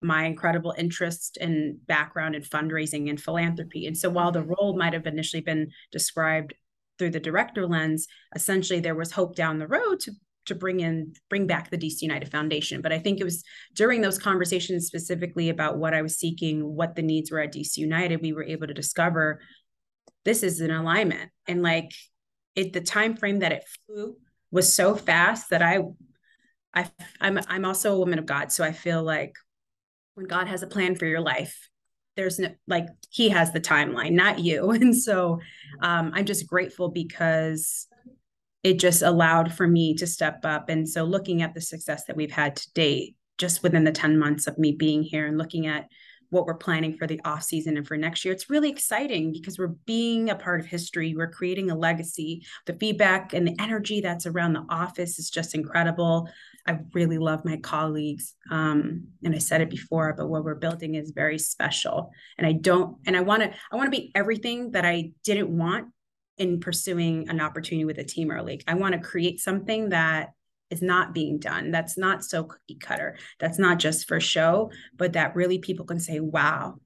my 0.00 0.24
incredible 0.24 0.74
interest 0.78 1.38
and 1.40 1.84
background 1.86 2.34
in 2.34 2.42
fundraising 2.42 3.10
and 3.10 3.20
philanthropy. 3.20 3.86
And 3.86 3.96
so 3.96 4.10
while 4.10 4.30
the 4.30 4.40
mm-hmm. 4.40 4.54
role 4.58 4.76
might 4.76 4.92
have 4.92 5.06
initially 5.06 5.42
been 5.42 5.70
described 5.90 6.54
through 6.98 7.10
the 7.10 7.20
director 7.20 7.66
lens, 7.66 8.06
essentially 8.34 8.80
there 8.80 8.94
was 8.94 9.12
hope 9.12 9.34
down 9.34 9.58
the 9.58 9.68
road 9.68 10.00
to 10.00 10.12
to 10.46 10.54
bring 10.54 10.80
in 10.80 11.12
bring 11.28 11.46
back 11.46 11.70
the 11.70 11.78
DC 11.78 12.00
United 12.00 12.30
Foundation. 12.30 12.80
But 12.80 12.92
I 12.92 12.98
think 12.98 13.20
it 13.20 13.24
was 13.24 13.44
during 13.74 14.00
those 14.00 14.18
conversations 14.18 14.86
specifically 14.86 15.50
about 15.50 15.78
what 15.78 15.94
I 15.94 16.02
was 16.02 16.18
seeking, 16.18 16.62
what 16.62 16.96
the 16.96 17.02
needs 17.02 17.30
were 17.30 17.40
at 17.40 17.52
DC 17.52 17.76
United, 17.76 18.22
we 18.22 18.32
were 18.32 18.44
able 18.44 18.66
to 18.66 18.74
discover 18.74 19.40
this 20.24 20.42
is 20.42 20.60
an 20.60 20.70
alignment. 20.70 21.30
And 21.46 21.62
like 21.62 21.92
it 22.56 22.72
the 22.72 22.80
time 22.80 23.16
frame 23.16 23.40
that 23.40 23.52
it 23.52 23.64
flew 23.86 24.16
was 24.50 24.74
so 24.74 24.94
fast 24.94 25.50
that 25.50 25.62
I 25.62 25.80
I 26.74 26.90
I'm 27.20 27.38
I'm 27.48 27.64
also 27.64 27.94
a 27.94 27.98
woman 27.98 28.18
of 28.18 28.26
God. 28.26 28.50
So 28.50 28.64
I 28.64 28.72
feel 28.72 29.02
like 29.02 29.34
when 30.18 30.26
God 30.26 30.48
has 30.48 30.64
a 30.64 30.66
plan 30.66 30.96
for 30.96 31.06
your 31.06 31.20
life, 31.20 31.70
there's 32.16 32.40
no 32.40 32.48
like 32.66 32.88
he 33.08 33.28
has 33.28 33.52
the 33.52 33.60
timeline, 33.60 34.12
not 34.12 34.40
you. 34.40 34.70
And 34.72 34.94
so 34.96 35.38
um, 35.80 36.10
I'm 36.12 36.24
just 36.24 36.48
grateful 36.48 36.88
because 36.88 37.86
it 38.64 38.80
just 38.80 39.02
allowed 39.02 39.54
for 39.54 39.68
me 39.68 39.94
to 39.94 40.08
step 40.08 40.40
up. 40.42 40.70
And 40.70 40.88
so 40.88 41.04
looking 41.04 41.42
at 41.42 41.54
the 41.54 41.60
success 41.60 42.06
that 42.06 42.16
we've 42.16 42.32
had 42.32 42.56
to 42.56 42.72
date, 42.72 43.14
just 43.38 43.62
within 43.62 43.84
the 43.84 43.92
10 43.92 44.18
months 44.18 44.48
of 44.48 44.58
me 44.58 44.72
being 44.72 45.04
here 45.04 45.24
and 45.24 45.38
looking 45.38 45.68
at 45.68 45.86
what 46.30 46.46
we're 46.46 46.54
planning 46.54 46.96
for 46.96 47.06
the 47.06 47.20
off 47.24 47.42
season 47.42 47.76
and 47.76 47.86
for 47.86 47.96
next 47.96 48.24
year. 48.24 48.34
It's 48.34 48.50
really 48.50 48.70
exciting 48.70 49.32
because 49.32 49.58
we're 49.58 49.74
being 49.86 50.30
a 50.30 50.34
part 50.34 50.60
of 50.60 50.66
history. 50.66 51.14
We're 51.16 51.30
creating 51.30 51.70
a 51.70 51.76
legacy. 51.76 52.44
The 52.66 52.74
feedback 52.74 53.32
and 53.32 53.46
the 53.46 53.56
energy 53.60 54.00
that's 54.00 54.26
around 54.26 54.52
the 54.52 54.66
office 54.68 55.18
is 55.18 55.30
just 55.30 55.54
incredible. 55.54 56.28
I 56.66 56.78
really 56.92 57.18
love 57.18 57.44
my 57.44 57.56
colleagues. 57.56 58.34
Um, 58.50 59.04
and 59.24 59.34
I 59.34 59.38
said 59.38 59.62
it 59.62 59.70
before, 59.70 60.14
but 60.16 60.28
what 60.28 60.44
we're 60.44 60.54
building 60.54 60.96
is 60.96 61.12
very 61.12 61.38
special. 61.38 62.10
And 62.36 62.46
I 62.46 62.52
don't, 62.52 62.98
and 63.06 63.16
I 63.16 63.20
want 63.20 63.42
to, 63.42 63.52
I 63.72 63.76
want 63.76 63.86
to 63.86 63.98
be 63.98 64.12
everything 64.14 64.72
that 64.72 64.84
I 64.84 65.12
didn't 65.24 65.56
want 65.56 65.88
in 66.36 66.60
pursuing 66.60 67.28
an 67.28 67.40
opportunity 67.40 67.84
with 67.84 67.98
a 67.98 68.04
team 68.04 68.30
or 68.30 68.42
league. 68.42 68.62
I 68.68 68.74
want 68.74 68.94
to 68.94 69.00
create 69.00 69.40
something 69.40 69.88
that 69.88 70.30
is 70.70 70.82
not 70.82 71.14
being 71.14 71.38
done. 71.38 71.70
That's 71.70 71.96
not 71.96 72.24
so 72.24 72.44
cookie 72.44 72.76
cutter. 72.80 73.16
That's 73.38 73.58
not 73.58 73.78
just 73.78 74.06
for 74.06 74.20
show, 74.20 74.70
but 74.96 75.14
that 75.14 75.34
really 75.34 75.58
people 75.58 75.86
can 75.86 76.00
say, 76.00 76.20
wow, 76.20 76.78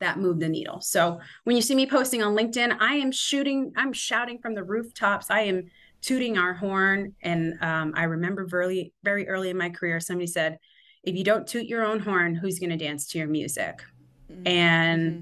that 0.00 0.18
moved 0.18 0.40
the 0.40 0.48
needle. 0.48 0.80
So 0.80 1.20
when 1.44 1.56
you 1.56 1.62
see 1.62 1.74
me 1.74 1.86
posting 1.86 2.22
on 2.22 2.36
LinkedIn, 2.36 2.76
I 2.80 2.94
am 2.94 3.12
shooting, 3.12 3.72
I'm 3.76 3.92
shouting 3.92 4.38
from 4.38 4.54
the 4.54 4.64
rooftops. 4.64 5.30
I 5.30 5.42
am 5.42 5.70
tooting 6.02 6.36
our 6.36 6.54
horn. 6.54 7.14
And 7.22 7.54
um, 7.62 7.94
I 7.96 8.04
remember 8.04 8.46
very, 8.46 8.92
very 9.02 9.28
early 9.28 9.50
in 9.50 9.56
my 9.56 9.70
career, 9.70 10.00
somebody 10.00 10.26
said, 10.26 10.58
if 11.02 11.14
you 11.14 11.24
don't 11.24 11.46
toot 11.46 11.66
your 11.66 11.84
own 11.84 12.00
horn, 12.00 12.34
who's 12.34 12.58
going 12.58 12.70
to 12.70 12.76
dance 12.76 13.06
to 13.08 13.18
your 13.18 13.28
music? 13.28 13.82
Mm-hmm. 14.30 14.46
And 14.46 15.12
mm-hmm. 15.12 15.20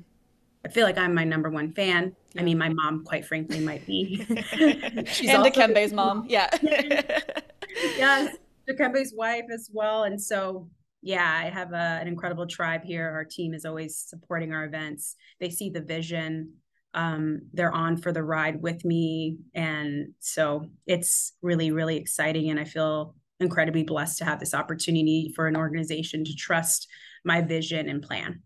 I 0.64 0.68
feel 0.70 0.84
like 0.84 0.98
I'm 0.98 1.14
my 1.14 1.24
number 1.24 1.50
one 1.50 1.72
fan. 1.72 2.16
Yeah. 2.34 2.40
I 2.40 2.44
mean, 2.44 2.58
my 2.58 2.70
mom, 2.70 3.04
quite 3.04 3.26
frankly, 3.26 3.60
might 3.60 3.86
be. 3.86 4.16
She's 5.06 5.28
and 5.28 5.44
Dikembe's 5.44 5.92
mom. 5.92 6.26
Yeah. 6.28 6.48
Yes. 7.74 8.36
Dikembe's 8.68 9.12
wife 9.14 9.44
as 9.52 9.70
well. 9.72 10.04
And 10.04 10.20
so, 10.20 10.68
yeah, 11.02 11.40
I 11.44 11.50
have 11.50 11.72
a, 11.72 11.98
an 12.00 12.08
incredible 12.08 12.46
tribe 12.46 12.82
here. 12.82 13.08
Our 13.10 13.24
team 13.24 13.52
is 13.52 13.64
always 13.64 13.98
supporting 13.98 14.52
our 14.52 14.64
events. 14.64 15.16
They 15.38 15.50
see 15.50 15.68
the 15.70 15.82
vision 15.82 16.54
um, 16.94 17.42
they're 17.52 17.72
on 17.72 17.96
for 17.96 18.12
the 18.12 18.22
ride 18.22 18.62
with 18.62 18.84
me. 18.84 19.38
And 19.54 20.14
so 20.20 20.66
it's 20.86 21.32
really, 21.42 21.72
really 21.72 21.96
exciting. 21.96 22.50
And 22.50 22.58
I 22.58 22.64
feel 22.64 23.16
incredibly 23.40 23.82
blessed 23.82 24.18
to 24.18 24.24
have 24.24 24.40
this 24.40 24.54
opportunity 24.54 25.32
for 25.34 25.46
an 25.46 25.56
organization 25.56 26.24
to 26.24 26.34
trust 26.34 26.88
my 27.24 27.40
vision 27.40 27.88
and 27.88 28.00
plan. 28.00 28.42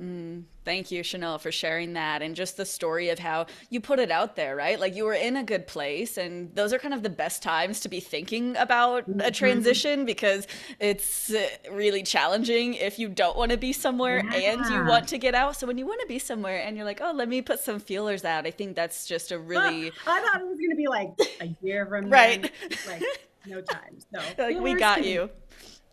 Mm, 0.00 0.44
thank 0.64 0.92
you, 0.92 1.02
Shanell, 1.02 1.40
for 1.40 1.50
sharing 1.50 1.94
that 1.94 2.22
and 2.22 2.36
just 2.36 2.56
the 2.56 2.64
story 2.64 3.08
of 3.08 3.18
how 3.18 3.46
you 3.68 3.80
put 3.80 3.98
it 3.98 4.12
out 4.12 4.36
there, 4.36 4.54
right? 4.54 4.78
Like 4.78 4.94
you 4.94 5.04
were 5.04 5.14
in 5.14 5.36
a 5.36 5.42
good 5.42 5.66
place, 5.66 6.16
and 6.16 6.54
those 6.54 6.72
are 6.72 6.78
kind 6.78 6.94
of 6.94 7.02
the 7.02 7.10
best 7.10 7.42
times 7.42 7.80
to 7.80 7.88
be 7.88 7.98
thinking 7.98 8.56
about 8.56 9.10
mm-hmm. 9.10 9.20
a 9.20 9.32
transition 9.32 10.04
because 10.04 10.46
it's 10.78 11.34
uh, 11.34 11.48
really 11.72 12.04
challenging 12.04 12.74
if 12.74 12.98
you 12.98 13.08
don't 13.08 13.36
want 13.36 13.50
to 13.50 13.56
be 13.56 13.72
somewhere 13.72 14.24
yeah. 14.24 14.52
and 14.52 14.66
you 14.66 14.84
want 14.84 15.08
to 15.08 15.18
get 15.18 15.34
out. 15.34 15.56
So 15.56 15.66
when 15.66 15.78
you 15.78 15.86
want 15.86 16.00
to 16.02 16.06
be 16.06 16.20
somewhere 16.20 16.62
and 16.62 16.76
you're 16.76 16.86
like, 16.86 17.00
oh, 17.02 17.12
let 17.12 17.28
me 17.28 17.42
put 17.42 17.58
some 17.58 17.80
feelers 17.80 18.24
out, 18.24 18.46
I 18.46 18.52
think 18.52 18.76
that's 18.76 19.04
just 19.04 19.32
a 19.32 19.38
really. 19.48 19.90
I 20.06 20.20
thought 20.20 20.40
it 20.40 20.46
was 20.46 20.58
going 20.58 20.70
to 20.70 20.76
be 20.76 20.86
like 20.86 21.10
a 21.40 21.56
year 21.60 21.86
from 21.86 22.08
right. 22.10 22.52
like 22.86 23.02
no 23.46 23.60
time. 23.60 23.98
So 24.12 24.20
like, 24.38 24.60
we 24.60 24.74
got 24.74 25.04
you. 25.04 25.30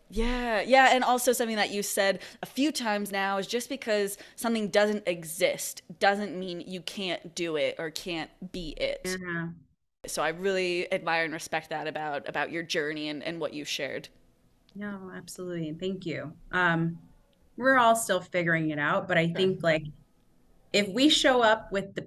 Yeah, 0.08 0.60
yeah, 0.60 0.90
and 0.92 1.02
also 1.02 1.32
something 1.32 1.56
that 1.56 1.70
you 1.70 1.82
said 1.82 2.20
a 2.42 2.46
few 2.46 2.70
times 2.70 3.10
now 3.10 3.38
is 3.38 3.46
just 3.46 3.68
because 3.68 4.18
something 4.36 4.68
doesn't 4.68 5.06
exist 5.06 5.82
doesn't 5.98 6.38
mean 6.38 6.60
you 6.60 6.80
can't 6.80 7.34
do 7.34 7.56
it 7.56 7.74
or 7.78 7.90
can't 7.90 8.30
be 8.52 8.70
it. 8.76 9.02
Mm-hmm. 9.04 9.48
So 10.06 10.22
I 10.22 10.28
really 10.28 10.92
admire 10.92 11.24
and 11.24 11.32
respect 11.32 11.70
that 11.70 11.88
about 11.88 12.28
about 12.28 12.52
your 12.52 12.62
journey 12.62 13.08
and, 13.08 13.22
and 13.24 13.40
what 13.40 13.52
you 13.52 13.64
shared. 13.64 14.08
No, 14.76 15.10
absolutely. 15.14 15.74
Thank 15.78 16.06
you. 16.06 16.32
Um 16.52 16.98
we're 17.56 17.78
all 17.78 17.96
still 17.96 18.20
figuring 18.20 18.70
it 18.70 18.78
out, 18.78 19.08
but 19.08 19.18
I 19.18 19.28
think 19.32 19.62
like 19.62 19.82
if 20.72 20.88
we 20.88 21.08
show 21.08 21.42
up 21.42 21.72
with 21.72 21.94
the 21.94 22.06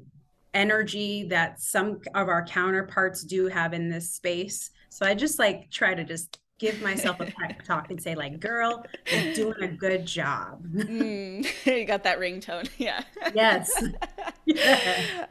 energy 0.54 1.24
that 1.26 1.60
some 1.62 2.00
of 2.16 2.28
our 2.28 2.46
counterparts 2.46 3.24
do 3.24 3.48
have 3.48 3.74
in 3.74 3.90
this 3.90 4.12
space. 4.12 4.72
So 4.90 5.06
I 5.06 5.14
just 5.14 5.40
like 5.40 5.70
try 5.70 5.94
to 5.94 6.04
just 6.04 6.40
give 6.60 6.82
myself 6.82 7.20
a 7.20 7.26
pep 7.26 7.62
talk 7.66 7.90
and 7.90 8.02
say 8.02 8.14
like 8.14 8.40
girl 8.40 8.86
you're 9.12 9.34
doing 9.34 9.64
a 9.64 9.68
good 9.68 10.06
job. 10.06 10.64
Mm, 10.72 11.48
you 11.66 11.86
got 11.86 12.04
that 12.04 12.20
ringtone 12.20 12.70
yeah. 12.78 13.04
Yes. 13.34 13.72
Yeah. 14.46 15.26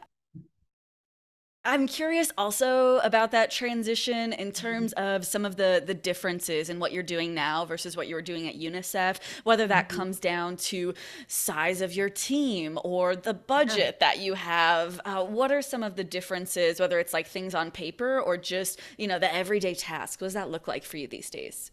I'm 1.65 1.87
curious 1.87 2.31
also 2.37 2.99
about 2.99 3.31
that 3.31 3.51
transition 3.51 4.31
in 4.31 4.53
terms 4.53 4.93
of 4.93 5.25
some 5.25 5.45
of 5.45 5.57
the 5.57 5.83
the 5.85 5.93
differences 5.93 6.69
in 6.69 6.79
what 6.79 6.93
you're 6.93 7.03
doing 7.03 7.33
now 7.33 7.65
versus 7.65 7.97
what 7.97 8.07
you 8.07 8.15
were 8.15 8.21
doing 8.21 8.47
at 8.47 8.55
UNICEF, 8.55 9.17
whether 9.43 9.67
that 9.67 9.89
mm-hmm. 9.89 9.97
comes 9.97 10.19
down 10.19 10.55
to 10.55 10.93
size 11.27 11.81
of 11.81 11.93
your 11.93 12.09
team 12.09 12.79
or 12.85 13.13
the 13.13 13.33
budget 13.33 13.99
that 13.99 14.19
you 14.19 14.35
have. 14.35 15.01
Uh, 15.03 15.25
what 15.25 15.51
are 15.51 15.61
some 15.61 15.83
of 15.83 15.97
the 15.97 16.03
differences, 16.03 16.79
whether 16.79 16.97
it's 16.97 17.13
like 17.13 17.27
things 17.27 17.53
on 17.53 17.71
paper 17.71 18.21
or 18.21 18.37
just, 18.37 18.79
you 18.97 19.07
know, 19.07 19.19
the 19.19 19.33
everyday 19.33 19.75
task? 19.75 20.21
What 20.21 20.27
does 20.27 20.33
that 20.35 20.49
look 20.49 20.65
like 20.65 20.85
for 20.85 20.95
you 20.95 21.07
these 21.07 21.29
days? 21.29 21.71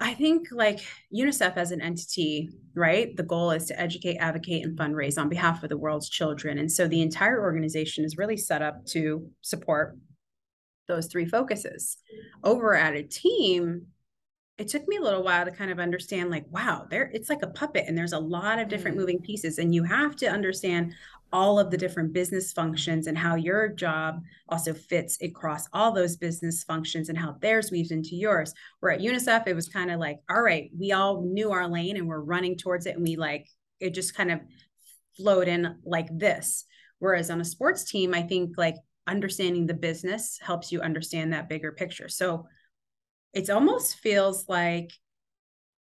I 0.00 0.14
think 0.14 0.48
like 0.50 0.80
UNICEF 1.14 1.56
as 1.56 1.70
an 1.70 1.80
entity, 1.80 2.50
right? 2.74 3.16
The 3.16 3.22
goal 3.22 3.50
is 3.52 3.66
to 3.66 3.80
educate, 3.80 4.16
advocate, 4.16 4.64
and 4.64 4.76
fundraise 4.76 5.18
on 5.18 5.28
behalf 5.28 5.62
of 5.62 5.68
the 5.68 5.78
world's 5.78 6.08
children. 6.08 6.58
And 6.58 6.70
so 6.70 6.88
the 6.88 7.02
entire 7.02 7.40
organization 7.40 8.04
is 8.04 8.18
really 8.18 8.36
set 8.36 8.62
up 8.62 8.84
to 8.86 9.30
support 9.42 9.96
those 10.88 11.06
three 11.06 11.26
focuses. 11.26 11.96
Over 12.42 12.74
at 12.74 12.94
a 12.94 13.02
team, 13.02 13.86
it 14.58 14.68
took 14.68 14.86
me 14.86 14.96
a 14.96 15.02
little 15.02 15.22
while 15.22 15.44
to 15.44 15.50
kind 15.50 15.70
of 15.70 15.80
understand 15.80 16.30
like 16.30 16.44
wow 16.50 16.86
there 16.88 17.10
it's 17.12 17.28
like 17.28 17.42
a 17.42 17.48
puppet 17.48 17.84
and 17.88 17.98
there's 17.98 18.12
a 18.12 18.18
lot 18.18 18.60
of 18.60 18.68
different 18.68 18.96
mm. 18.96 19.00
moving 19.00 19.20
pieces 19.20 19.58
and 19.58 19.74
you 19.74 19.82
have 19.82 20.14
to 20.14 20.26
understand 20.26 20.94
all 21.34 21.58
of 21.58 21.68
the 21.68 21.76
different 21.76 22.12
business 22.12 22.52
functions 22.52 23.08
and 23.08 23.18
how 23.18 23.34
your 23.34 23.66
job 23.66 24.22
also 24.48 24.72
fits 24.72 25.20
across 25.20 25.66
all 25.72 25.90
those 25.90 26.16
business 26.16 26.62
functions 26.62 27.08
and 27.08 27.18
how 27.18 27.34
theirs 27.42 27.72
weaves 27.72 27.90
into 27.90 28.14
yours. 28.14 28.54
Where 28.78 28.92
at 28.92 29.00
UNICEF, 29.00 29.48
it 29.48 29.54
was 29.54 29.68
kind 29.68 29.90
of 29.90 29.98
like, 29.98 30.20
all 30.30 30.40
right, 30.40 30.70
we 30.78 30.92
all 30.92 31.22
knew 31.22 31.50
our 31.50 31.66
lane 31.66 31.96
and 31.96 32.06
we're 32.06 32.20
running 32.20 32.56
towards 32.56 32.86
it. 32.86 32.94
And 32.94 33.02
we 33.02 33.16
like, 33.16 33.48
it 33.80 33.94
just 33.94 34.14
kind 34.14 34.30
of 34.30 34.38
flowed 35.16 35.48
in 35.48 35.74
like 35.84 36.06
this. 36.16 36.66
Whereas 37.00 37.30
on 37.30 37.40
a 37.40 37.44
sports 37.44 37.82
team, 37.82 38.14
I 38.14 38.22
think 38.22 38.56
like 38.56 38.76
understanding 39.08 39.66
the 39.66 39.74
business 39.74 40.38
helps 40.40 40.70
you 40.70 40.82
understand 40.82 41.32
that 41.32 41.48
bigger 41.48 41.72
picture. 41.72 42.08
So 42.08 42.46
it 43.32 43.50
almost 43.50 43.96
feels 43.96 44.48
like 44.48 44.92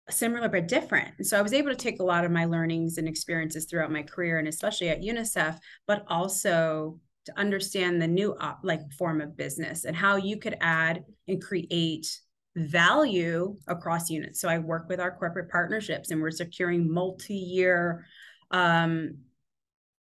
similar 0.10 0.50
but 0.50 0.68
different. 0.68 1.14
And 1.18 1.26
so 1.26 1.38
I 1.38 1.42
was 1.42 1.54
able 1.54 1.70
to 1.70 1.76
take 1.76 2.00
a 2.00 2.04
lot 2.06 2.26
of 2.26 2.32
my 2.32 2.46
learnings 2.46 2.98
and 2.98 3.08
experiences 3.08 3.66
throughout 3.66 3.92
my 3.92 4.04
career 4.04 4.40
and 4.40 4.48
especially 4.48 4.90
at 4.90 5.02
UNICEF, 5.02 5.58
but 5.88 6.04
also 6.08 7.00
to 7.26 7.40
understand 7.40 8.02
the 8.02 8.08
new 8.08 8.36
op, 8.40 8.60
like 8.64 8.82
form 8.98 9.22
of 9.22 9.38
business 9.38 9.86
and 9.86 9.96
how 9.96 10.18
you 10.18 10.38
could 10.38 10.58
add 10.60 11.04
and 11.28 11.42
create 11.42 12.20
value 12.56 13.56
across 13.68 14.10
units. 14.10 14.42
So 14.42 14.50
I 14.50 14.60
work 14.60 14.90
with 14.90 15.00
our 15.00 15.12
corporate 15.12 15.50
partnerships 15.50 16.12
and 16.12 16.22
we're 16.22 16.32
securing 16.32 16.92
multi-year 16.92 18.06
um, 18.52 19.18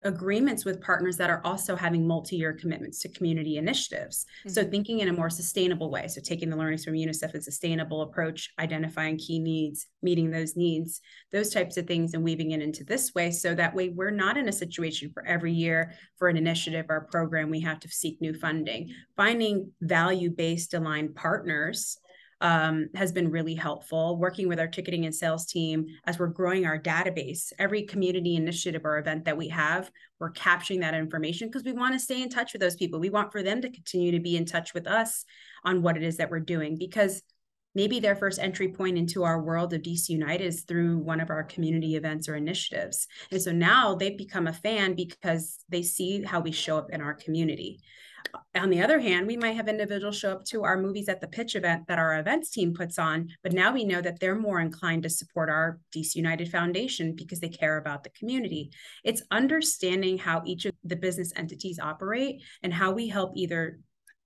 agreements 0.04 0.64
with 0.64 0.80
partners 0.80 1.16
that 1.16 1.30
are 1.30 1.40
also 1.44 1.76
having 1.76 2.06
multi-year 2.06 2.52
commitments 2.52 2.98
to 3.00 3.08
community 3.08 3.56
initiatives. 3.56 4.26
Mm-hmm. 4.40 4.50
So 4.50 4.64
thinking 4.64 5.00
in 5.00 5.08
a 5.08 5.12
more 5.12 5.30
sustainable 5.30 5.90
way. 5.90 6.08
So 6.08 6.20
taking 6.20 6.50
the 6.50 6.56
learnings 6.56 6.84
from 6.84 6.94
UNICEF 6.94 7.34
and 7.34 7.44
sustainable 7.44 8.02
approach, 8.02 8.50
identifying 8.58 9.16
key 9.18 9.38
needs, 9.38 9.86
meeting 10.02 10.30
those 10.30 10.56
needs, 10.56 11.00
those 11.30 11.50
types 11.50 11.76
of 11.76 11.86
things, 11.86 12.14
and 12.14 12.24
weaving 12.24 12.50
it 12.50 12.62
into 12.62 12.84
this 12.84 13.14
way. 13.14 13.30
So 13.30 13.54
that 13.54 13.74
way 13.74 13.90
we're 13.90 14.10
not 14.10 14.36
in 14.36 14.48
a 14.48 14.52
situation 14.52 15.10
for 15.12 15.24
every 15.26 15.52
year 15.52 15.92
for 16.16 16.28
an 16.28 16.36
initiative 16.36 16.86
or 16.88 17.08
program, 17.10 17.50
we 17.50 17.60
have 17.60 17.80
to 17.80 17.88
seek 17.88 18.20
new 18.20 18.34
funding. 18.34 18.90
Finding 19.16 19.70
value-based 19.80 20.74
aligned 20.74 21.14
partners 21.14 21.98
um, 22.42 22.88
has 22.94 23.12
been 23.12 23.30
really 23.30 23.54
helpful. 23.54 24.18
Working 24.18 24.48
with 24.48 24.58
our 24.58 24.66
ticketing 24.66 25.06
and 25.06 25.14
sales 25.14 25.46
team 25.46 25.86
as 26.06 26.18
we're 26.18 26.26
growing 26.26 26.66
our 26.66 26.78
database, 26.78 27.52
every 27.58 27.84
community 27.84 28.34
initiative 28.34 28.82
or 28.84 28.98
event 28.98 29.24
that 29.24 29.36
we 29.36 29.48
have, 29.48 29.90
we're 30.18 30.30
capturing 30.30 30.80
that 30.80 30.92
information 30.92 31.48
because 31.48 31.62
we 31.62 31.72
want 31.72 31.94
to 31.94 32.00
stay 32.00 32.20
in 32.20 32.28
touch 32.28 32.52
with 32.52 32.60
those 32.60 32.74
people. 32.74 32.98
We 32.98 33.10
want 33.10 33.30
for 33.30 33.44
them 33.44 33.62
to 33.62 33.70
continue 33.70 34.10
to 34.10 34.20
be 34.20 34.36
in 34.36 34.44
touch 34.44 34.74
with 34.74 34.88
us 34.88 35.24
on 35.64 35.82
what 35.82 35.96
it 35.96 36.02
is 36.02 36.16
that 36.16 36.30
we're 36.30 36.40
doing 36.40 36.76
because 36.76 37.22
maybe 37.76 38.00
their 38.00 38.16
first 38.16 38.40
entry 38.40 38.68
point 38.68 38.98
into 38.98 39.22
our 39.22 39.40
world 39.40 39.72
of 39.72 39.82
DC 39.82 40.08
United 40.08 40.44
is 40.44 40.62
through 40.62 40.98
one 40.98 41.20
of 41.20 41.30
our 41.30 41.44
community 41.44 41.94
events 41.94 42.28
or 42.28 42.34
initiatives. 42.34 43.06
And 43.30 43.40
so 43.40 43.52
now 43.52 43.94
they've 43.94 44.18
become 44.18 44.48
a 44.48 44.52
fan 44.52 44.94
because 44.94 45.60
they 45.68 45.82
see 45.82 46.22
how 46.24 46.40
we 46.40 46.50
show 46.50 46.76
up 46.76 46.90
in 46.90 47.00
our 47.00 47.14
community 47.14 47.80
on 48.54 48.70
the 48.70 48.82
other 48.82 48.98
hand, 48.98 49.26
we 49.26 49.36
might 49.36 49.56
have 49.56 49.68
individuals 49.68 50.18
show 50.18 50.32
up 50.32 50.44
to 50.46 50.62
our 50.64 50.76
movies 50.76 51.08
at 51.08 51.20
the 51.20 51.26
pitch 51.26 51.56
event 51.56 51.86
that 51.88 51.98
our 51.98 52.18
events 52.18 52.50
team 52.50 52.74
puts 52.74 52.98
on, 52.98 53.28
but 53.42 53.52
now 53.52 53.72
we 53.72 53.84
know 53.84 54.00
that 54.00 54.20
they're 54.20 54.34
more 54.34 54.60
inclined 54.60 55.04
to 55.04 55.10
support 55.10 55.48
our 55.48 55.78
DC 55.94 56.14
United 56.16 56.50
Foundation 56.50 57.14
because 57.14 57.40
they 57.40 57.48
care 57.48 57.78
about 57.78 58.04
the 58.04 58.10
community. 58.10 58.70
It's 59.04 59.22
understanding 59.30 60.18
how 60.18 60.42
each 60.44 60.66
of 60.66 60.74
the 60.84 60.96
business 60.96 61.32
entities 61.34 61.78
operate 61.78 62.42
and 62.62 62.74
how 62.74 62.92
we 62.92 63.08
help 63.08 63.32
either 63.36 63.78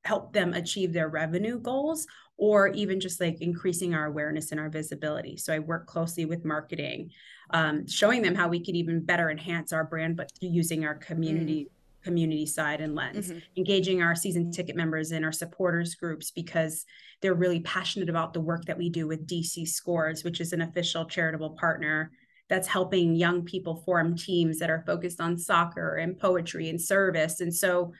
help 0.05 0.33
them 0.33 0.55
achieve 0.55 0.93
their 0.93 1.09
revenue 1.09 1.59
goals 1.59 2.07
or 2.37 2.69
even 2.69 3.01
just 3.01 3.21
like 3.21 3.41
increasing 3.41 3.95
our 3.95 4.07
awareness 4.07 4.51
and 4.51 4.61
our 4.61 4.69
visibility. 4.69 5.37
So 5.37 5.55
I 5.55 5.59
work 5.59 5.87
closely 5.87 6.27
with 6.27 6.45
marketing, 6.45 7.11
um, 7.51 7.87
showing 7.87 8.23
them 8.23 8.35
how 8.35 8.49
we 8.49 8.65
could 8.65 8.77
even 8.77 9.05
better 9.05 9.31
enhance 9.31 9.73
our 9.73 9.85
brand, 9.85 10.17
but 10.17 10.31
using 10.41 10.85
our 10.85 10.95
community 10.95 11.65
mm 11.65 11.76
community 12.07 12.47
side 12.47 12.81
and 12.81 12.95
lens, 12.95 13.29
mm-hmm. 13.29 13.39
engaging 13.57 14.01
our 14.01 14.15
season 14.15 14.53
ticket 14.53 14.77
members 14.77 15.11
and 15.11 15.25
our 15.25 15.33
supporters 15.33 15.97
groups 15.97 16.31
because 16.31 16.85
they're 17.21 17.35
really 17.35 17.61
passionate 17.61 18.09
about 18.09 18.33
the 18.33 18.41
work 18.41 18.65
that 18.67 18.79
we 18.79 18.89
do 18.89 19.09
with 19.09 19.27
DC 19.27 19.67
Scores, 19.67 20.23
which 20.23 20.41
is 20.41 20.53
an 20.53 20.63
official 20.63 21.05
charitable 21.05 21.51
partner 21.51 22.13
that's 22.49 22.69
helping 22.69 23.17
young 23.17 23.43
people 23.45 23.83
form 23.85 24.17
teams 24.17 24.61
that 24.61 24.71
are 24.71 24.85
focused 24.87 25.21
on 25.21 25.37
soccer 25.37 25.97
and 25.97 26.17
poetry 26.17 26.69
and 26.69 26.81
service. 26.81 27.41
And 27.41 27.53
so 27.53 27.93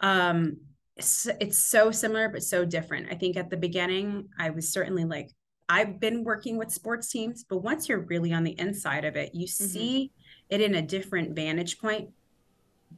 um, 0.00 0.56
it's, 0.96 1.28
it's 1.38 1.58
so 1.58 1.90
similar, 1.90 2.30
but 2.30 2.42
so 2.42 2.64
different. 2.64 3.08
I 3.10 3.14
think 3.14 3.36
at 3.36 3.50
the 3.50 3.58
beginning, 3.58 4.28
I 4.38 4.50
was 4.50 4.72
certainly 4.72 5.04
like, 5.04 5.30
I've 5.68 6.00
been 6.00 6.24
working 6.24 6.56
with 6.56 6.72
sports 6.72 7.10
teams, 7.10 7.44
but 7.44 7.58
once 7.58 7.88
you're 7.88 8.06
really 8.06 8.32
on 8.32 8.44
the 8.44 8.58
inside 8.58 9.04
of 9.04 9.16
it, 9.16 9.34
you 9.34 9.46
mm-hmm. 9.46 9.64
see 9.66 10.12
it 10.48 10.62
in 10.62 10.74
a 10.74 10.82
different 10.82 11.36
vantage 11.36 11.78
point 11.78 12.08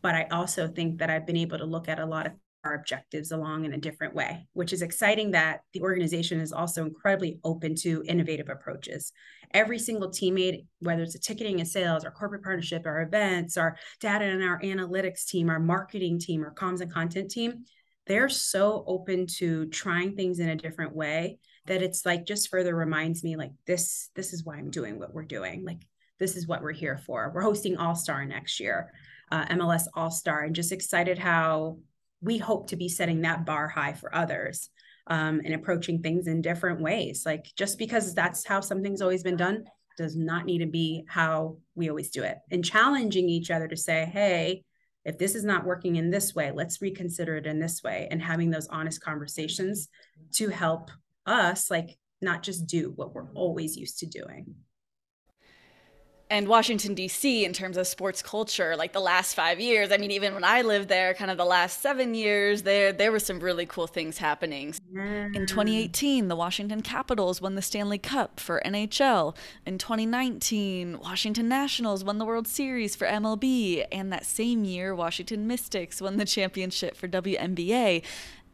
but 0.07 0.14
I 0.14 0.28
also 0.30 0.68
think 0.68 0.98
that 0.98 1.11
I've 1.11 1.26
been 1.26 1.36
able 1.36 1.59
to 1.59 1.64
look 1.64 1.88
at 1.88 1.98
a 1.98 2.07
lot 2.07 2.26
of 2.26 2.32
our 2.64 2.74
objectives 2.74 3.32
along 3.32 3.64
in 3.64 3.72
a 3.72 3.76
different 3.76 4.14
way, 4.14 4.46
which 4.52 4.72
is 4.72 4.80
exciting 4.80 5.32
that 5.32 5.62
the 5.72 5.80
organization 5.80 6.38
is 6.38 6.52
also 6.52 6.84
incredibly 6.84 7.40
open 7.42 7.74
to 7.80 8.04
innovative 8.07 8.48
approaches. 8.48 9.11
Every 9.50 9.80
single 9.80 10.09
teammate, 10.11 10.64
whether 10.78 11.02
it's 11.02 11.16
a 11.16 11.18
ticketing 11.18 11.59
and 11.59 11.68
sales, 11.68 12.04
our 12.04 12.12
corporate 12.12 12.44
partnership, 12.44 12.86
our 12.86 13.02
events, 13.02 13.57
our 13.57 13.78
data 14.00 14.26
and 14.26 14.44
our 14.44 14.61
analytics 14.61 15.26
team, 15.26 15.50
our 15.50 15.59
marketing 15.59 16.20
team, 16.20 16.44
our 16.44 16.54
comms 16.54 16.82
and 16.82 16.92
content 16.92 17.28
team, 17.32 17.64
they're 18.07 18.28
so 18.28 18.84
open 18.86 19.26
to 19.38 19.66
trying 19.70 20.14
things 20.14 20.38
in 20.38 20.50
a 20.50 20.54
different 20.54 20.94
way 20.94 21.40
that 21.64 21.82
it's 21.82 22.07
like 22.07 22.24
just 22.24 22.48
further 22.48 22.76
reminds 22.76 23.24
me 23.24 23.34
like 23.34 23.50
this 23.66 24.11
this 24.14 24.32
is 24.32 24.44
why 24.44 24.54
I'm 24.54 24.70
doing 24.70 25.00
what 25.00 25.12
we're 25.12 25.24
doing. 25.24 25.64
Like 25.64 25.84
this 26.20 26.36
is 26.36 26.46
what 26.46 26.62
we're 26.62 26.70
here 26.70 26.96
for. 26.96 27.32
We're 27.34 27.42
hosting 27.42 27.76
All 27.76 27.96
Star 27.96 28.24
next 28.24 28.61
year 28.61 28.92
uh, 29.31 29.47
MLS 29.47 29.85
All 29.95 30.11
Star, 30.11 30.43
and 30.43 30.55
just 30.55 30.72
excited 30.72 31.18
how 31.18 31.79
we 32.20 32.39
hope 32.39 32.68
to 32.68 32.77
be 32.77 32.89
setting 32.89 33.22
that 33.22 33.45
bar 33.45 33.68
high 33.68 33.93
for 33.93 34.14
others 34.14 34.70
um, 35.07 35.41
and 35.45 35.55
approaching 35.55 36.03
things 36.03 36.27
in 36.27 36.43
different 36.43 36.81
ways. 36.81 37.24
Like 37.24 37.47
just 37.57 37.79
because 37.79 38.14
that's 38.14 38.47
how 38.47 38.61
something's 38.61 39.03
always 39.03 39.22
been 39.22 39.37
done 39.37 39.64
does 39.97 40.16
not 40.16 40.45
need 40.45 40.59
to 40.59 40.66
be 40.66 41.05
how 41.09 41.57
we 41.74 41.89
always 41.89 42.11
do 42.11 42.22
it. 42.22 42.39
And 42.51 42.64
challenging 42.64 43.29
each 43.29 43.51
other 43.51 43.68
to 43.68 43.77
say, 43.77 44.05
hey, 44.05 44.64
if 45.05 45.18
this 45.18 45.35
is 45.35 45.45
not 45.45 45.64
working 45.64 45.97
in 45.97 46.11
this 46.11 46.35
way, 46.35 46.51
let's 46.53 46.83
reconsider 46.83 47.37
it 47.37 47.47
in 47.47 47.61
this 47.61 47.83
way, 47.83 48.09
and 48.11 48.20
having 48.20 48.51
those 48.51 48.66
honest 48.66 49.01
conversations 49.01 49.89
to 50.35 50.49
help 50.49 50.91
us, 51.27 51.70
like, 51.70 51.97
not 52.20 52.43
just 52.43 52.66
do 52.66 52.93
what 52.97 53.14
we're 53.14 53.31
always 53.33 53.77
used 53.77 54.01
to 54.01 54.07
doing 54.07 54.57
and 56.29 56.49
Washington 56.49 56.95
D.C. 56.95 57.45
in 57.45 57.53
terms 57.53 57.77
of 57.77 57.87
sports 57.87 58.20
culture, 58.20 58.77
like 58.77 58.93
the 58.93 59.01
last 59.01 59.35
five 59.35 59.61
years. 59.61 59.93
I 59.93 59.97
mean, 59.97 60.11
even 60.11 60.35
when 60.35 60.45
I 60.45 60.62
lived 60.62 60.89
there, 60.89 61.14
kind 61.14 61.31
of 61.31 61.37
the 61.37 61.45
last 61.45 61.81
seven 61.81 62.14
years, 62.14 62.62
there 62.62 62.93
there 62.93 63.12
were 63.12 63.20
some 63.20 63.39
really 63.41 63.66
cool 63.66 63.87
things 63.87 64.18
happening. 64.18 64.74
In 64.95 65.47
2018, 65.47 66.29
the 66.29 66.37
Washington 66.37 66.83
Capitals 66.83 67.41
won 67.41 67.55
the 67.55 67.62
Stanley 67.62 67.99
Cup 67.99 68.41
for 68.41 68.61
NHL. 68.64 69.37
In 69.64 69.79
2019, 69.79 70.99
Washington 71.01 71.49
Nationals 71.49 72.03
won 72.03 72.18
the 72.18 72.24
World 72.24 72.49
Series 72.49 72.97
for 72.97 73.07
MLB, 73.07 73.85
and 73.93 74.12
that 74.12 74.27
same 74.27 74.64
year, 74.64 74.95
Washington 74.95 75.47
Mystics 75.47 76.01
won 76.01 76.16
the 76.16 76.24
championship 76.24 76.97
for 76.97 77.07
WNBA. 77.07 78.03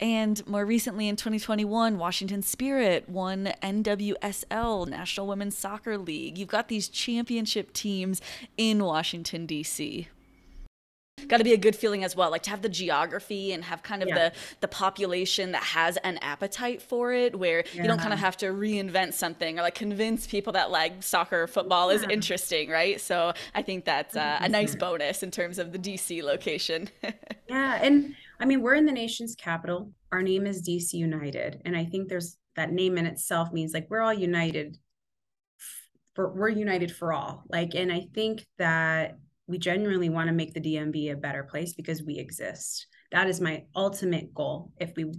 And 0.01 0.47
more 0.49 0.65
recently 0.65 1.09
in 1.09 1.17
2021, 1.17 1.97
Washington 1.97 2.43
Spirit 2.43 3.09
won 3.09 3.53
NWSL, 3.63 4.89
National 4.89 5.27
Women's 5.27 5.57
Soccer 5.57 5.97
League. 5.97 6.39
You've 6.39 6.49
got 6.49 6.69
these 6.69 6.89
championship 6.89 7.73
teams 7.73 8.21
in 8.57 8.83
Washington, 8.83 9.47
D.C. 9.47 10.09
got 11.29 11.39
to 11.39 11.45
be 11.45 11.53
a 11.53 11.59
good 11.59 11.77
feeling 11.77 12.05
as 12.05 12.17
well 12.17 12.31
like 12.31 12.43
to 12.43 12.51
have 12.51 12.63
the 12.63 12.69
geography 12.69 13.53
and 13.53 13.65
have 13.65 13.83
kind 13.83 14.03
of 14.03 14.09
yeah. 14.09 14.15
the 14.15 14.33
the 14.61 14.69
population 14.69 15.53
that 15.53 15.63
has 15.63 15.97
an 15.99 16.19
appetite 16.19 16.83
for 16.83 17.13
it 17.13 17.39
where 17.39 17.65
yeah. 17.75 17.83
you 17.83 17.89
don't 17.89 18.01
kind 18.01 18.13
of 18.13 18.19
have 18.19 18.37
to 18.37 18.47
reinvent 18.47 19.13
something 19.15 19.59
or 19.59 19.63
like 19.63 19.75
convince 19.75 20.27
people 20.27 20.53
that 20.53 20.71
like 20.71 21.03
soccer 21.03 21.47
football 21.47 21.91
yeah. 21.91 21.99
is 21.99 22.03
interesting 22.11 22.69
right 22.69 23.01
so 23.01 23.33
i 23.55 23.63
think 23.63 23.85
that's 23.85 24.17
uh, 24.17 24.39
a 24.41 24.49
nice 24.49 24.75
bonus 24.75 25.23
in 25.23 25.31
terms 25.31 25.59
of 25.59 25.73
the 25.73 25.79
dc 25.79 26.23
location 26.23 26.89
yeah 27.49 27.79
and 27.83 28.15
i 28.43 28.45
mean 28.45 28.61
we're 28.61 28.75
in 28.75 28.87
the 28.87 28.93
nation's 28.93 29.35
capital. 29.35 29.93
Our 30.11 30.23
name 30.23 30.47
is 30.47 30.67
dc 30.69 30.93
united. 30.93 31.63
And 31.65 31.77
i 31.77 31.85
think 31.85 32.09
there's 32.09 32.37
that 32.57 32.73
name 32.73 32.99
in 32.99 33.07
itself 33.07 33.53
means 33.53 33.73
like 33.73 33.87
we're 33.89 34.03
all 34.03 34.13
united 34.13 34.77
for 36.15 36.35
we're 36.35 36.49
united 36.51 36.95
for 36.95 37.13
all. 37.13 37.45
Like 37.49 37.75
and 37.75 37.91
i 37.93 38.07
think 38.15 38.45
that 38.59 39.17
we 39.47 39.59
genuinely 39.59 40.09
want 40.09 40.29
to 40.29 40.35
make 40.35 40.55
the 40.55 40.61
dmv 40.61 41.13
a 41.13 41.17
better 41.17 41.45
place 41.45 41.73
because 41.73 42.03
we 42.03 42.19
exist. 42.19 42.87
That 43.13 43.29
is 43.29 43.41
my 43.41 43.65
ultimate 43.75 44.35
goal. 44.35 44.73
If 44.79 44.93
we 44.97 45.13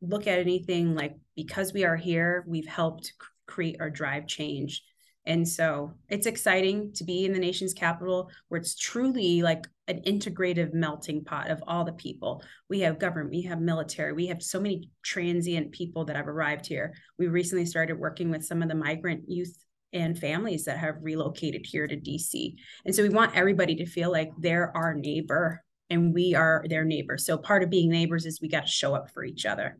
look 0.00 0.26
at 0.26 0.38
anything 0.38 0.94
like 0.94 1.14
because 1.36 1.72
we 1.72 1.84
are 1.84 1.96
here 1.96 2.44
we've 2.48 2.66
helped 2.66 3.12
create 3.46 3.76
or 3.78 3.88
drive 3.88 4.26
change 4.26 4.82
and 5.24 5.46
so 5.46 5.92
it's 6.08 6.26
exciting 6.26 6.92
to 6.94 7.04
be 7.04 7.24
in 7.24 7.32
the 7.32 7.38
nation's 7.38 7.74
capital 7.74 8.30
where 8.48 8.60
it's 8.60 8.74
truly 8.74 9.42
like 9.42 9.66
an 9.86 10.00
integrative 10.06 10.74
melting 10.74 11.24
pot 11.24 11.50
of 11.50 11.62
all 11.66 11.84
the 11.84 11.92
people. 11.92 12.42
We 12.68 12.80
have 12.80 12.98
government, 12.98 13.30
we 13.30 13.42
have 13.42 13.60
military, 13.60 14.12
we 14.12 14.26
have 14.26 14.42
so 14.42 14.60
many 14.60 14.90
transient 15.02 15.70
people 15.70 16.04
that 16.06 16.16
have 16.16 16.28
arrived 16.28 16.66
here. 16.66 16.94
We 17.18 17.28
recently 17.28 17.66
started 17.66 17.98
working 17.98 18.30
with 18.30 18.44
some 18.44 18.62
of 18.62 18.68
the 18.68 18.74
migrant 18.74 19.24
youth 19.28 19.56
and 19.92 20.18
families 20.18 20.64
that 20.64 20.78
have 20.78 20.96
relocated 21.02 21.66
here 21.66 21.86
to 21.86 21.96
DC. 21.96 22.54
And 22.84 22.94
so 22.94 23.02
we 23.02 23.08
want 23.08 23.36
everybody 23.36 23.76
to 23.76 23.86
feel 23.86 24.10
like 24.10 24.30
they're 24.38 24.76
our 24.76 24.94
neighbor 24.94 25.62
and 25.90 26.14
we 26.14 26.34
are 26.34 26.64
their 26.68 26.84
neighbor. 26.84 27.18
So 27.18 27.36
part 27.36 27.62
of 27.62 27.70
being 27.70 27.90
neighbors 27.90 28.24
is 28.24 28.40
we 28.40 28.48
got 28.48 28.66
to 28.66 28.72
show 28.72 28.94
up 28.94 29.10
for 29.10 29.24
each 29.24 29.46
other. 29.46 29.76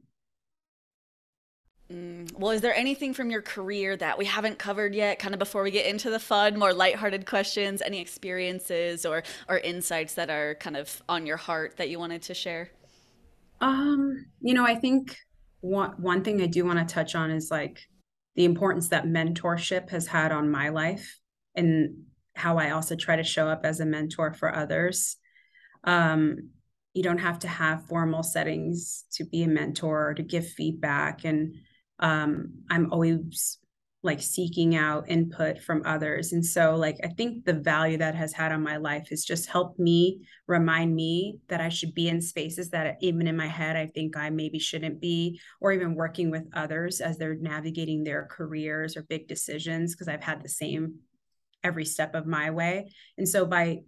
Mm, 1.92 2.32
well, 2.38 2.52
is 2.52 2.60
there 2.60 2.74
anything 2.74 3.12
from 3.12 3.30
your 3.30 3.42
career 3.42 3.96
that 3.96 4.16
we 4.16 4.24
haven't 4.24 4.58
covered 4.58 4.94
yet, 4.94 5.18
kind 5.18 5.34
of 5.34 5.38
before 5.38 5.62
we 5.62 5.70
get 5.70 5.86
into 5.86 6.10
the 6.10 6.18
fun, 6.18 6.58
more 6.58 6.72
lighthearted 6.72 7.26
questions? 7.26 7.82
Any 7.82 8.00
experiences 8.00 9.04
or 9.04 9.22
or 9.48 9.58
insights 9.58 10.14
that 10.14 10.30
are 10.30 10.54
kind 10.54 10.76
of 10.76 11.02
on 11.08 11.26
your 11.26 11.36
heart 11.36 11.76
that 11.76 11.90
you 11.90 11.98
wanted 11.98 12.22
to 12.22 12.34
share? 12.34 12.70
Um, 13.60 14.26
you 14.40 14.54
know, 14.54 14.64
I 14.64 14.74
think 14.74 15.16
one 15.60 15.90
one 15.98 16.24
thing 16.24 16.40
I 16.40 16.46
do 16.46 16.64
want 16.64 16.78
to 16.78 16.94
touch 16.94 17.14
on 17.14 17.30
is 17.30 17.50
like 17.50 17.80
the 18.36 18.44
importance 18.44 18.88
that 18.88 19.04
mentorship 19.04 19.90
has 19.90 20.06
had 20.06 20.32
on 20.32 20.50
my 20.50 20.70
life 20.70 21.18
and 21.54 22.04
how 22.34 22.56
I 22.56 22.70
also 22.70 22.96
try 22.96 23.16
to 23.16 23.24
show 23.24 23.48
up 23.48 23.60
as 23.64 23.80
a 23.80 23.86
mentor 23.86 24.32
for 24.32 24.54
others. 24.54 25.16
Um, 25.84 26.50
you 26.94 27.02
don't 27.02 27.18
have 27.18 27.40
to 27.40 27.48
have 27.48 27.86
formal 27.86 28.22
settings 28.22 29.04
to 29.12 29.24
be 29.24 29.42
a 29.42 29.48
mentor 29.48 30.08
or 30.10 30.14
to 30.14 30.22
give 30.22 30.48
feedback 30.48 31.24
and 31.24 31.54
um, 32.02 32.52
I'm 32.68 32.92
always 32.92 33.58
like 34.04 34.20
seeking 34.20 34.74
out 34.74 35.08
input 35.08 35.62
from 35.62 35.82
others. 35.86 36.32
And 36.32 36.44
so, 36.44 36.74
like, 36.74 36.96
I 37.04 37.06
think 37.06 37.44
the 37.44 37.52
value 37.52 37.98
that 37.98 38.16
has 38.16 38.32
had 38.32 38.50
on 38.50 38.60
my 38.60 38.76
life 38.76 39.10
has 39.10 39.24
just 39.24 39.48
helped 39.48 39.78
me 39.78 40.26
remind 40.48 40.92
me 40.92 41.38
that 41.48 41.60
I 41.60 41.68
should 41.68 41.94
be 41.94 42.08
in 42.08 42.20
spaces 42.20 42.70
that 42.70 42.96
even 43.00 43.28
in 43.28 43.36
my 43.36 43.46
head, 43.46 43.76
I 43.76 43.86
think 43.86 44.16
I 44.16 44.28
maybe 44.30 44.58
shouldn't 44.58 45.00
be, 45.00 45.40
or 45.60 45.70
even 45.70 45.94
working 45.94 46.32
with 46.32 46.48
others 46.52 47.00
as 47.00 47.16
they're 47.16 47.36
navigating 47.36 48.02
their 48.02 48.26
careers 48.28 48.96
or 48.96 49.04
big 49.04 49.28
decisions, 49.28 49.94
because 49.94 50.08
I've 50.08 50.24
had 50.24 50.42
the 50.42 50.48
same 50.48 50.96
every 51.62 51.84
step 51.84 52.16
of 52.16 52.26
my 52.26 52.50
way. 52.50 52.90
And 53.16 53.28
so, 53.28 53.46
by 53.46 53.82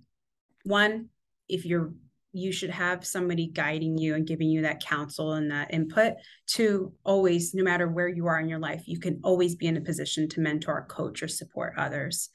one, 0.63 1.09
if 1.49 1.67
you're 1.67 1.93
you 2.35 2.53
should 2.53 2.71
have 2.71 3.07
somebody 3.07 3.47
guiding 3.47 3.97
you 3.97 4.15
and 4.15 4.27
giving 4.27 4.49
you 4.49 4.63
that 4.63 4.83
counsel 4.83 5.35
and 5.35 5.51
that 5.51 5.73
input 5.73 6.15
to 6.47 6.93
always 7.05 7.55
no 7.55 7.63
matter 7.63 7.89
where 7.89 8.09
you 8.09 8.27
are 8.27 8.41
in 8.41 8.49
your 8.49 8.59
life 8.59 8.83
you 8.87 8.99
can 8.99 9.21
always 9.23 9.55
be 9.55 9.67
in 9.67 9.77
a 9.77 9.81
position 9.81 10.29
to 10.29 10.41
mentor 10.41 10.87
coach 10.89 11.23
or 11.23 11.29
support 11.29 11.75
others. 11.77 12.31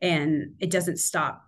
And 0.00 0.54
it 0.58 0.70
doesn't 0.70 0.98
stop 0.98 1.44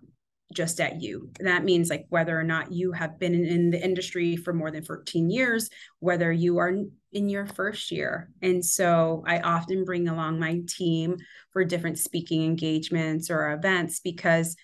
just 0.53 0.79
at 0.79 1.01
you. 1.01 1.31
That 1.39 1.63
means 1.65 1.89
like 1.89 2.05
whether 2.09 2.39
or 2.39 2.43
not 2.43 2.71
you 2.71 2.91
have 2.91 3.19
been 3.19 3.33
in, 3.33 3.71
the 3.71 3.83
industry 3.83 4.35
for 4.35 4.53
more 4.53 4.71
than 4.71 4.83
14 4.83 5.29
years 5.29 5.69
whether 5.99 6.31
you 6.31 6.59
are 6.59 6.73
in 7.11 7.29
your 7.29 7.47
first 7.47 7.91
year. 7.91 8.29
And 8.41 8.63
so 8.63 9.23
i 9.27 9.39
often 9.39 9.83
bring 9.83 10.07
along 10.07 10.39
my 10.39 10.61
team 10.67 11.17
for 11.51 11.65
different 11.65 11.97
speaking 11.97 12.43
engagements 12.43 13.29
or 13.29 13.53
events 13.53 13.99
because 13.99 14.55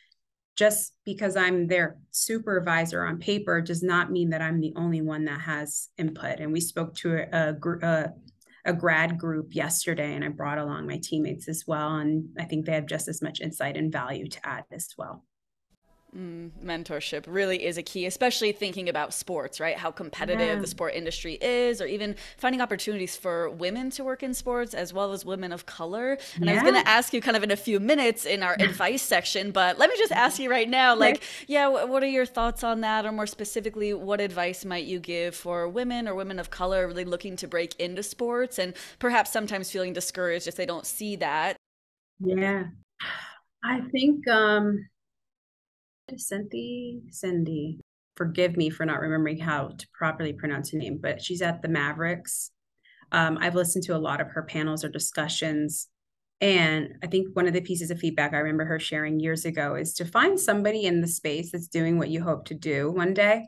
just 0.62 0.94
because 1.06 1.36
I'm 1.36 1.66
their 1.66 1.98
supervisor 2.12 3.04
on 3.04 3.18
paper 3.18 3.62
does 3.62 3.82
not 3.82 4.12
mean 4.12 4.30
that 4.30 4.44
I'm 4.44 4.62
the 4.62 4.74
only 4.76 5.02
one 5.02 5.26
that 5.26 5.42
has 5.42 5.90
input. 5.98 6.40
And 6.40 6.54
we 6.54 6.62
spoke 6.62 6.94
to 6.98 7.26
a, 7.34 7.56
a, 7.82 8.10
a 8.66 8.72
grad 8.72 9.18
group 9.18 9.56
yesterday, 9.56 10.14
and 10.14 10.24
I 10.24 10.28
brought 10.28 10.60
along 10.60 10.86
my 10.86 11.00
teammates 11.02 11.48
as 11.48 11.64
well. 11.66 11.96
And 11.96 12.30
I 12.38 12.44
think 12.44 12.68
they 12.68 12.74
have 12.74 12.86
just 12.86 13.08
as 13.08 13.24
much 13.24 13.42
insight 13.42 13.76
and 13.76 13.92
value 13.92 14.28
to 14.28 14.48
add 14.48 14.66
as 14.72 14.90
well. 15.00 15.26
Mm, 16.14 16.52
mentorship 16.62 17.24
really 17.26 17.64
is 17.64 17.78
a 17.78 17.84
key, 17.84 18.06
especially 18.06 18.52
thinking 18.52 18.90
about 18.90 19.14
sports, 19.14 19.62
right? 19.62 19.78
How 19.78 19.92
competitive 19.92 20.42
yeah. 20.42 20.56
the 20.56 20.68
sport 20.68 20.94
industry 20.94 21.38
is, 21.40 21.80
or 21.80 21.86
even 21.86 22.18
finding 22.36 22.60
opportunities 22.60 23.16
for 23.16 23.50
women 23.50 23.90
to 23.92 24.04
work 24.04 24.22
in 24.22 24.34
sports 24.34 24.74
as 24.74 24.92
well 24.92 25.14
as 25.14 25.24
women 25.24 25.54
of 25.54 25.66
color. 25.66 26.18
And 26.36 26.46
yeah. 26.46 26.52
I 26.52 26.54
was 26.56 26.64
going 26.64 26.84
to 26.84 26.90
ask 26.90 27.14
you 27.14 27.22
kind 27.22 27.38
of 27.38 27.44
in 27.44 27.52
a 27.52 27.56
few 27.56 27.80
minutes 27.80 28.26
in 28.26 28.44
our 28.44 28.56
advice 28.60 29.02
section, 29.02 29.52
but 29.52 29.80
let 29.80 29.90
me 29.90 29.96
just 29.98 30.12
ask 30.12 30.38
you 30.38 30.52
right 30.52 30.68
now 30.68 30.98
like, 30.98 31.24
yeah, 31.48 31.70
what 31.70 32.04
are 32.04 32.08
your 32.08 32.26
thoughts 32.26 32.62
on 32.62 32.82
that? 32.82 33.06
Or 33.06 33.14
more 33.14 33.28
specifically, 33.28 33.94
what 33.94 34.20
advice 34.20 34.66
might 34.66 34.84
you 34.84 35.00
give 35.00 35.34
for 35.34 35.70
women 35.70 36.10
or 36.10 36.16
women 36.16 36.40
of 36.40 36.50
color 36.50 36.88
really 36.88 37.06
looking 37.06 37.38
to 37.38 37.48
break 37.48 37.74
into 37.80 38.04
sports 38.04 38.60
and 38.60 38.74
perhaps 39.00 39.32
sometimes 39.32 39.72
feeling 39.72 39.94
discouraged 39.94 40.50
if 40.50 40.58
they 40.58 40.66
don't 40.66 40.86
see 40.86 41.16
that? 41.16 41.56
Yeah. 42.20 42.66
I 43.64 43.80
think, 43.94 44.28
um, 44.28 44.88
Cindy, 46.20 47.02
Cindy, 47.10 47.80
forgive 48.16 48.58
me 48.58 48.70
for 48.70 48.86
not 48.86 49.00
remembering 49.00 49.40
how 49.40 49.70
to 49.78 49.88
properly 49.94 50.34
pronounce 50.34 50.72
her 50.72 50.78
name, 50.78 51.00
but 51.02 51.22
she's 51.22 51.42
at 51.42 51.62
the 51.62 51.70
Mavericks. 51.70 52.52
Um, 53.12 53.38
I've 53.40 53.56
listened 53.56 53.84
to 53.86 53.96
a 53.96 54.00
lot 54.00 54.22
of 54.22 54.28
her 54.30 54.44
panels 54.44 54.84
or 54.84 54.90
discussions. 54.90 55.88
And 56.40 56.96
I 57.04 57.08
think 57.08 57.36
one 57.36 57.48
of 57.48 57.54
the 57.54 57.62
pieces 57.62 57.92
of 57.92 58.00
feedback 58.00 58.34
I 58.34 58.38
remember 58.38 58.66
her 58.66 58.80
sharing 58.80 59.20
years 59.20 59.46
ago 59.46 59.76
is 59.76 59.94
to 59.96 60.06
find 60.06 60.40
somebody 60.40 60.86
in 60.86 61.02
the 61.02 61.08
space 61.08 61.52
that's 61.52 61.68
doing 61.68 61.98
what 61.98 62.10
you 62.10 62.24
hope 62.24 62.46
to 62.46 62.56
do 62.56 62.92
one 62.92 63.14
day. 63.14 63.46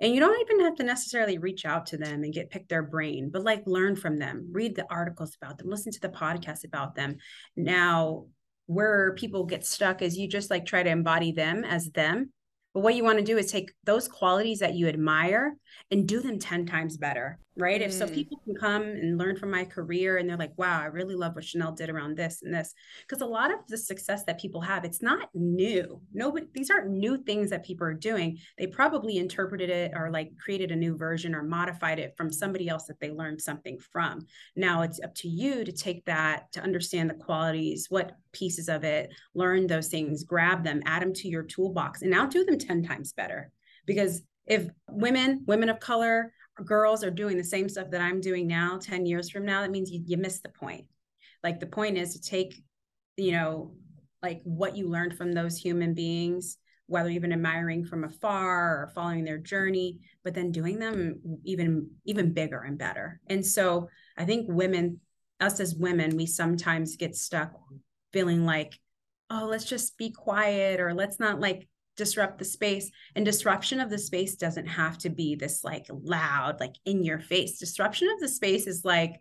And 0.00 0.14
you 0.14 0.20
don't 0.20 0.40
even 0.40 0.64
have 0.64 0.76
to 0.76 0.84
necessarily 0.84 1.38
reach 1.38 1.64
out 1.64 1.86
to 1.86 1.96
them 1.96 2.22
and 2.22 2.32
get 2.32 2.50
pick 2.50 2.68
their 2.68 2.82
brain, 2.82 3.30
but 3.32 3.42
like 3.42 3.62
learn 3.66 3.96
from 3.96 4.16
them, 4.16 4.48
read 4.52 4.76
the 4.76 4.86
articles 4.90 5.36
about 5.40 5.58
them, 5.58 5.68
listen 5.68 5.90
to 5.90 6.00
the 6.00 6.08
podcast 6.08 6.64
about 6.64 6.94
them. 6.94 7.16
Now, 7.56 8.26
where 8.68 9.14
people 9.14 9.44
get 9.44 9.64
stuck 9.64 10.02
is 10.02 10.16
you 10.16 10.28
just 10.28 10.50
like 10.50 10.66
try 10.66 10.82
to 10.82 10.90
embody 10.90 11.32
them 11.32 11.64
as 11.64 11.90
them. 11.90 12.30
But 12.74 12.80
what 12.80 12.94
you 12.94 13.02
want 13.02 13.18
to 13.18 13.24
do 13.24 13.38
is 13.38 13.50
take 13.50 13.72
those 13.84 14.06
qualities 14.06 14.58
that 14.58 14.74
you 14.74 14.88
admire 14.88 15.56
and 15.90 16.06
do 16.06 16.20
them 16.20 16.38
10 16.38 16.66
times 16.66 16.98
better 16.98 17.38
right? 17.58 17.80
Mm. 17.80 17.86
If 17.86 17.92
so, 17.92 18.06
mm. 18.06 18.14
people 18.14 18.40
can 18.44 18.54
come 18.54 18.82
and 18.82 19.18
learn 19.18 19.36
from 19.36 19.50
my 19.50 19.64
career 19.64 20.16
and 20.16 20.28
they're 20.28 20.36
like, 20.36 20.56
wow, 20.56 20.80
I 20.80 20.86
really 20.86 21.16
love 21.16 21.34
what 21.34 21.44
Shanell 21.44 21.76
did 21.76 21.90
around 21.90 22.16
this 22.16 22.40
and 22.42 22.54
this. 22.54 22.72
Because 23.02 23.20
a 23.20 23.26
lot 23.26 23.52
of 23.52 23.58
the 23.68 23.76
success 23.76 24.24
that 24.24 24.40
people 24.40 24.60
have, 24.60 24.84
it's 24.84 25.02
not 25.02 25.28
new. 25.34 26.00
Nobody, 26.12 26.46
these 26.54 26.70
aren't 26.70 26.90
new 26.90 27.18
things 27.18 27.50
that 27.50 27.64
people 27.64 27.86
are 27.86 27.94
doing. 27.94 28.38
They 28.56 28.68
probably 28.68 29.18
interpreted 29.18 29.70
it 29.70 29.92
or 29.94 30.10
like 30.10 30.30
created 30.38 30.70
a 30.70 30.76
new 30.76 30.96
version 30.96 31.34
or 31.34 31.42
modified 31.42 31.98
it 31.98 32.14
from 32.16 32.32
somebody 32.32 32.68
else 32.68 32.86
that 32.86 33.00
they 33.00 33.10
learned 33.10 33.40
something 33.40 33.78
from. 33.78 34.26
Now 34.56 34.82
it's 34.82 35.00
up 35.00 35.14
to 35.16 35.28
you 35.28 35.64
to 35.64 35.72
take 35.72 36.04
that, 36.04 36.52
to 36.52 36.62
understand 36.62 37.10
the 37.10 37.14
qualities, 37.14 37.86
what 37.88 38.12
pieces 38.32 38.68
of 38.68 38.84
it, 38.84 39.12
learn 39.34 39.66
those 39.66 39.88
things, 39.88 40.22
grab 40.22 40.62
them, 40.62 40.82
add 40.86 41.02
them 41.02 41.12
to 41.14 41.28
your 41.28 41.42
toolbox, 41.42 42.02
and 42.02 42.10
now 42.10 42.26
do 42.26 42.44
them 42.44 42.58
10 42.58 42.84
times 42.84 43.12
better. 43.12 43.50
Because 43.84 44.22
if 44.46 44.68
women, 44.90 45.44
women 45.46 45.68
of 45.68 45.80
color, 45.80 46.32
girls 46.64 47.04
are 47.04 47.10
doing 47.10 47.36
the 47.36 47.44
same 47.44 47.68
stuff 47.68 47.90
that 47.90 48.00
I'm 48.00 48.20
doing 48.20 48.46
now 48.46 48.78
10 48.78 49.06
years 49.06 49.30
from 49.30 49.44
now, 49.44 49.62
that 49.62 49.70
means 49.70 49.90
you, 49.90 50.02
you 50.06 50.16
missed 50.16 50.42
the 50.42 50.48
point. 50.48 50.86
Like 51.42 51.60
the 51.60 51.66
point 51.66 51.96
is 51.96 52.14
to 52.14 52.20
take, 52.20 52.62
you 53.16 53.32
know, 53.32 53.72
like 54.22 54.40
what 54.44 54.76
you 54.76 54.88
learned 54.88 55.16
from 55.16 55.32
those 55.32 55.56
human 55.56 55.94
beings, 55.94 56.58
whether 56.86 57.08
even 57.08 57.32
admiring 57.32 57.84
from 57.84 58.04
afar 58.04 58.82
or 58.82 58.92
following 58.94 59.24
their 59.24 59.38
journey, 59.38 59.98
but 60.24 60.34
then 60.34 60.50
doing 60.50 60.78
them 60.78 61.20
even 61.44 61.90
even 62.04 62.32
bigger 62.32 62.60
and 62.60 62.78
better. 62.78 63.20
And 63.28 63.44
so 63.44 63.88
I 64.16 64.24
think 64.24 64.46
women, 64.48 65.00
us 65.40 65.60
as 65.60 65.74
women, 65.74 66.16
we 66.16 66.26
sometimes 66.26 66.96
get 66.96 67.14
stuck 67.14 67.52
feeling 68.12 68.44
like, 68.44 68.78
oh, 69.30 69.46
let's 69.48 69.64
just 69.64 69.96
be 69.98 70.10
quiet 70.10 70.80
or 70.80 70.94
let's 70.94 71.20
not 71.20 71.40
like 71.40 71.68
disrupt 71.98 72.38
the 72.38 72.44
space 72.44 72.90
and 73.14 73.26
disruption 73.26 73.80
of 73.80 73.90
the 73.90 73.98
space 73.98 74.36
doesn't 74.36 74.66
have 74.66 74.96
to 74.96 75.10
be 75.10 75.34
this 75.34 75.62
like 75.62 75.84
loud 75.90 76.58
like 76.60 76.74
in 76.86 77.04
your 77.04 77.18
face 77.18 77.58
disruption 77.58 78.08
of 78.08 78.20
the 78.20 78.28
space 78.28 78.66
is 78.66 78.84
like 78.84 79.20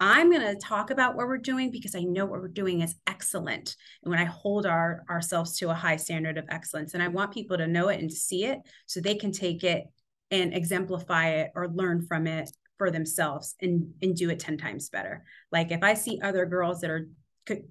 I'm 0.00 0.30
going 0.30 0.42
to 0.42 0.54
talk 0.54 0.90
about 0.90 1.16
what 1.16 1.26
we're 1.26 1.38
doing 1.38 1.72
because 1.72 1.96
I 1.96 2.02
know 2.02 2.24
what 2.24 2.40
we're 2.40 2.46
doing 2.46 2.82
is 2.82 2.94
excellent. 3.08 3.74
And 4.04 4.10
when 4.10 4.20
I 4.20 4.26
hold 4.26 4.64
our 4.64 5.02
ourselves 5.10 5.56
to 5.58 5.70
a 5.70 5.74
high 5.74 5.96
standard 5.96 6.38
of 6.38 6.44
excellence, 6.50 6.94
and 6.94 7.02
I 7.02 7.08
want 7.08 7.34
people 7.34 7.58
to 7.58 7.66
know 7.66 7.88
it 7.88 8.00
and 8.00 8.12
see 8.12 8.44
it 8.44 8.60
so 8.86 9.00
they 9.00 9.16
can 9.16 9.32
take 9.32 9.64
it 9.64 9.86
and 10.30 10.54
exemplify 10.54 11.30
it 11.30 11.50
or 11.56 11.68
learn 11.68 12.06
from 12.06 12.28
it 12.28 12.48
for 12.76 12.92
themselves 12.92 13.56
and, 13.60 13.92
and 14.00 14.14
do 14.14 14.30
it 14.30 14.38
10 14.38 14.56
times 14.56 14.88
better. 14.88 15.24
Like 15.50 15.72
if 15.72 15.82
I 15.82 15.94
see 15.94 16.20
other 16.22 16.46
girls 16.46 16.80
that 16.80 16.90
are 16.90 17.08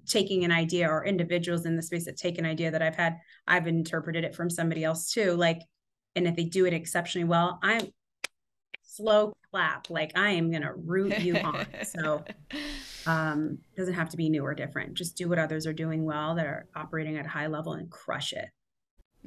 taking 0.06 0.44
an 0.44 0.52
idea 0.52 0.88
or 0.88 1.04
individuals 1.04 1.66
in 1.66 1.76
the 1.76 1.82
space 1.82 2.04
that 2.06 2.16
take 2.16 2.38
an 2.38 2.46
idea 2.46 2.70
that 2.70 2.82
I've 2.82 2.96
had, 2.96 3.18
I've 3.46 3.66
interpreted 3.66 4.24
it 4.24 4.34
from 4.34 4.50
somebody 4.50 4.84
else 4.84 5.10
too. 5.10 5.32
Like, 5.32 5.60
and 6.16 6.26
if 6.26 6.36
they 6.36 6.44
do 6.44 6.66
it 6.66 6.72
exceptionally 6.72 7.28
well, 7.28 7.58
I'm 7.62 7.88
slow 8.82 9.32
clap. 9.50 9.90
Like 9.90 10.16
I 10.16 10.30
am 10.30 10.50
going 10.50 10.62
to 10.62 10.74
root 10.74 11.18
you 11.20 11.36
on. 11.36 11.66
So 11.84 12.24
um, 13.06 13.58
doesn't 13.76 13.94
have 13.94 14.08
to 14.10 14.16
be 14.16 14.28
new 14.28 14.44
or 14.44 14.54
different. 14.54 14.94
Just 14.94 15.16
do 15.16 15.28
what 15.28 15.38
others 15.38 15.66
are 15.66 15.72
doing 15.72 16.04
well 16.04 16.34
that 16.34 16.46
are 16.46 16.66
operating 16.74 17.16
at 17.16 17.26
a 17.26 17.28
high 17.28 17.46
level 17.46 17.74
and 17.74 17.90
crush 17.90 18.32
it. 18.32 18.48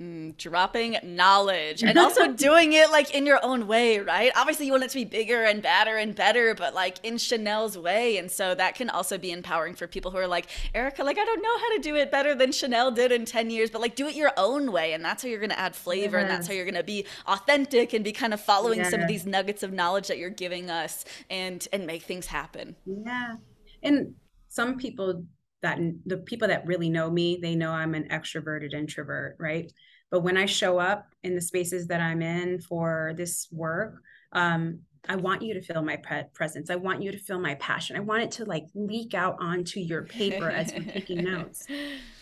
Mm, 0.01 0.35
dropping 0.37 0.97
knowledge 1.03 1.83
and 1.83 1.95
also 1.99 2.31
doing 2.33 2.73
it 2.73 2.89
like 2.89 3.13
in 3.13 3.27
your 3.27 3.39
own 3.43 3.67
way, 3.67 3.99
right? 3.99 4.31
Obviously, 4.35 4.65
you 4.65 4.71
want 4.71 4.83
it 4.83 4.89
to 4.89 4.95
be 4.95 5.05
bigger 5.05 5.43
and 5.43 5.61
badder 5.61 5.95
and 5.95 6.15
better, 6.15 6.55
but 6.55 6.73
like 6.73 6.97
in 7.03 7.15
Shanell's 7.15 7.77
way. 7.77 8.17
And 8.17 8.31
so 8.31 8.55
that 8.55 8.73
can 8.73 8.89
also 8.89 9.19
be 9.19 9.31
empowering 9.31 9.75
for 9.75 9.85
people 9.85 10.09
who 10.09 10.17
are 10.17 10.27
like, 10.27 10.47
Erika, 10.73 11.03
like, 11.03 11.19
I 11.19 11.25
don't 11.25 11.43
know 11.43 11.57
how 11.59 11.75
to 11.75 11.79
do 11.83 11.95
it 11.95 12.09
better 12.09 12.33
than 12.33 12.49
Shanell 12.49 12.95
did 12.95 13.11
in 13.11 13.25
10 13.25 13.51
years, 13.51 13.69
but 13.69 13.79
like 13.79 13.95
do 13.95 14.07
it 14.07 14.15
your 14.15 14.31
own 14.37 14.71
way. 14.71 14.93
And 14.93 15.05
that's 15.05 15.21
how 15.21 15.29
you're 15.29 15.39
going 15.39 15.51
to 15.51 15.59
add 15.59 15.75
flavor 15.75 16.17
yes. 16.17 16.23
and 16.23 16.31
that's 16.31 16.47
how 16.47 16.53
you're 16.53 16.65
going 16.65 16.73
to 16.73 16.83
be 16.83 17.05
authentic 17.27 17.93
and 17.93 18.03
be 18.03 18.11
kind 18.11 18.33
of 18.33 18.41
following 18.41 18.83
some 18.85 19.01
of 19.01 19.07
these 19.07 19.27
nuggets 19.27 19.61
of 19.61 19.71
knowledge 19.71 20.07
that 20.07 20.17
you're 20.17 20.31
giving 20.31 20.71
us 20.71 21.05
and 21.29 21.67
and 21.71 21.85
make 21.85 22.01
things 22.01 22.25
happen. 22.25 22.75
Yeah. 22.87 23.35
And 23.83 24.15
some 24.47 24.77
people 24.77 25.25
that 25.61 25.79
the 26.07 26.17
people 26.17 26.47
that 26.47 26.65
really 26.65 26.89
know 26.89 27.09
me, 27.11 27.37
they 27.39 27.55
know 27.55 27.71
I'm 27.71 27.93
an 27.93 28.07
extroverted 28.09 28.73
introvert, 28.73 29.35
right? 29.39 29.71
But 30.11 30.21
when 30.21 30.37
I 30.37 30.45
show 30.45 30.77
up 30.77 31.07
in 31.23 31.35
the 31.35 31.41
spaces 31.41 31.87
that 31.87 32.01
I'm 32.01 32.21
in 32.21 32.59
for 32.59 33.13
this 33.15 33.47
work, 33.51 34.01
um, 34.33 34.81
I 35.09 35.15
want 35.15 35.41
you 35.41 35.55
to 35.55 35.61
feel 35.61 35.81
my 35.81 35.95
pre- 35.95 36.25
presence. 36.33 36.69
I 36.69 36.75
want 36.75 37.01
you 37.01 37.11
to 37.11 37.17
feel 37.17 37.39
my 37.39 37.55
passion. 37.55 37.95
I 37.95 38.01
want 38.01 38.23
it 38.23 38.31
to 38.31 38.45
like 38.45 38.65
leak 38.75 39.13
out 39.15 39.37
onto 39.39 39.79
your 39.79 40.03
paper 40.03 40.49
as 40.49 40.71
you're 40.73 40.83
taking 40.83 41.23
notes. 41.23 41.65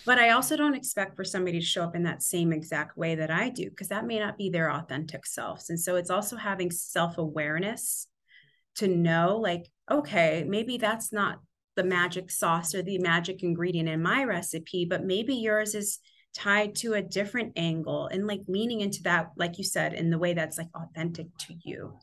But 0.05 0.17
I 0.17 0.31
also 0.31 0.55
don't 0.55 0.75
expect 0.75 1.15
for 1.15 1.23
somebody 1.23 1.59
to 1.59 1.65
show 1.65 1.83
up 1.83 1.93
in 1.93 2.03
that 2.03 2.23
same 2.23 2.51
exact 2.51 2.97
way 2.97 3.15
that 3.15 3.29
I 3.29 3.49
do, 3.49 3.69
because 3.69 3.89
that 3.89 4.07
may 4.07 4.17
not 4.17 4.37
be 4.37 4.49
their 4.49 4.71
authentic 4.71 5.23
selves. 5.25 5.69
And 5.69 5.79
so 5.79 5.97
it's 5.97 6.09
also 6.09 6.35
having 6.35 6.71
self 6.71 7.19
awareness 7.19 8.07
to 8.77 8.87
know, 8.87 9.37
like, 9.37 9.69
okay, 9.91 10.45
maybe 10.47 10.77
that's 10.77 11.11
not 11.13 11.41
the 11.75 11.83
magic 11.83 12.31
sauce 12.31 12.73
or 12.73 12.81
the 12.81 12.97
magic 12.97 13.43
ingredient 13.43 13.87
in 13.89 14.01
my 14.01 14.23
recipe, 14.23 14.85
but 14.85 15.03
maybe 15.03 15.35
yours 15.35 15.75
is 15.75 15.99
tied 16.33 16.75
to 16.75 16.93
a 16.93 17.01
different 17.01 17.53
angle 17.55 18.07
and 18.07 18.27
like 18.27 18.41
leaning 18.47 18.81
into 18.81 19.03
that, 19.03 19.31
like 19.35 19.57
you 19.57 19.63
said, 19.63 19.93
in 19.93 20.09
the 20.09 20.19
way 20.19 20.33
that's 20.33 20.57
like 20.57 20.69
authentic 20.75 21.27
to 21.39 21.53
you. 21.63 21.97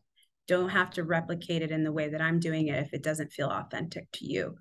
Don't 0.48 0.68
have 0.68 0.90
to 0.90 1.04
replicate 1.04 1.62
it 1.62 1.70
in 1.70 1.84
the 1.84 1.92
way 1.92 2.08
that 2.08 2.20
I'm 2.20 2.38
doing 2.38 2.68
it 2.68 2.78
if 2.78 2.92
it 2.92 3.02
doesn't 3.02 3.32
feel 3.32 3.48
authentic 3.48 4.10
to 4.12 4.26
you. 4.26 4.56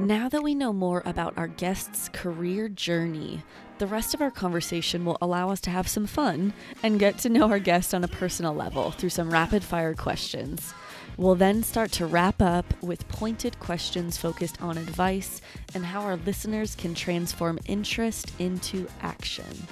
Now 0.00 0.28
that 0.28 0.42
we 0.42 0.54
know 0.54 0.74
more 0.74 1.02
about 1.06 1.38
our 1.38 1.46
guest's 1.46 2.10
career 2.10 2.68
journey, 2.68 3.42
the 3.78 3.86
rest 3.86 4.14
of 4.14 4.20
our 4.20 4.30
conversation 4.30 5.04
will 5.04 5.18
allow 5.20 5.50
us 5.50 5.60
to 5.62 5.70
have 5.70 5.88
some 5.88 6.06
fun 6.06 6.52
and 6.82 7.00
get 7.00 7.18
to 7.18 7.28
know 7.28 7.50
our 7.50 7.58
guest 7.58 7.92
on 7.92 8.04
a 8.04 8.08
personal 8.08 8.54
level 8.54 8.90
through 8.92 9.10
some 9.10 9.30
rapid 9.30 9.64
fire 9.64 9.94
questions. 9.94 10.72
We'll 11.16 11.34
then 11.34 11.62
start 11.62 11.92
to 11.92 12.06
wrap 12.06 12.42
up 12.42 12.66
with 12.82 13.08
pointed 13.08 13.58
questions 13.60 14.16
focused 14.16 14.60
on 14.62 14.78
advice 14.78 15.40
and 15.74 15.84
how 15.84 16.02
our 16.02 16.16
listeners 16.16 16.74
can 16.74 16.94
transform 16.94 17.58
interest 17.66 18.32
into 18.38 18.88
action. 19.00 19.66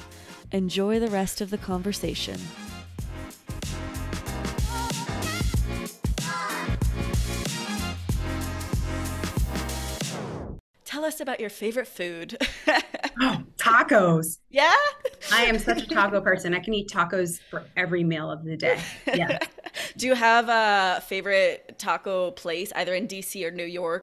Enjoy 0.53 1.01
the 1.01 1.09
rest 1.09 1.41
of 1.41 1.51
the 1.51 1.59
conversation. 1.59 2.39
Us 11.13 11.21
about 11.21 11.41
your 11.41 11.51
favorite 11.51 11.89
food. 11.89 12.37
oh, 13.21 13.43
tacos. 13.57 14.39
Yeah? 14.51 14.75
I 15.33 15.45
am 15.45 15.59
such 15.59 15.83
a 15.83 15.87
taco 15.87 16.21
person. 16.21 16.53
I 16.53 16.59
can 16.59 16.75
eat 16.75 16.89
tacos 16.89 17.41
for 17.51 17.65
every 17.75 18.05
meal 18.05 18.31
of 18.31 18.45
the 18.45 18.57
day. 18.57 18.79
Yeah. 19.07 19.39
Do 19.97 20.07
you 20.07 20.15
have 20.15 20.49
a 20.51 21.01
favorite 21.01 21.79
taco 21.79 22.33
place, 22.33 22.71
either 22.77 22.95
in 22.95 23.09
DC 23.09 23.43
or 23.47 23.51
New 23.51 23.65
York? 23.65 24.03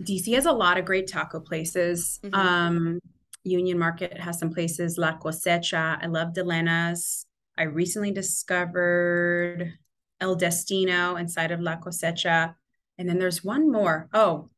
DC 0.00 0.34
has 0.34 0.46
a 0.46 0.52
lot 0.52 0.78
of 0.78 0.84
great 0.84 1.06
taco 1.06 1.38
places. 1.38 2.18
Mm-hmm. 2.24 2.34
Um, 2.34 2.98
Union 3.44 3.78
Market 3.78 4.18
has 4.18 4.38
some 4.38 4.50
places, 4.50 4.98
La 4.98 5.16
Cosecha. 5.16 5.98
I 6.02 6.06
love 6.06 6.32
Delena's. 6.32 7.24
I 7.56 7.64
recently 7.64 8.10
discovered 8.10 9.74
El 10.20 10.34
Destino 10.34 11.16
inside 11.16 11.52
of 11.52 11.60
La 11.60 11.76
Cosecha. 11.76 12.54
And 12.98 13.08
then 13.08 13.18
there's 13.18 13.44
one 13.44 13.70
more. 13.70 14.08
Oh, 14.12 14.50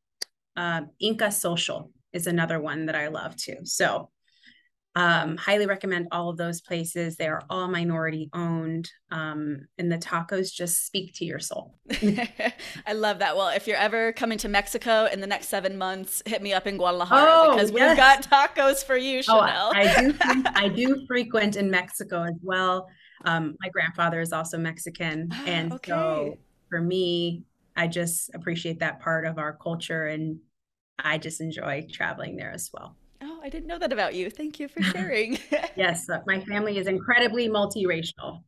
uh, 0.57 0.82
Inca 0.98 1.30
Social 1.30 1.90
is 2.12 2.26
another 2.26 2.61
one 2.61 2.86
that 2.86 2.94
I 2.94 3.09
love 3.09 3.36
too. 3.36 3.59
So, 3.64 4.11
um, 4.96 5.36
highly 5.36 5.66
recommend 5.66 6.09
all 6.11 6.30
of 6.30 6.38
those 6.38 6.62
places. 6.62 7.16
They 7.16 7.26
are 7.26 7.42
all 7.50 7.68
minority 7.68 8.30
owned, 8.32 8.90
um, 9.11 9.66
and 9.76 9.92
the 9.92 9.98
tacos 9.98 10.50
just 10.50 10.86
speak 10.86 11.12
to 11.16 11.26
your 11.26 11.38
soul. 11.38 11.78
I 12.86 12.94
love 12.94 13.18
that. 13.18 13.36
Well, 13.36 13.48
if 13.48 13.66
you're 13.66 13.76
ever 13.76 14.14
coming 14.14 14.38
to 14.38 14.48
Mexico 14.48 15.04
in 15.04 15.20
the 15.20 15.26
next 15.26 15.48
seven 15.48 15.76
months, 15.76 16.22
hit 16.24 16.40
me 16.40 16.54
up 16.54 16.66
in 16.66 16.78
Guadalajara 16.78 17.30
oh, 17.30 17.54
because 17.54 17.70
yes. 17.72 17.88
we've 17.90 17.96
got 17.98 18.22
tacos 18.22 18.82
for 18.82 18.96
you, 18.96 19.20
Shanell. 19.20 19.68
Oh, 19.68 19.72
I 19.74 20.00
do. 20.00 20.14
I 20.54 20.68
do 20.68 21.04
frequent 21.07 21.57
in 21.57 21.70
Mexico 21.70 22.22
as 22.22 22.36
well. 22.42 22.88
Um, 23.26 23.54
my 23.61 23.68
grandfather 23.68 24.22
is 24.22 24.32
also 24.32 24.57
Mexican, 24.57 25.28
ah, 25.30 25.44
and 25.46 25.72
okay. 25.74 25.90
so 25.90 26.38
for 26.70 26.80
me, 26.80 27.42
I 27.76 27.86
just 27.86 28.34
appreciate 28.34 28.80
that 28.80 29.00
part 29.00 29.26
of 29.26 29.36
our 29.36 29.52
culture 29.52 30.07
and 30.07 30.38
I 30.99 31.18
just 31.18 31.40
enjoy 31.40 31.86
traveling 31.90 32.36
there 32.36 32.53
as 32.53 32.70
well. 32.72 32.97
Oh, 33.22 33.40
I 33.42 33.49
didn't 33.49 33.66
know 33.66 33.78
that 33.78 33.92
about 33.92 34.14
you. 34.14 34.30
Thank 34.30 34.59
you 34.59 34.68
for 34.68 34.82
sharing. 34.92 35.38
yes, 35.76 36.07
my 36.26 36.40
family 36.40 36.78
is 36.78 36.86
incredibly 36.86 37.49
multiracial. 37.49 38.42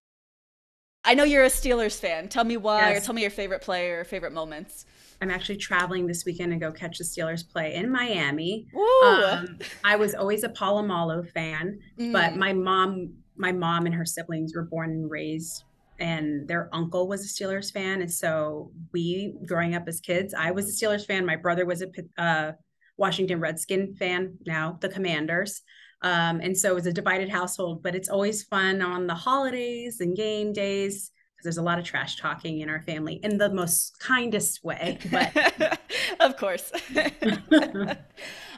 I 1.05 1.15
know 1.15 1.25
you're 1.25 1.45
a 1.45 1.49
Steelers 1.49 1.99
fan. 1.99 2.29
Tell 2.29 2.45
me 2.45 2.57
why, 2.57 2.91
yes. 2.91 3.03
or 3.03 3.07
tell 3.07 3.15
me 3.15 3.23
your 3.23 3.31
favorite 3.31 3.63
player 3.63 4.01
or 4.01 4.05
favorite 4.05 4.33
moments. 4.33 4.85
I'm 5.21 5.31
actually 5.31 5.57
traveling 5.57 6.07
this 6.07 6.25
weekend 6.25 6.53
to 6.53 6.59
go 6.59 6.71
catch 6.71 6.99
the 6.99 7.05
Steelers 7.05 7.49
play 7.49 7.75
in 7.75 7.91
Miami. 7.91 8.67
Um, 9.05 9.59
I 9.85 9.97
was 9.97 10.15
always 10.15 10.45
a 10.45 10.49
Polamalu 10.49 11.29
fan, 11.33 11.81
mm. 11.99 12.13
but 12.13 12.37
my 12.37 12.53
mom, 12.53 13.15
my 13.37 13.53
mom 13.53 13.87
and 13.87 13.95
her 13.95 14.05
siblings 14.05 14.55
were 14.55 14.65
born 14.65 14.91
and 14.91 15.11
raised 15.11 15.65
and 15.99 16.47
their 16.47 16.69
uncle 16.73 17.09
was 17.09 17.25
a 17.25 17.29
Steelers 17.29 17.73
fan. 17.73 18.01
And 18.01 18.13
so 18.13 18.73
we, 18.93 19.35
growing 19.47 19.75
up 19.75 19.89
as 19.89 20.01
kids, 20.01 20.35
I 20.35 20.51
was 20.51 20.69
a 20.69 20.73
Steelers 20.73 21.07
fan. 21.07 21.27
My 21.27 21.37
brother 21.37 21.67
was 21.67 21.83
a 21.83 21.89
uh, 22.23 22.53
Washington 22.97 23.41
Redskin 23.41 23.95
fan, 23.95 24.39
now 24.47 24.79
the 24.81 24.89
Commanders. 24.89 25.63
Um, 26.03 26.41
and 26.41 26.57
so 26.57 26.71
it 26.71 26.75
was 26.75 26.87
a 26.87 26.93
divided 26.93 27.29
household, 27.29 27.83
but 27.83 27.95
it's 27.95 28.09
always 28.09 28.45
fun 28.45 28.83
on 28.83 29.07
the 29.07 29.15
holidays 29.15 30.01
and 30.01 30.17
game 30.17 30.53
days 30.53 31.11
because 31.39 31.45
there's 31.45 31.59
a 31.59 31.63
lot 31.63 31.79
of 31.79 31.85
trash 31.85 32.17
talking 32.17 32.61
in 32.61 32.69
our 32.69 32.83
family 32.83 33.21
in 33.23 33.39
the 33.39 33.49
most 33.49 33.99
kindest 34.01 34.65
way. 34.65 34.99
But 35.11 35.79
of 36.21 36.37
course. 36.37 36.73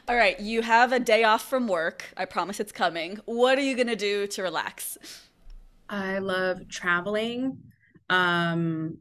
All 0.07 0.15
right, 0.15 0.39
you 0.39 0.63
have 0.63 0.91
a 0.91 0.99
day 0.99 1.23
off 1.23 1.47
from 1.47 1.67
work. 1.67 2.11
I 2.17 2.25
promise 2.25 2.59
it's 2.59 2.71
coming. 2.71 3.19
What 3.25 3.57
are 3.57 3.61
you 3.61 3.75
going 3.75 3.87
to 3.87 3.95
do 3.95 4.25
to 4.27 4.41
relax? 4.41 4.97
I 5.91 6.19
love 6.19 6.69
traveling. 6.69 7.57
Um, 8.09 8.97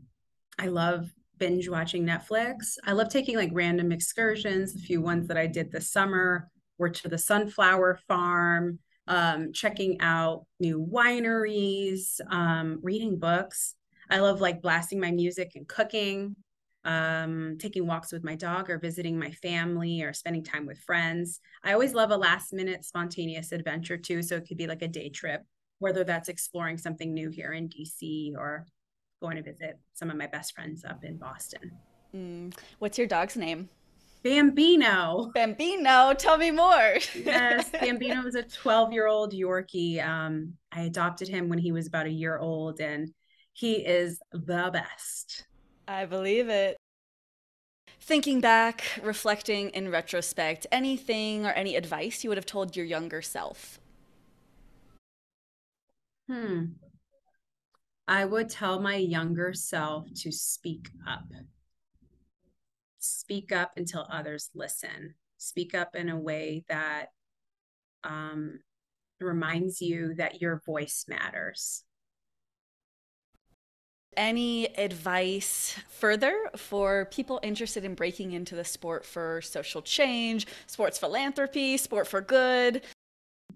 I 0.58 0.66
love 0.66 1.08
binge 1.38 1.68
watching 1.68 2.04
Netflix. 2.04 2.76
I 2.84 2.92
love 2.92 3.08
taking 3.08 3.36
like 3.36 3.50
random 3.52 3.92
excursions. 3.92 4.74
The 4.74 4.80
few 4.80 5.00
ones 5.00 5.28
that 5.28 5.36
I 5.36 5.46
did 5.46 5.70
this 5.70 5.90
summer 5.90 6.50
were 6.78 6.90
to 6.90 7.08
the 7.08 7.16
sunflower 7.16 8.00
farm, 8.08 8.80
um, 9.06 9.52
checking 9.52 10.00
out 10.00 10.46
new 10.58 10.84
wineries, 10.84 12.20
um, 12.28 12.80
reading 12.82 13.18
books. 13.18 13.76
I 14.10 14.18
love 14.18 14.40
like 14.40 14.60
blasting 14.60 14.98
my 14.98 15.12
music 15.12 15.52
and 15.54 15.68
cooking, 15.68 16.34
um, 16.84 17.56
taking 17.60 17.86
walks 17.86 18.10
with 18.10 18.24
my 18.24 18.34
dog 18.34 18.68
or 18.68 18.80
visiting 18.80 19.16
my 19.16 19.30
family 19.30 20.02
or 20.02 20.12
spending 20.12 20.42
time 20.42 20.66
with 20.66 20.78
friends. 20.78 21.38
I 21.62 21.72
always 21.72 21.94
love 21.94 22.10
a 22.10 22.16
last 22.16 22.52
minute 22.52 22.84
spontaneous 22.84 23.52
adventure 23.52 23.96
too. 23.96 24.22
So 24.22 24.36
it 24.36 24.48
could 24.48 24.56
be 24.56 24.66
like 24.66 24.82
a 24.82 24.88
day 24.88 25.08
trip 25.08 25.44
whether 25.80 26.04
that's 26.04 26.28
exploring 26.28 26.78
something 26.78 27.12
new 27.12 27.30
here 27.30 27.52
in 27.52 27.68
DC 27.68 28.34
or 28.36 28.66
going 29.20 29.36
to 29.36 29.42
visit 29.42 29.78
some 29.94 30.10
of 30.10 30.16
my 30.16 30.26
best 30.26 30.54
friends 30.54 30.84
up 30.84 31.04
in 31.04 31.16
Boston. 31.16 31.72
Mm. 32.14 32.56
What's 32.78 32.96
your 32.98 33.06
dog's 33.06 33.36
name? 33.36 33.68
Bambino. 34.22 35.30
Bambino, 35.34 36.12
tell 36.14 36.36
me 36.36 36.50
more. 36.50 36.98
yes, 37.14 37.70
Bambino 37.80 38.26
is 38.26 38.34
a 38.34 38.42
12 38.42 38.92
year 38.92 39.06
old 39.06 39.32
Yorkie. 39.32 40.04
Um, 40.06 40.54
I 40.70 40.82
adopted 40.82 41.28
him 41.28 41.48
when 41.48 41.58
he 41.58 41.72
was 41.72 41.86
about 41.86 42.06
a 42.06 42.10
year 42.10 42.38
old, 42.38 42.80
and 42.80 43.12
he 43.52 43.76
is 43.76 44.20
the 44.32 44.70
best. 44.72 45.46
I 45.88 46.04
believe 46.04 46.48
it. 46.48 46.76
Thinking 48.00 48.40
back, 48.40 48.84
reflecting 49.02 49.70
in 49.70 49.90
retrospect, 49.90 50.66
anything 50.70 51.46
or 51.46 51.50
any 51.50 51.76
advice 51.76 52.22
you 52.22 52.30
would 52.30 52.38
have 52.38 52.46
told 52.46 52.76
your 52.76 52.86
younger 52.86 53.22
self? 53.22 53.79
Hmm. 56.30 56.64
I 58.06 58.24
would 58.24 58.48
tell 58.48 58.80
my 58.80 58.94
younger 58.94 59.52
self 59.52 60.06
to 60.22 60.30
speak 60.30 60.88
up. 61.04 61.24
Speak 63.00 63.50
up 63.50 63.72
until 63.76 64.06
others 64.08 64.50
listen. 64.54 65.14
Speak 65.38 65.74
up 65.74 65.96
in 65.96 66.08
a 66.08 66.16
way 66.16 66.64
that 66.68 67.06
um, 68.04 68.60
reminds 69.18 69.80
you 69.80 70.14
that 70.18 70.40
your 70.40 70.62
voice 70.64 71.06
matters. 71.08 71.82
Any 74.16 74.66
advice 74.78 75.74
further 75.88 76.48
for 76.56 77.06
people 77.06 77.40
interested 77.42 77.84
in 77.84 77.96
breaking 77.96 78.32
into 78.32 78.54
the 78.54 78.64
sport 78.64 79.04
for 79.04 79.40
social 79.42 79.82
change, 79.82 80.46
sports 80.68 80.96
philanthropy, 80.96 81.76
sport 81.76 82.06
for 82.06 82.20
good? 82.20 82.82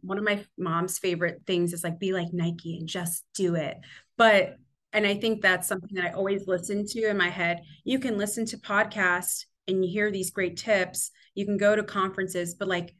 One 0.04 0.18
of 0.18 0.24
my 0.24 0.44
mom's 0.58 0.98
favorite 0.98 1.42
things 1.46 1.72
is 1.72 1.84
like 1.84 1.98
be 1.98 2.12
like 2.12 2.32
Nike 2.32 2.78
and 2.78 2.88
just 2.88 3.24
do 3.34 3.54
it. 3.54 3.78
But 4.16 4.56
and 4.92 5.06
I 5.06 5.14
think 5.14 5.42
that's 5.42 5.66
something 5.66 5.94
that 5.94 6.04
I 6.04 6.10
always 6.10 6.46
listen 6.46 6.86
to 6.86 7.08
in 7.08 7.16
my 7.16 7.28
head. 7.28 7.62
You 7.82 7.98
can 7.98 8.16
listen 8.16 8.46
to 8.46 8.58
podcasts 8.58 9.44
and 9.66 9.84
you 9.84 9.90
hear 9.90 10.10
these 10.10 10.30
great 10.30 10.56
tips. 10.56 11.10
You 11.34 11.44
can 11.46 11.56
go 11.56 11.74
to 11.74 11.82
conferences, 11.82 12.54
but 12.54 12.68
like 12.68 12.94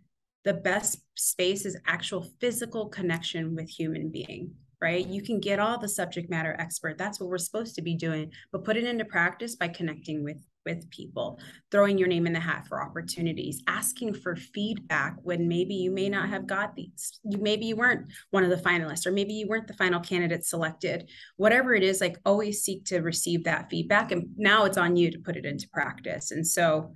the 0.45 0.55
best 0.55 0.99
space 1.15 1.65
is 1.65 1.79
actual 1.87 2.27
physical 2.41 2.89
connection 2.89 3.55
with 3.55 3.69
human 3.69 4.11
being 4.11 4.55
right? 4.85 5.07
You 5.07 5.23
can 5.23 5.41
get 5.41 5.61
all 5.61 5.79
the 5.79 5.89
subject 5.89 6.29
matter 6.29 6.55
expert. 6.59 6.99
That's 6.99 7.19
what 7.19 7.31
we're 7.31 7.39
supposed 7.39 7.75
to 7.77 7.83
be 7.83 7.95
doing, 7.95 8.31
but 8.53 8.65
put 8.65 8.77
it 8.77 8.85
into 8.85 9.07
practice 9.07 9.57
by 9.57 9.69
connecting 9.69 10.23
with 10.23 10.37
with 10.65 10.89
people, 10.91 11.39
throwing 11.71 11.99
your 11.99 12.09
name 12.09 12.27
in 12.27 12.33
the 12.33 12.41
hat 12.41 12.67
for 12.67 12.83
opportunities, 12.83 13.63
asking 13.67 14.15
for 14.15 14.37
feedback 14.37 15.17
when 15.23 15.49
maybe 15.49 15.75
you 15.75 15.91
may 15.91 16.09
not 16.09 16.29
have 16.29 16.47
got 16.47 16.75
these. 16.75 17.21
You 17.25 17.39
maybe 17.39 17.67
you 17.67 17.77
weren't 17.77 18.13
one 18.31 18.45
of 18.45 18.51
the 18.51 18.57
finalists 18.57 19.07
or 19.07 19.13
maybe 19.13 19.35
you 19.35 19.47
weren't 19.49 19.67
the 19.67 19.75
final 19.75 20.01
candidate 20.01 20.45
selected. 20.45 21.11
Whatever 21.37 21.75
it 21.75 21.83
is, 21.83 22.01
like 22.01 22.19
always 22.25 22.63
seek 22.63 22.85
to 22.87 23.01
receive 23.01 23.45
that 23.45 23.71
feedback 23.71 24.13
and 24.13 24.29
now 24.37 24.65
it's 24.65 24.79
on 24.79 24.97
you 24.97 25.11
to 25.11 25.19
put 25.19 25.37
it 25.37 25.45
into 25.45 25.69
practice. 25.73 26.31
And 26.31 26.47
so 26.47 26.93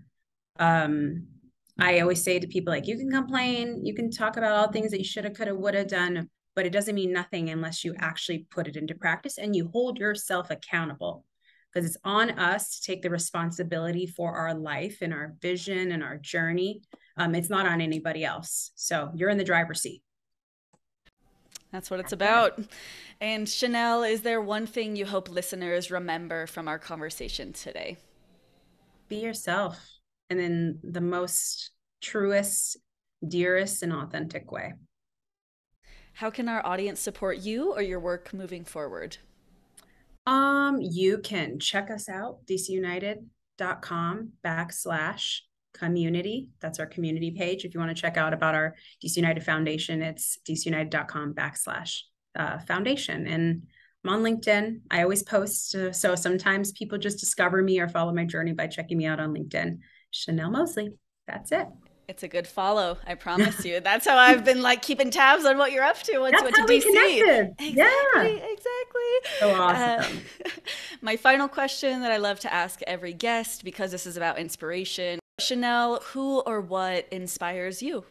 um 0.59 1.27
I 1.81 2.01
always 2.01 2.25
say 2.25 2.41
to 2.41 2.47
people 2.47 2.73
like 2.73 2.89
you 2.89 2.97
can 2.97 3.11
complain, 3.11 3.85
you 3.85 3.95
can 3.95 4.11
talk 4.11 4.37
about 4.37 4.53
all 4.53 4.73
things 4.73 4.91
that 4.91 4.99
you 4.99 5.05
should 5.05 5.25
have, 5.25 5.35
could 5.35 5.47
have, 5.47 5.57
would 5.59 5.75
have 5.75 5.87
done, 5.87 6.29
but 6.57 6.67
it 6.67 6.73
doesn't 6.73 6.97
mean 6.97 7.13
nothing 7.13 7.51
unless 7.51 7.85
you 7.85 7.95
actually 7.99 8.47
put 8.51 8.67
it 8.67 8.75
into 8.75 8.97
practice 8.97 9.39
and 9.39 9.55
you 9.55 9.71
hold 9.73 9.99
yourself 9.99 10.51
accountable 10.51 11.25
because 11.73 11.87
it's 11.87 11.97
on 12.05 12.31
us 12.39 12.79
to 12.81 12.87
take 12.87 13.03
the 13.03 13.11
responsibility 13.11 14.07
for 14.07 14.33
our 14.33 14.55
life 14.55 14.99
and 15.03 15.13
our 15.13 15.35
vision 15.41 15.93
and 15.93 16.03
our 16.03 16.17
journey. 16.17 16.83
Um, 17.17 17.35
it's 17.35 17.51
not 17.51 17.67
on 17.67 17.81
anybody 17.81 18.25
else. 18.25 18.71
So 18.75 19.11
you're 19.15 19.31
in 19.31 19.39
the 19.39 19.45
driver's 19.45 19.83
seat. 19.83 20.03
That's 21.73 21.91
what 21.91 22.01
it's 22.01 22.13
about. 22.13 22.59
And 23.21 23.47
Shanell, 23.47 24.11
is 24.11 24.23
there 24.23 24.41
one 24.41 24.67
thing 24.67 24.97
you 24.97 25.05
hope 25.05 25.29
listeners 25.29 25.91
remember 25.91 26.47
from 26.47 26.69
our 26.69 26.79
conversation 26.79 27.53
today? 27.53 27.99
Be 29.09 29.17
yourself 29.17 29.79
and 30.31 30.41
in 30.41 30.79
the 30.83 31.01
most 31.01 31.71
truest, 32.01 32.77
dearest, 33.27 33.83
and 33.83 33.93
authentic 33.93 34.51
way. 34.51 34.75
How 36.15 36.31
can 36.31 36.49
our 36.49 36.65
audience 36.65 37.01
support 37.01 37.39
you 37.39 37.73
or 37.75 37.83
your 37.83 38.01
work 38.01 38.33
moving 38.33 38.65
forward? 38.65 39.19
Um, 40.29 40.83
you 40.83 41.19
can 41.19 41.59
check 41.59 41.91
us 41.91 42.07
out, 42.07 42.45
dcunited.com 42.45 44.33
backslash 44.45 45.39
community. 45.73 46.49
That's 46.61 46.79
our 46.79 46.87
community 46.87 47.31
page. 47.31 47.65
If 47.65 47.73
you 47.73 47.81
want 47.81 47.97
to 47.97 48.01
check 48.01 48.19
out 48.19 48.35
about 48.35 48.55
our 48.55 48.75
DC 49.03 49.17
United 49.17 49.43
Foundation, 49.43 50.03
it's 50.03 50.39
dcunited.com 50.47 51.33
backslash 51.33 52.01
uh, 52.39 52.59
foundation. 52.59 53.27
And 53.27 53.63
I'm 54.05 54.11
on 54.11 54.23
LinkedIn. 54.23 54.81
I 54.91 55.03
always 55.03 55.23
post. 55.23 55.75
Uh, 55.75 55.93
so 55.93 56.15
sometimes 56.15 56.73
people 56.73 56.99
just 56.99 57.21
discover 57.21 57.63
me 57.63 57.81
or 57.81 57.89
follow 57.89 58.13
my 58.13 58.27
journey 58.27 58.53
by 58.53 58.67
checking 58.67 58.99
me 58.99 59.07
out 59.07 59.21
on 59.21 59.33
LinkedIn. 59.35 59.79
Shanell 60.13 60.53
Mosley. 60.53 60.91
That's 61.27 61.53
it. 61.53 61.69
It's 62.09 62.23
a 62.23 62.29
good 62.29 62.47
follow. 62.47 62.97
I 63.07 63.15
promise 63.17 63.67
you. 63.67 63.81
That's 63.81 64.07
how 64.07 64.17
I've 64.17 64.43
been 64.43 64.63
like 64.63 64.81
keeping 64.81 65.11
tabs 65.11 65.45
on 65.45 65.59
what 65.59 65.73
you're 65.73 65.85
up 65.85 66.01
to 66.05 66.19
once 66.21 66.33
That's 66.33 66.57
you 66.57 66.65
went 66.65 66.67
to 66.67 66.73
we 66.73 66.81
DC. 66.81 66.85
Connected. 66.85 67.55
Exactly, 67.59 68.37
yeah. 68.39 68.47
exactly. 68.51 69.39
So 69.41 69.55
awesome. 69.55 70.23
Uh, 70.47 70.49
my 71.03 71.17
final 71.19 71.49
question 71.49 72.01
that 72.01 72.11
I 72.11 72.17
love 72.17 72.41
to 72.41 72.53
ask 72.53 72.81
every 72.87 73.13
guest 73.13 73.63
because 73.63 73.91
this 73.91 74.07
is 74.07 74.17
about 74.17 74.39
inspiration. 74.39 75.21
Shanell, 75.39 76.03
who 76.05 76.41
or 76.41 76.63
what 76.63 77.07
inspires 77.11 77.83
you? 77.83 78.05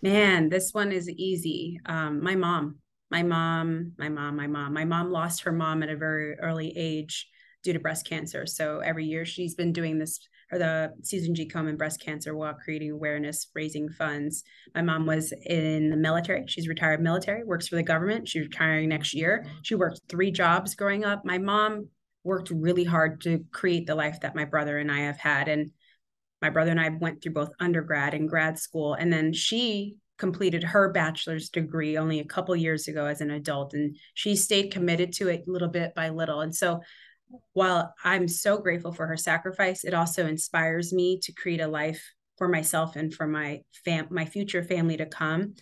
Man, 0.00 0.48
this 0.48 0.72
one 0.72 0.92
is 0.92 1.08
easy. 1.10 1.80
Um, 1.86 2.22
my 2.22 2.36
mom. 2.36 2.76
My 3.10 3.24
mom, 3.24 3.94
my 3.98 4.08
mom, 4.08 4.36
my 4.36 4.46
mom. 4.46 4.72
My 4.72 4.84
mom 4.84 5.10
lost 5.10 5.42
her 5.42 5.50
mom 5.50 5.82
at 5.82 5.88
a 5.88 5.96
very 5.96 6.38
early 6.38 6.72
age 6.76 7.26
due 7.64 7.72
to 7.72 7.80
breast 7.80 8.06
cancer. 8.06 8.46
So 8.46 8.78
every 8.78 9.06
year 9.06 9.24
she's 9.24 9.56
been 9.56 9.72
doing 9.72 9.98
this 9.98 10.20
or 10.50 10.58
the 10.58 10.92
Susan 11.02 11.34
G. 11.34 11.48
Komen 11.48 11.76
breast 11.76 12.00
cancer 12.00 12.34
Walk, 12.34 12.60
creating 12.62 12.90
awareness, 12.90 13.48
raising 13.54 13.88
funds. 13.88 14.44
My 14.74 14.82
mom 14.82 15.06
was 15.06 15.32
in 15.44 15.90
the 15.90 15.96
military. 15.96 16.44
She's 16.46 16.68
retired 16.68 17.00
military, 17.00 17.44
works 17.44 17.68
for 17.68 17.76
the 17.76 17.82
government. 17.82 18.28
She's 18.28 18.46
retiring 18.46 18.88
next 18.88 19.14
year. 19.14 19.46
She 19.62 19.74
worked 19.74 20.00
three 20.08 20.30
jobs 20.30 20.74
growing 20.74 21.04
up. 21.04 21.24
My 21.24 21.38
mom 21.38 21.88
worked 22.24 22.50
really 22.50 22.84
hard 22.84 23.20
to 23.22 23.44
create 23.52 23.86
the 23.86 23.94
life 23.94 24.20
that 24.20 24.36
my 24.36 24.44
brother 24.44 24.78
and 24.78 24.90
I 24.90 25.00
have 25.00 25.18
had. 25.18 25.48
And 25.48 25.70
my 26.40 26.50
brother 26.50 26.70
and 26.70 26.80
I 26.80 26.90
went 26.90 27.22
through 27.22 27.32
both 27.32 27.50
undergrad 27.60 28.14
and 28.14 28.28
grad 28.28 28.58
school. 28.58 28.94
And 28.94 29.12
then 29.12 29.32
she 29.32 29.96
completed 30.18 30.64
her 30.64 30.92
bachelor's 30.92 31.48
degree 31.48 31.96
only 31.96 32.20
a 32.20 32.24
couple 32.24 32.54
years 32.56 32.88
ago 32.88 33.06
as 33.06 33.20
an 33.20 33.30
adult 33.30 33.72
and 33.72 33.96
she 34.14 34.34
stayed 34.34 34.72
committed 34.72 35.12
to 35.12 35.28
it 35.28 35.46
little 35.46 35.68
bit 35.68 35.94
by 35.94 36.08
little 36.08 36.40
and 36.40 36.54
so 36.54 36.80
while 37.52 37.94
I'm 38.04 38.28
so 38.28 38.58
grateful 38.58 38.92
for 38.92 39.06
her 39.06 39.16
sacrifice, 39.16 39.84
it 39.84 39.94
also 39.94 40.26
inspires 40.26 40.92
me 40.92 41.20
to 41.22 41.32
create 41.32 41.60
a 41.60 41.68
life 41.68 42.02
for 42.38 42.48
myself 42.48 42.96
and 42.96 43.12
for 43.12 43.26
my 43.26 43.60
fam 43.84 44.06
my 44.10 44.24
future 44.24 44.62
family 44.62 44.96
to 44.96 45.04
come 45.04 45.54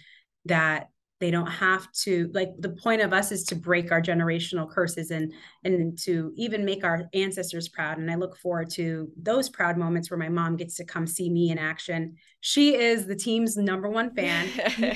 that 0.44 0.88
they 1.18 1.30
don't 1.30 1.46
have 1.46 1.90
to 1.92 2.30
like 2.34 2.50
the 2.58 2.68
point 2.68 3.00
of 3.00 3.12
us 3.12 3.32
is 3.32 3.44
to 3.44 3.56
break 3.56 3.90
our 3.90 4.02
generational 4.02 4.70
curses 4.70 5.10
and 5.10 5.32
and 5.64 5.98
to 5.98 6.32
even 6.36 6.64
make 6.64 6.84
our 6.84 7.04
ancestors 7.14 7.68
proud 7.68 7.98
and 7.98 8.10
i 8.10 8.14
look 8.14 8.36
forward 8.36 8.70
to 8.70 9.08
those 9.20 9.48
proud 9.48 9.78
moments 9.78 10.10
where 10.10 10.18
my 10.18 10.28
mom 10.28 10.56
gets 10.56 10.76
to 10.76 10.84
come 10.84 11.06
see 11.06 11.30
me 11.30 11.50
in 11.50 11.58
action 11.58 12.14
she 12.40 12.76
is 12.76 13.06
the 13.06 13.16
team's 13.16 13.56
number 13.56 13.88
one 13.88 14.14
fan 14.14 14.46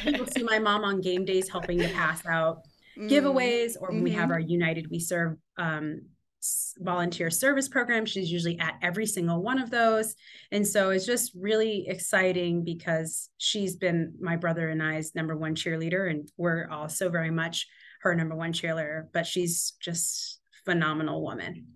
you'll 0.04 0.26
see 0.26 0.42
my 0.42 0.58
mom 0.58 0.84
on 0.84 1.00
game 1.00 1.24
days 1.24 1.48
helping 1.48 1.78
to 1.78 1.88
pass 1.88 2.24
out 2.26 2.58
mm. 2.98 3.08
giveaways 3.08 3.76
or 3.80 3.88
when 3.88 3.96
mm-hmm. 3.96 4.04
we 4.04 4.10
have 4.10 4.24
mm-hmm. 4.24 4.32
our 4.32 4.40
united 4.40 4.86
we 4.90 5.00
serve 5.00 5.36
um, 5.56 6.02
volunteer 6.78 7.30
service 7.30 7.68
program. 7.68 8.06
She's 8.06 8.32
usually 8.32 8.58
at 8.58 8.76
every 8.82 9.06
single 9.06 9.42
one 9.42 9.60
of 9.60 9.70
those. 9.70 10.14
And 10.50 10.66
so 10.66 10.90
it's 10.90 11.06
just 11.06 11.32
really 11.34 11.86
exciting 11.88 12.64
because 12.64 13.28
she's 13.38 13.76
been 13.76 14.14
my 14.20 14.36
brother 14.36 14.68
and 14.68 14.82
I's 14.82 15.14
number 15.14 15.36
one 15.36 15.54
cheerleader, 15.54 16.10
and 16.10 16.30
we're 16.36 16.68
also 16.70 17.10
very 17.10 17.30
much 17.30 17.66
her 18.02 18.14
number 18.14 18.34
one 18.34 18.52
cheerleader, 18.52 19.04
but 19.12 19.26
she's 19.26 19.72
just 19.80 20.40
phenomenal 20.64 21.22
woman. 21.22 21.66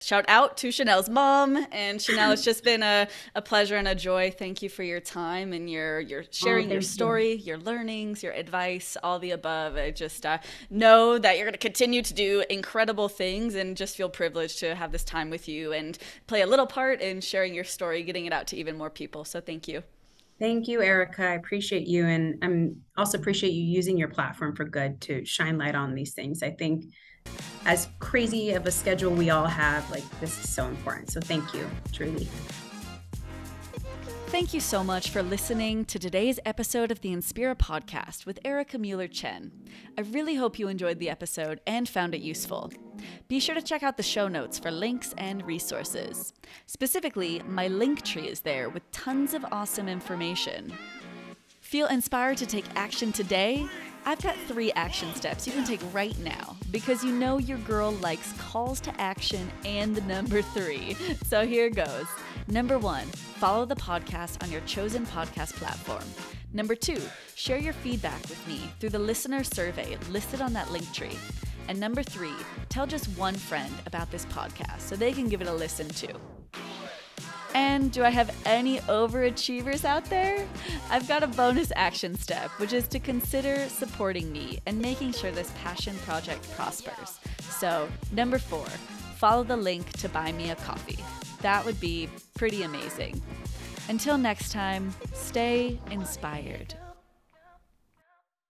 Shout 0.00 0.26
out 0.28 0.56
to 0.58 0.68
Shanell's 0.68 1.08
mom 1.08 1.56
and 1.72 1.98
Shanell. 1.98 2.32
It's 2.32 2.44
just 2.44 2.62
been 2.62 2.84
a, 2.84 3.08
a 3.34 3.42
pleasure 3.42 3.74
and 3.74 3.88
a 3.88 3.96
joy. 3.96 4.30
Thank 4.30 4.62
you 4.62 4.68
for 4.68 4.84
your 4.84 5.00
time 5.00 5.52
and 5.52 5.68
your 5.68 5.98
your 5.98 6.22
oh, 6.22 6.28
sharing 6.30 6.70
oh, 6.70 6.74
your 6.74 6.82
story, 6.82 7.32
you. 7.32 7.44
your 7.44 7.58
learnings, 7.58 8.22
your 8.22 8.32
advice, 8.32 8.96
all 9.02 9.18
the 9.18 9.32
above. 9.32 9.76
I 9.76 9.90
just 9.90 10.24
uh, 10.24 10.38
know 10.70 11.18
that 11.18 11.36
you're 11.36 11.46
going 11.46 11.52
to 11.52 11.58
continue 11.58 12.02
to 12.02 12.14
do 12.14 12.44
incredible 12.48 13.08
things 13.08 13.56
and 13.56 13.76
just 13.76 13.96
feel 13.96 14.08
privileged 14.08 14.60
to 14.60 14.76
have 14.76 14.92
this 14.92 15.02
time 15.02 15.30
with 15.30 15.48
you 15.48 15.72
and 15.72 15.98
play 16.28 16.42
a 16.42 16.46
little 16.46 16.66
part 16.68 17.00
in 17.00 17.20
sharing 17.20 17.52
your 17.52 17.64
story, 17.64 18.04
getting 18.04 18.26
it 18.26 18.32
out 18.32 18.46
to 18.46 18.56
even 18.56 18.78
more 18.78 18.90
people. 18.90 19.24
So 19.24 19.40
thank 19.40 19.66
you. 19.66 19.82
Thank 20.38 20.68
you, 20.68 20.80
Erika. 20.80 21.24
I 21.24 21.34
appreciate 21.34 21.88
you, 21.88 22.06
and 22.06 22.38
I'm 22.44 22.82
also 22.96 23.18
appreciate 23.18 23.50
you 23.50 23.64
using 23.64 23.98
your 23.98 24.06
platform 24.06 24.54
for 24.54 24.64
good 24.64 25.00
to 25.02 25.24
shine 25.24 25.58
light 25.58 25.74
on 25.74 25.96
these 25.96 26.14
things. 26.14 26.44
I 26.44 26.50
think 26.50 26.84
as 27.66 27.88
crazy 27.98 28.52
of 28.52 28.66
a 28.66 28.70
schedule 28.70 29.12
we 29.12 29.30
all 29.30 29.46
have, 29.46 29.88
like 29.90 30.04
this 30.20 30.38
is 30.42 30.48
so 30.48 30.66
important. 30.66 31.10
So 31.10 31.20
thank 31.20 31.52
you, 31.54 31.68
truly. 31.92 32.28
Thank 34.28 34.52
you 34.52 34.60
so 34.60 34.84
much 34.84 35.08
for 35.08 35.22
listening 35.22 35.86
to 35.86 35.98
today's 35.98 36.38
episode 36.44 36.90
of 36.90 37.00
the 37.00 37.14
Inspira 37.14 37.56
podcast 37.56 38.26
with 38.26 38.38
Erika 38.44 38.76
Mueller 38.76 39.08
Chen. 39.08 39.50
I 39.96 40.02
really 40.02 40.34
hope 40.34 40.58
you 40.58 40.68
enjoyed 40.68 40.98
the 40.98 41.08
episode 41.08 41.62
and 41.66 41.88
found 41.88 42.14
it 42.14 42.20
useful. 42.20 42.70
Be 43.28 43.40
sure 43.40 43.54
to 43.54 43.62
check 43.62 43.82
out 43.82 43.96
the 43.96 44.02
show 44.02 44.28
notes 44.28 44.58
for 44.58 44.70
links 44.70 45.14
and 45.16 45.46
resources. 45.46 46.34
Specifically, 46.66 47.40
my 47.48 47.68
link 47.68 48.02
tree 48.02 48.28
is 48.28 48.40
there 48.40 48.68
with 48.68 48.90
tons 48.92 49.32
of 49.32 49.46
awesome 49.50 49.88
information. 49.88 50.74
Feel 51.62 51.86
inspired 51.86 52.36
to 52.36 52.46
take 52.46 52.66
action 52.76 53.12
today? 53.12 53.66
I've 54.08 54.22
got 54.22 54.36
three 54.48 54.72
action 54.72 55.14
steps 55.14 55.46
you 55.46 55.52
can 55.52 55.64
take 55.64 55.82
right 55.92 56.18
now 56.20 56.56
because 56.70 57.04
you 57.04 57.12
know 57.12 57.36
your 57.36 57.58
girl 57.58 57.92
likes 57.92 58.32
calls 58.38 58.80
to 58.80 58.98
action 58.98 59.50
and 59.66 59.94
the 59.94 60.00
number 60.00 60.40
three. 60.40 60.96
So 61.26 61.46
here 61.46 61.68
goes. 61.68 62.06
Number 62.46 62.78
one, 62.78 63.04
follow 63.36 63.66
the 63.66 63.76
podcast 63.76 64.42
on 64.42 64.50
your 64.50 64.62
chosen 64.62 65.04
podcast 65.04 65.52
platform. 65.56 66.04
Number 66.54 66.74
two, 66.74 67.02
share 67.34 67.58
your 67.58 67.74
feedback 67.74 68.22
with 68.30 68.48
me 68.48 68.70
through 68.80 68.96
the 68.96 68.98
listener 68.98 69.44
survey 69.44 69.98
listed 70.08 70.40
on 70.40 70.54
that 70.54 70.72
link 70.72 70.90
tree. 70.94 71.18
And 71.68 71.78
number 71.78 72.02
three, 72.02 72.32
tell 72.70 72.86
just 72.86 73.08
one 73.18 73.34
friend 73.34 73.74
about 73.84 74.10
this 74.10 74.24
podcast 74.24 74.80
so 74.80 74.96
they 74.96 75.12
can 75.12 75.28
give 75.28 75.42
it 75.42 75.48
a 75.48 75.52
listen 75.52 75.86
too. 75.86 76.18
And 77.54 77.90
do 77.90 78.04
I 78.04 78.10
have 78.10 78.34
any 78.44 78.78
overachievers 78.80 79.84
out 79.84 80.04
there? 80.06 80.46
I've 80.90 81.08
got 81.08 81.22
a 81.22 81.26
bonus 81.28 81.72
action 81.76 82.14
step, 82.14 82.50
which 82.58 82.72
is 82.72 82.86
to 82.88 82.98
consider 82.98 83.68
supporting 83.68 84.32
me 84.32 84.60
and 84.66 84.80
making 84.80 85.12
sure 85.12 85.30
this 85.30 85.52
passion 85.62 85.96
project 86.04 86.50
prospers. 86.52 87.18
So, 87.40 87.88
number 88.12 88.38
four, 88.38 88.66
follow 89.16 89.44
the 89.44 89.56
link 89.56 89.90
to 89.98 90.08
buy 90.08 90.32
me 90.32 90.50
a 90.50 90.56
coffee. 90.56 90.98
That 91.42 91.64
would 91.64 91.80
be 91.80 92.08
pretty 92.34 92.62
amazing. 92.62 93.20
Until 93.88 94.18
next 94.18 94.52
time, 94.52 94.94
stay 95.14 95.78
inspired. 95.90 96.74